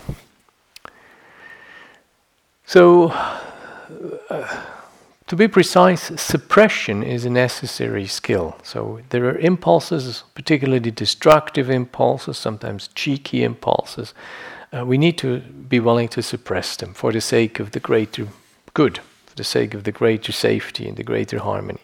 so. 2.65 3.09
Uh, 4.29 4.65
to 5.27 5.35
be 5.35 5.47
precise, 5.47 6.11
suppression 6.21 7.01
is 7.01 7.25
a 7.25 7.31
necessary 7.31 8.05
skill. 8.05 8.57
So 8.61 8.99
there 9.09 9.25
are 9.25 9.37
impulses, 9.39 10.23
particularly 10.35 10.91
destructive 10.91 11.67
impulses, 11.67 12.37
sometimes 12.37 12.89
cheeky 12.93 13.43
impulses. 13.43 14.13
Uh, 14.71 14.85
we 14.85 14.99
need 14.99 15.17
to 15.17 15.39
be 15.39 15.79
willing 15.79 16.09
to 16.09 16.21
suppress 16.21 16.75
them 16.75 16.93
for 16.93 17.11
the 17.11 17.21
sake 17.21 17.59
of 17.59 17.71
the 17.71 17.79
greater 17.79 18.27
good, 18.75 18.99
for 19.25 19.35
the 19.35 19.43
sake 19.43 19.73
of 19.73 19.83
the 19.83 19.91
greater 19.91 20.31
safety 20.31 20.87
and 20.87 20.95
the 20.95 21.03
greater 21.03 21.39
harmony. 21.39 21.81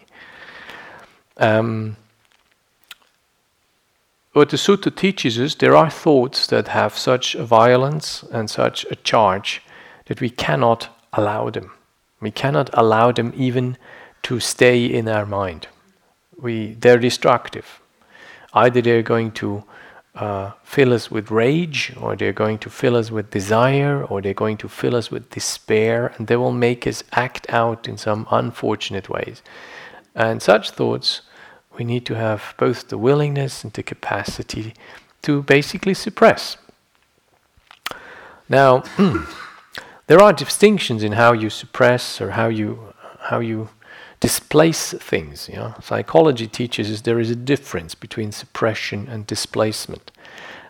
Um, 1.38 1.96
what 4.32 4.48
the 4.48 4.56
sutta 4.56 4.94
teaches 4.94 5.38
us, 5.38 5.54
there 5.54 5.76
are 5.76 5.90
thoughts 5.90 6.46
that 6.46 6.68
have 6.68 6.96
such 6.96 7.34
a 7.34 7.44
violence 7.44 8.22
and 8.32 8.48
such 8.48 8.86
a 8.90 8.96
charge 8.96 9.62
that 10.06 10.20
we 10.20 10.30
cannot 10.30 10.88
allow 11.12 11.50
them. 11.50 11.70
We 12.20 12.30
cannot 12.30 12.70
allow 12.72 13.12
them 13.12 13.32
even 13.36 13.76
to 14.22 14.40
stay 14.40 14.86
in 14.86 15.08
our 15.08 15.26
mind. 15.26 15.68
We, 16.40 16.74
they're 16.74 16.98
destructive. 16.98 17.80
Either 18.54 18.80
they're 18.80 19.02
going 19.02 19.32
to 19.32 19.64
uh, 20.14 20.52
fill 20.62 20.92
us 20.92 21.10
with 21.10 21.30
rage, 21.30 21.92
or 22.00 22.16
they're 22.16 22.32
going 22.32 22.58
to 22.58 22.70
fill 22.70 22.96
us 22.96 23.10
with 23.10 23.30
desire, 23.30 24.04
or 24.04 24.20
they're 24.20 24.34
going 24.34 24.58
to 24.58 24.68
fill 24.68 24.94
us 24.94 25.10
with 25.10 25.30
despair, 25.30 26.12
and 26.16 26.26
they 26.26 26.36
will 26.36 26.52
make 26.52 26.86
us 26.86 27.02
act 27.12 27.46
out 27.48 27.88
in 27.88 27.96
some 27.96 28.26
unfortunate 28.30 29.08
ways. 29.08 29.42
And 30.14 30.42
such 30.42 30.70
thoughts, 30.70 31.22
we 31.78 31.84
need 31.84 32.04
to 32.06 32.14
have 32.14 32.54
both 32.58 32.88
the 32.88 32.98
willingness 32.98 33.64
and 33.64 33.72
the 33.72 33.82
capacity 33.82 34.74
to 35.22 35.42
basically 35.42 35.94
suppress. 35.94 36.56
Now, 38.48 38.82
There 40.12 40.20
are 40.20 40.34
distinctions 40.34 41.02
in 41.02 41.12
how 41.12 41.32
you 41.32 41.48
suppress 41.48 42.20
or 42.20 42.32
how 42.32 42.48
you 42.48 42.92
how 43.30 43.38
you 43.38 43.70
displace 44.20 44.92
things. 44.92 45.48
You 45.48 45.56
know? 45.56 45.74
Psychology 45.80 46.46
teaches 46.46 46.90
us 46.90 47.00
there 47.00 47.18
is 47.18 47.30
a 47.30 47.36
difference 47.36 47.94
between 47.94 48.30
suppression 48.30 49.08
and 49.08 49.26
displacement. 49.26 50.10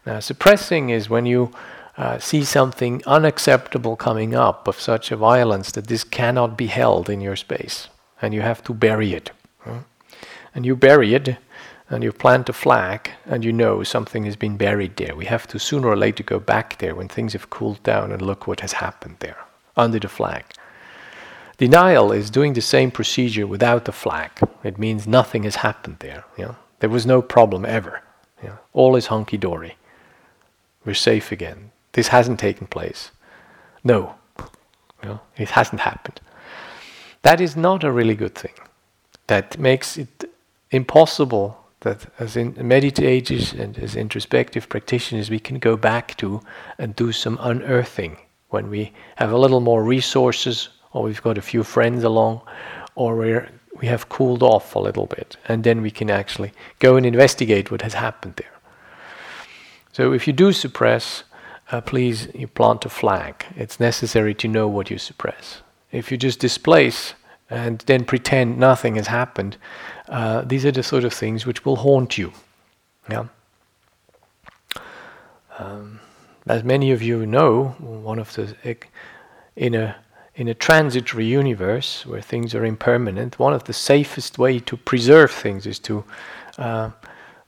Now, 0.06 0.20
suppressing 0.20 0.90
is 0.90 1.10
when 1.10 1.26
you 1.26 1.50
uh, 1.96 2.18
see 2.18 2.44
something 2.44 3.02
unacceptable 3.04 3.96
coming 3.96 4.32
up 4.34 4.68
of 4.68 4.80
such 4.80 5.10
a 5.10 5.16
violence 5.16 5.72
that 5.72 5.88
this 5.88 6.04
cannot 6.04 6.56
be 6.56 6.66
held 6.66 7.10
in 7.10 7.20
your 7.20 7.36
space, 7.36 7.88
and 8.20 8.32
you 8.32 8.42
have 8.42 8.62
to 8.62 8.72
bury 8.72 9.12
it. 9.12 9.32
And 10.54 10.66
you 10.66 10.76
bury 10.76 11.14
it 11.14 11.36
and 11.88 12.02
you 12.02 12.12
plant 12.12 12.48
a 12.48 12.52
flag 12.52 13.10
and 13.26 13.44
you 13.44 13.52
know 13.52 13.82
something 13.82 14.24
has 14.24 14.36
been 14.36 14.56
buried 14.56 14.96
there. 14.96 15.14
We 15.14 15.26
have 15.26 15.46
to 15.48 15.58
sooner 15.58 15.88
or 15.88 15.96
later 15.96 16.22
go 16.22 16.38
back 16.38 16.78
there 16.78 16.94
when 16.94 17.08
things 17.08 17.32
have 17.34 17.50
cooled 17.50 17.82
down 17.82 18.12
and 18.12 18.22
look 18.22 18.46
what 18.46 18.60
has 18.60 18.72
happened 18.72 19.16
there 19.20 19.44
under 19.76 19.98
the 19.98 20.08
flag. 20.08 20.44
Denial 21.58 22.10
is 22.12 22.30
doing 22.30 22.54
the 22.54 22.60
same 22.60 22.90
procedure 22.90 23.46
without 23.46 23.84
the 23.84 23.92
flag. 23.92 24.30
It 24.64 24.78
means 24.78 25.06
nothing 25.06 25.44
has 25.44 25.56
happened 25.56 25.96
there. 26.00 26.24
You 26.36 26.44
know? 26.46 26.56
There 26.80 26.90
was 26.90 27.06
no 27.06 27.22
problem 27.22 27.64
ever. 27.64 28.02
You 28.42 28.48
know? 28.48 28.58
All 28.72 28.96
is 28.96 29.06
hunky 29.06 29.36
dory. 29.36 29.76
We're 30.84 30.94
safe 30.94 31.30
again. 31.30 31.70
This 31.92 32.08
hasn't 32.08 32.40
taken 32.40 32.66
place. 32.66 33.10
No, 33.84 34.14
you 35.02 35.08
know? 35.08 35.20
it 35.36 35.50
hasn't 35.50 35.82
happened. 35.82 36.20
That 37.22 37.40
is 37.40 37.56
not 37.56 37.84
a 37.84 37.92
really 37.92 38.14
good 38.14 38.34
thing. 38.34 38.54
That 39.26 39.58
makes 39.58 39.96
it 39.96 40.31
impossible 40.72 41.58
that 41.80 42.06
as 42.18 42.36
in 42.36 42.54
meditators 42.54 43.58
and 43.58 43.78
as 43.78 43.94
introspective 43.94 44.68
practitioners 44.68 45.30
we 45.30 45.38
can 45.38 45.58
go 45.58 45.76
back 45.76 46.16
to 46.16 46.40
and 46.78 46.96
do 46.96 47.12
some 47.12 47.38
unearthing 47.40 48.16
when 48.50 48.68
we 48.68 48.92
have 49.16 49.32
a 49.32 49.38
little 49.38 49.60
more 49.60 49.84
resources 49.84 50.68
or 50.92 51.02
we've 51.02 51.22
got 51.22 51.38
a 51.38 51.42
few 51.42 51.62
friends 51.62 52.04
along 52.04 52.40
or 52.94 53.16
we're 53.16 53.48
we 53.80 53.86
have 53.86 54.08
cooled 54.08 54.42
off 54.42 54.74
a 54.74 54.78
little 54.78 55.06
bit. 55.06 55.36
And 55.48 55.64
then 55.64 55.80
we 55.80 55.90
can 55.90 56.10
actually 56.10 56.52
go 56.78 56.96
and 56.96 57.06
investigate 57.06 57.70
what 57.70 57.80
has 57.80 57.94
happened 57.94 58.34
there. 58.36 58.52
So 59.92 60.12
if 60.12 60.26
you 60.26 60.32
do 60.34 60.52
suppress 60.52 61.24
uh, 61.72 61.80
please 61.80 62.28
you 62.34 62.46
plant 62.46 62.84
a 62.84 62.88
flag. 62.88 63.46
It's 63.56 63.80
necessary 63.80 64.34
to 64.34 64.48
know 64.48 64.68
what 64.68 64.90
you 64.90 64.98
suppress. 64.98 65.62
If 65.90 66.12
you 66.12 66.18
just 66.18 66.38
displace 66.38 67.14
and 67.50 67.80
then 67.80 68.04
pretend 68.04 68.58
nothing 68.58 68.96
has 68.96 69.08
happened 69.08 69.56
uh, 70.08 70.42
these 70.42 70.64
are 70.64 70.72
the 70.72 70.82
sort 70.82 71.04
of 71.04 71.12
things 71.12 71.46
which 71.46 71.64
will 71.64 71.76
haunt 71.76 72.18
you. 72.18 72.32
Yeah. 73.08 73.26
Um, 75.58 76.00
as 76.46 76.64
many 76.64 76.90
of 76.90 77.02
you 77.02 77.24
know, 77.26 77.68
one 77.78 78.18
of 78.18 78.32
the 78.34 78.76
in 79.54 79.74
a 79.74 79.96
in 80.34 80.48
a 80.48 80.54
transitory 80.54 81.26
universe 81.26 82.06
where 82.06 82.22
things 82.22 82.54
are 82.54 82.64
impermanent, 82.64 83.38
one 83.38 83.52
of 83.52 83.64
the 83.64 83.72
safest 83.72 84.38
way 84.38 84.58
to 84.58 84.76
preserve 84.78 85.30
things 85.30 85.66
is 85.66 85.78
to 85.78 86.04
uh, 86.58 86.90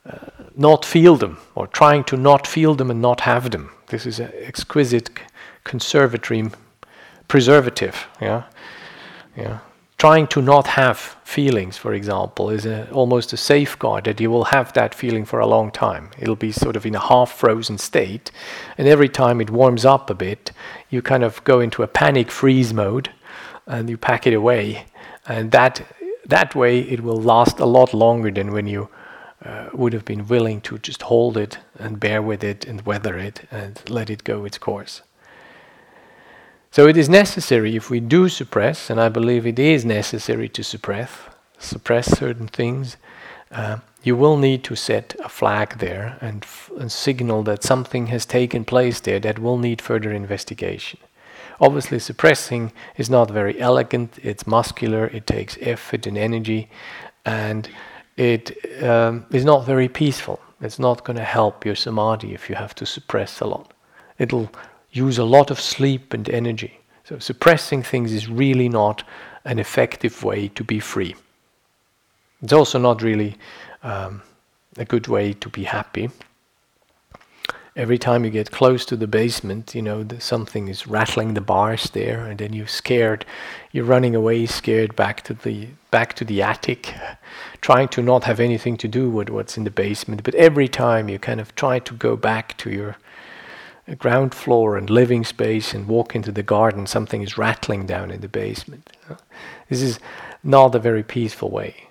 uh, 0.04 0.18
not 0.54 0.84
feel 0.84 1.16
them, 1.16 1.38
or 1.54 1.66
trying 1.66 2.04
to 2.04 2.16
not 2.16 2.46
feel 2.46 2.74
them 2.74 2.90
and 2.90 3.00
not 3.00 3.20
have 3.20 3.50
them. 3.50 3.70
This 3.86 4.04
is 4.04 4.20
an 4.20 4.30
exquisite 4.34 5.10
conservatory 5.64 6.50
preservative. 7.26 8.06
Yeah, 8.20 8.44
yeah 9.34 9.60
trying 10.04 10.26
to 10.26 10.42
not 10.42 10.66
have 10.66 10.98
feelings, 11.24 11.78
for 11.78 11.94
example, 11.94 12.50
is 12.50 12.66
a, 12.66 12.90
almost 12.90 13.32
a 13.32 13.38
safeguard 13.38 14.04
that 14.04 14.20
you 14.20 14.30
will 14.30 14.44
have 14.44 14.70
that 14.74 14.94
feeling 14.94 15.24
for 15.24 15.40
a 15.40 15.46
long 15.46 15.70
time. 15.70 16.10
It'll 16.18 16.36
be 16.36 16.52
sort 16.52 16.76
of 16.76 16.84
in 16.84 16.94
a 16.94 17.00
half 17.00 17.32
frozen 17.32 17.78
state, 17.78 18.30
and 18.76 18.86
every 18.86 19.08
time 19.08 19.40
it 19.40 19.48
warms 19.48 19.86
up 19.86 20.10
a 20.10 20.14
bit, 20.14 20.52
you 20.90 21.00
kind 21.00 21.24
of 21.24 21.42
go 21.44 21.58
into 21.58 21.82
a 21.82 21.86
panic 21.86 22.30
freeze 22.30 22.74
mode 22.74 23.12
and 23.66 23.88
you 23.88 23.96
pack 23.96 24.26
it 24.26 24.34
away. 24.34 24.84
And 25.26 25.52
that, 25.52 25.80
that 26.26 26.54
way, 26.54 26.80
it 26.80 27.02
will 27.02 27.22
last 27.22 27.58
a 27.58 27.64
lot 27.64 27.94
longer 27.94 28.30
than 28.30 28.52
when 28.52 28.66
you 28.66 28.90
uh, 29.42 29.70
would 29.72 29.94
have 29.94 30.04
been 30.04 30.28
willing 30.28 30.60
to 30.68 30.76
just 30.76 31.00
hold 31.00 31.38
it 31.38 31.56
and 31.78 31.98
bear 31.98 32.20
with 32.20 32.44
it 32.44 32.66
and 32.66 32.84
weather 32.84 33.16
it 33.16 33.48
and 33.50 33.80
let 33.88 34.10
it 34.10 34.22
go 34.22 34.44
its 34.44 34.58
course. 34.58 35.00
So 36.74 36.88
it 36.88 36.96
is 36.96 37.08
necessary 37.08 37.76
if 37.76 37.88
we 37.88 38.00
do 38.00 38.28
suppress, 38.28 38.90
and 38.90 39.00
I 39.00 39.08
believe 39.08 39.46
it 39.46 39.60
is 39.60 39.84
necessary 39.84 40.48
to 40.48 40.64
suppress, 40.64 41.08
suppress 41.56 42.18
certain 42.18 42.48
things. 42.48 42.96
Uh, 43.52 43.76
you 44.02 44.16
will 44.16 44.36
need 44.36 44.64
to 44.64 44.74
set 44.74 45.14
a 45.22 45.28
flag 45.28 45.78
there 45.78 46.18
and, 46.20 46.42
f- 46.42 46.72
and 46.76 46.90
signal 46.90 47.44
that 47.44 47.62
something 47.62 48.08
has 48.08 48.26
taken 48.26 48.64
place 48.64 48.98
there 48.98 49.20
that 49.20 49.38
will 49.38 49.56
need 49.56 49.80
further 49.80 50.12
investigation. 50.12 50.98
Obviously, 51.60 52.00
suppressing 52.00 52.72
is 52.96 53.08
not 53.08 53.30
very 53.30 53.60
elegant, 53.60 54.18
it's 54.24 54.44
muscular, 54.44 55.06
it 55.06 55.28
takes 55.28 55.56
effort 55.60 56.08
and 56.08 56.18
energy, 56.18 56.68
and 57.24 57.68
it 58.16 58.82
um, 58.82 59.26
is 59.30 59.44
not 59.44 59.64
very 59.64 59.88
peaceful. 59.88 60.40
It's 60.60 60.80
not 60.80 61.04
going 61.04 61.18
to 61.18 61.24
help 61.24 61.64
your 61.64 61.76
samadhi 61.76 62.34
if 62.34 62.50
you 62.50 62.56
have 62.56 62.74
to 62.74 62.84
suppress 62.84 63.38
a 63.38 63.46
lot. 63.46 63.72
It'll 64.18 64.50
use 64.94 65.18
a 65.18 65.24
lot 65.24 65.50
of 65.50 65.60
sleep 65.60 66.14
and 66.14 66.28
energy. 66.30 66.80
So 67.04 67.18
suppressing 67.18 67.82
things 67.82 68.12
is 68.12 68.28
really 68.28 68.68
not 68.68 69.04
an 69.44 69.58
effective 69.58 70.24
way 70.24 70.48
to 70.48 70.64
be 70.64 70.80
free. 70.80 71.14
It's 72.42 72.52
also 72.52 72.78
not 72.78 73.02
really 73.02 73.36
um, 73.82 74.22
a 74.78 74.84
good 74.84 75.08
way 75.08 75.34
to 75.34 75.48
be 75.48 75.64
happy. 75.64 76.10
Every 77.76 77.98
time 77.98 78.24
you 78.24 78.30
get 78.30 78.52
close 78.52 78.86
to 78.86 78.96
the 78.96 79.08
basement, 79.08 79.74
you 79.74 79.82
know 79.82 80.06
something 80.20 80.68
is 80.68 80.86
rattling 80.86 81.34
the 81.34 81.40
bars 81.40 81.90
there, 81.90 82.24
and 82.24 82.38
then 82.38 82.52
you're 82.52 82.68
scared. 82.68 83.26
You're 83.72 83.84
running 83.84 84.14
away, 84.14 84.46
scared 84.46 84.94
back 84.94 85.22
to 85.22 85.34
the 85.34 85.68
back 85.90 86.14
to 86.14 86.24
the 86.24 86.40
attic, 86.40 86.94
trying 87.60 87.88
to 87.88 88.02
not 88.02 88.24
have 88.24 88.38
anything 88.38 88.76
to 88.76 88.86
do 88.86 89.10
with 89.10 89.28
what's 89.28 89.56
in 89.56 89.64
the 89.64 89.72
basement. 89.72 90.22
But 90.22 90.36
every 90.36 90.68
time 90.68 91.08
you 91.08 91.18
kind 91.18 91.40
of 91.40 91.52
try 91.56 91.80
to 91.80 91.94
go 91.94 92.14
back 92.14 92.56
to 92.58 92.70
your 92.70 92.96
ground 93.98 94.34
floor 94.34 94.76
and 94.76 94.88
living 94.88 95.24
space 95.24 95.74
and 95.74 95.86
walk 95.86 96.14
into 96.14 96.32
the 96.32 96.42
garden, 96.42 96.86
something 96.86 97.22
is 97.22 97.36
rattling 97.36 97.86
down 97.86 98.10
in 98.10 98.20
the 98.20 98.28
basement. 98.28 98.90
This 99.68 99.82
is 99.82 100.00
not 100.42 100.74
a 100.74 100.78
very 100.78 101.02
peaceful 101.02 101.50
way. 101.50 101.88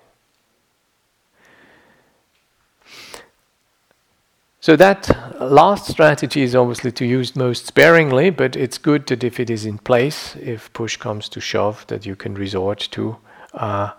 So 4.60 4.78
that 4.78 5.42
last 5.42 5.88
strategy 5.88 6.42
is 6.42 6.56
obviously 6.56 6.94
to 6.94 7.06
use 7.06 7.36
most 7.36 7.68
sparingly, 7.68 8.30
but 8.30 8.56
it's 8.56 8.78
good 8.78 9.06
that 9.08 9.22
if 9.22 9.38
it 9.38 9.50
is 9.50 9.66
in 9.66 9.78
place, 9.78 10.38
if 10.38 10.72
push 10.72 10.96
comes 10.96 11.28
to 11.30 11.42
shove, 11.42 11.86
that 11.88 12.06
you 12.06 12.16
can 12.16 12.34
resort 12.34 12.88
to 12.92 13.18
uh, 13.54 13.92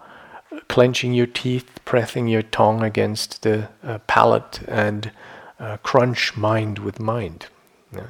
clenching 0.69 1.13
your 1.13 1.27
teeth, 1.27 1.81
pressing 1.85 2.29
your 2.29 2.41
tongue 2.41 2.83
against 2.83 3.43
the 3.43 3.69
uh, 3.83 3.99
palate, 4.07 4.63
and 4.67 5.13
uh, 5.61 5.77
crunch 5.83 6.35
mind 6.35 6.79
with 6.79 6.99
mind. 6.99 7.47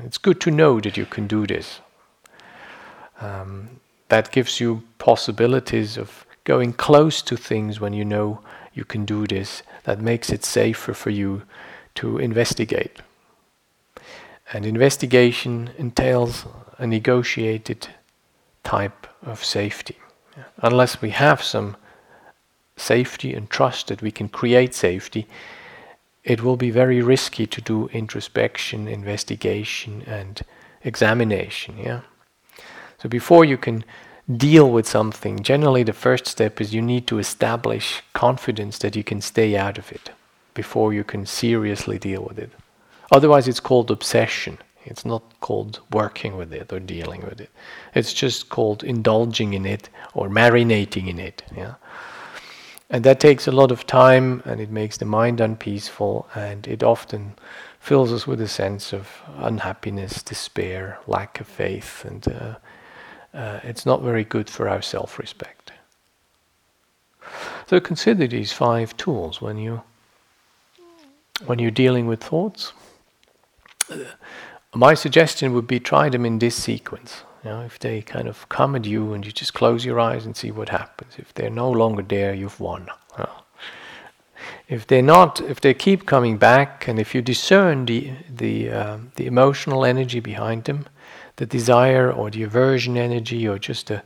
It's 0.05 0.19
good 0.19 0.41
to 0.43 0.51
know 0.51 0.81
that 0.81 0.97
you 0.97 1.07
can 1.07 1.27
do 1.27 1.47
this. 1.47 1.81
Um, 3.21 3.81
that 4.09 4.33
gives 4.33 4.61
you 4.61 4.83
possibilities 4.99 5.97
of 5.97 6.27
going 6.45 6.73
close 6.73 7.23
to 7.23 7.37
things 7.37 7.81
when 7.81 7.93
you 7.93 8.05
know 8.05 8.41
you 8.75 8.85
can 8.85 9.05
do 9.05 9.27
this. 9.27 9.63
That 9.85 10.01
makes 10.01 10.31
it 10.31 10.45
safer 10.45 10.95
for 10.95 11.11
you 11.11 11.43
to 11.97 12.19
investigate. 12.19 13.01
And 14.53 14.67
investigation 14.67 15.71
entails 15.79 16.45
a 16.79 16.87
negotiated 16.87 17.89
type 18.63 19.07
of 19.23 19.45
safety. 19.45 19.97
Unless 20.59 21.01
we 21.01 21.11
have 21.11 21.43
some 21.43 21.77
safety 22.77 23.35
and 23.35 23.49
trust 23.49 23.89
that 23.89 24.03
we 24.03 24.11
can 24.11 24.29
create 24.29 24.75
safety, 24.75 25.27
it 26.25 26.43
will 26.43 26.57
be 26.57 26.71
very 26.71 27.03
risky 27.03 27.47
to 27.47 27.61
do 27.61 27.89
introspection, 27.89 28.89
investigation, 28.89 30.03
and 30.07 30.43
examination. 30.83 31.77
Yeah. 31.79 32.01
So 32.99 33.09
before 33.09 33.45
you 33.45 33.59
can 33.59 33.85
deal 34.35 34.71
with 34.71 34.89
something, 34.89 35.43
generally 35.43 35.83
the 35.83 35.93
first 35.93 36.27
step 36.27 36.61
is 36.61 36.75
you 36.75 36.81
need 36.81 37.07
to 37.09 37.19
establish 37.19 38.03
confidence 38.15 38.79
that 38.79 38.97
you 38.97 39.05
can 39.05 39.21
stay 39.21 39.57
out 39.57 39.77
of 39.77 39.93
it 39.93 40.11
before 40.55 40.95
you 40.95 41.05
can 41.05 41.27
seriously 41.27 41.99
deal 41.99 42.23
with 42.23 42.39
it. 42.39 42.51
Otherwise, 43.13 43.47
it's 43.47 43.61
called 43.61 43.91
obsession. 43.91 44.57
It's 44.87 45.05
not 45.05 45.23
called 45.41 45.81
working 45.91 46.37
with 46.37 46.53
it 46.53 46.73
or 46.73 46.81
dealing 46.81 47.23
with 47.23 47.41
it. 47.41 47.51
It's 47.95 48.13
just 48.13 48.49
called 48.49 48.83
indulging 48.83 49.55
in 49.55 49.67
it 49.67 49.89
or 50.15 50.29
marinating 50.29 51.09
in 51.09 51.19
it. 51.19 51.43
Yeah. 51.55 51.75
And 52.91 53.05
that 53.05 53.19
takes 53.19 53.49
a 53.49 53.53
lot 53.53 53.71
of 53.71 53.87
time 53.87 54.43
and 54.45 54.61
it 54.61 54.71
makes 54.71 54.99
the 54.99 55.05
mind 55.05 55.41
unpeaceful 55.41 56.29
and 56.35 56.67
it 56.67 56.83
often 56.83 57.35
fills 57.81 58.13
us 58.13 58.27
with 58.27 58.41
a 58.41 58.49
sense 58.49 58.93
of 58.93 59.23
unhappiness, 59.39 60.23
despair, 60.23 60.99
lack 61.07 61.41
of 61.41 61.47
faith, 61.47 62.05
and 62.05 62.29
uh, 62.29 62.55
uh, 63.35 63.61
it's 63.63 63.85
not 63.85 64.03
very 64.03 64.25
good 64.25 64.49
for 64.49 64.69
our 64.69 64.81
self 64.81 65.19
respect. 65.19 65.73
So 67.67 67.81
consider 67.81 68.27
these 68.27 68.53
five 68.53 68.97
tools 68.97 69.41
when 69.41 69.59
you 69.59 69.83
when 71.47 71.59
you're 71.59 71.71
dealing 71.71 72.07
with 72.07 72.23
thoughts. 72.23 72.73
My 74.75 74.95
suggestion 74.95 75.53
would 75.53 75.67
be 75.67 75.81
try 75.81 76.09
them 76.09 76.25
in 76.25 76.39
this 76.39 76.55
sequence. 76.55 77.23
Know, 77.45 77.61
if 77.61 77.79
they 77.79 78.01
kind 78.01 78.27
of 78.27 78.49
come 78.49 78.75
at 78.75 78.87
you 78.87 79.13
and 79.13 79.27
you 79.27 79.31
just 79.31 79.53
close 79.53 79.85
your 79.85 80.01
eyes 80.01 80.25
and 80.25 80.35
see 80.35 80.51
what 80.51 80.71
happens. 80.71 81.13
If 81.19 81.35
they're 81.35 81.51
no 81.51 81.71
longer 81.71 82.03
there, 82.03 82.33
you've 82.33 82.59
won. 82.59 82.89
If 84.69 84.87
they're 84.87 85.03
not, 85.03 85.41
if 85.41 85.61
they 85.61 85.75
keep 85.75 86.07
coming 86.07 86.39
back, 86.39 86.89
and 86.89 86.99
if 86.99 87.15
you 87.15 87.23
discern 87.23 87.85
the 87.85 88.13
the 88.29 88.71
uh, 88.71 88.99
the 89.17 89.27
emotional 89.27 89.85
energy 89.85 90.21
behind 90.21 90.65
them, 90.65 90.87
the 91.37 91.47
desire 91.47 92.11
or 92.11 92.31
the 92.31 92.43
aversion 92.43 92.97
energy 92.97 93.47
or 93.47 93.59
just 93.59 93.87
the 93.89 94.03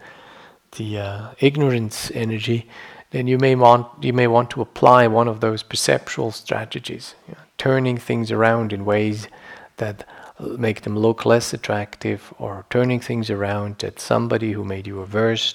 the 0.76 0.98
uh, 0.98 1.28
ignorance 1.38 2.10
energy, 2.14 2.68
then 3.10 3.26
you 3.28 3.38
may 3.38 3.54
want 3.54 3.86
you 4.02 4.12
may 4.12 4.26
want 4.26 4.50
to 4.50 4.60
apply 4.60 5.06
one 5.06 5.28
of 5.28 5.40
those 5.40 5.62
perceptual 5.62 6.32
strategies, 6.32 7.14
you 7.28 7.34
know, 7.34 7.40
turning 7.56 7.98
things 7.98 8.32
around 8.32 8.72
in 8.72 8.84
ways 8.84 9.28
that 9.76 10.04
make 10.40 10.82
them 10.82 10.96
look 10.96 11.24
less 11.26 11.52
attractive 11.52 12.32
or 12.38 12.64
turning 12.70 13.00
things 13.00 13.30
around 13.30 13.78
that 13.78 14.00
somebody 14.00 14.52
who 14.52 14.64
made 14.64 14.86
you 14.86 15.00
averse 15.00 15.54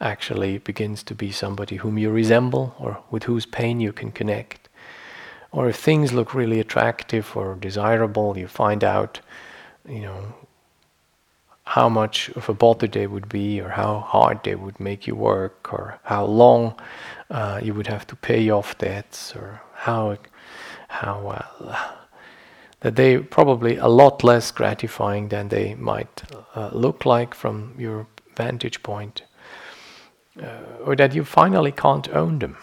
actually 0.00 0.58
begins 0.58 1.02
to 1.04 1.14
be 1.14 1.30
somebody 1.30 1.76
whom 1.76 1.98
you 1.98 2.10
resemble 2.10 2.74
or 2.78 3.02
with 3.10 3.24
whose 3.24 3.46
pain 3.46 3.80
you 3.80 3.92
can 3.92 4.10
connect. 4.10 4.68
Or 5.52 5.68
if 5.68 5.76
things 5.76 6.12
look 6.12 6.34
really 6.34 6.60
attractive 6.60 7.36
or 7.36 7.54
desirable, 7.56 8.38
you 8.38 8.48
find 8.48 8.82
out, 8.82 9.20
you 9.86 10.00
know, 10.00 10.34
how 11.64 11.88
much 11.88 12.28
of 12.30 12.48
a 12.48 12.54
bother 12.54 12.86
they 12.86 13.06
would 13.06 13.28
be, 13.28 13.60
or 13.60 13.68
how 13.68 14.00
hard 14.00 14.42
they 14.42 14.54
would 14.54 14.80
make 14.80 15.06
you 15.06 15.14
work, 15.14 15.72
or 15.72 15.98
how 16.04 16.24
long 16.24 16.74
uh, 17.30 17.60
you 17.62 17.72
would 17.72 17.86
have 17.86 18.06
to 18.08 18.16
pay 18.16 18.50
off 18.50 18.76
debts, 18.78 19.36
or 19.36 19.60
how 19.74 20.16
how 20.88 21.44
uh, 21.60 21.92
that 22.82 22.96
they 22.96 23.18
probably 23.18 23.76
a 23.76 23.86
lot 23.86 24.24
less 24.24 24.50
gratifying 24.50 25.28
than 25.28 25.48
they 25.48 25.74
might 25.76 26.22
uh, 26.54 26.70
look 26.72 27.06
like 27.06 27.34
from 27.34 27.74
your 27.78 28.06
vantage 28.36 28.82
point, 28.82 29.22
uh, 30.42 30.84
or 30.84 30.96
that 30.96 31.14
you 31.14 31.24
finally 31.24 31.72
can't 31.72 32.08
own 32.08 32.38
them. 32.38 32.56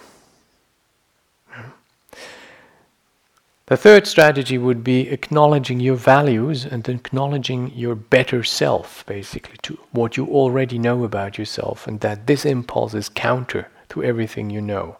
The 3.67 3.77
third 3.77 4.07
strategy 4.07 4.57
would 4.57 4.83
be 4.83 5.09
acknowledging 5.09 5.79
your 5.79 5.95
values 5.95 6.65
and 6.65 6.89
acknowledging 6.89 7.71
your 7.75 7.93
better 7.93 8.43
self, 8.43 9.05
basically, 9.05 9.57
to 9.61 9.77
what 9.91 10.17
you 10.17 10.25
already 10.25 10.79
know 10.79 11.03
about 11.03 11.37
yourself, 11.37 11.87
and 11.87 11.99
that 11.99 12.25
this 12.25 12.45
impulse 12.45 12.95
is 12.95 13.09
counter 13.09 13.69
to 13.89 14.03
everything 14.03 14.49
you 14.49 14.59
know, 14.59 14.97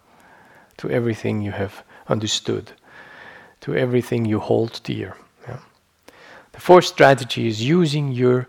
to 0.77 0.89
everything 0.89 1.41
you 1.41 1.51
have 1.51 1.83
understood 2.07 2.73
to 3.69 3.79
everything 3.79 4.25
you 4.25 4.39
hold 4.39 4.81
dear. 4.83 5.15
Yeah. 5.47 5.59
The 6.53 6.59
fourth 6.59 6.85
strategy 6.85 7.47
is 7.47 7.61
using 7.61 8.11
your 8.11 8.47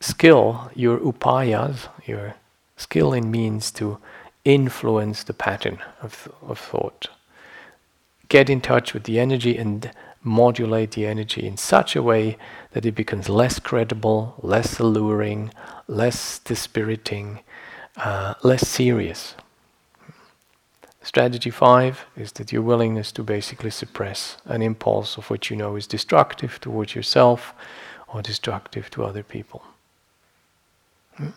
skill, 0.00 0.70
your 0.74 0.98
upayas, 0.98 1.88
your 2.06 2.34
skill 2.76 3.12
in 3.12 3.30
means 3.30 3.70
to 3.72 3.98
influence 4.44 5.24
the 5.24 5.32
pattern 5.32 5.78
of, 6.02 6.30
of 6.42 6.58
thought. 6.58 7.08
Get 8.28 8.50
in 8.50 8.60
touch 8.60 8.92
with 8.92 9.04
the 9.04 9.18
energy 9.18 9.56
and 9.56 9.90
modulate 10.22 10.90
the 10.92 11.06
energy 11.06 11.46
in 11.46 11.56
such 11.56 11.96
a 11.96 12.02
way 12.02 12.36
that 12.72 12.84
it 12.84 12.94
becomes 12.94 13.28
less 13.28 13.58
credible, 13.58 14.34
less 14.42 14.78
alluring, 14.78 15.50
less 15.86 16.38
dispiriting, 16.40 17.40
uh, 17.96 18.34
less 18.42 18.68
serious. 18.68 19.34
Strategy 21.08 21.48
five 21.48 22.04
is 22.18 22.32
that 22.32 22.52
your 22.52 22.60
willingness 22.60 23.12
to 23.12 23.22
basically 23.22 23.70
suppress 23.70 24.36
an 24.44 24.60
impulse 24.60 25.16
of 25.16 25.30
what 25.30 25.48
you 25.48 25.56
know 25.56 25.74
is 25.74 25.86
destructive 25.86 26.60
towards 26.60 26.94
yourself 26.94 27.54
or 28.08 28.20
destructive 28.20 28.90
to 28.90 29.04
other 29.04 29.22
people. 29.22 29.62
Hmm? 31.16 31.30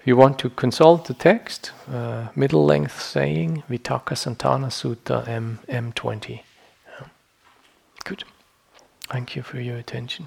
If 0.00 0.06
you 0.06 0.16
want 0.16 0.40
to 0.40 0.50
consult 0.50 1.04
the 1.04 1.14
text, 1.14 1.70
uh, 1.88 2.30
middle 2.34 2.64
length 2.64 3.00
saying, 3.00 3.62
Vitakkasaṇṭhāna 3.70 4.70
Sutta 4.72 5.28
M 5.28 5.60
M20. 5.68 6.40
Good. 8.02 8.24
Thank 9.02 9.36
you 9.36 9.42
for 9.42 9.60
your 9.60 9.76
attention. 9.76 10.26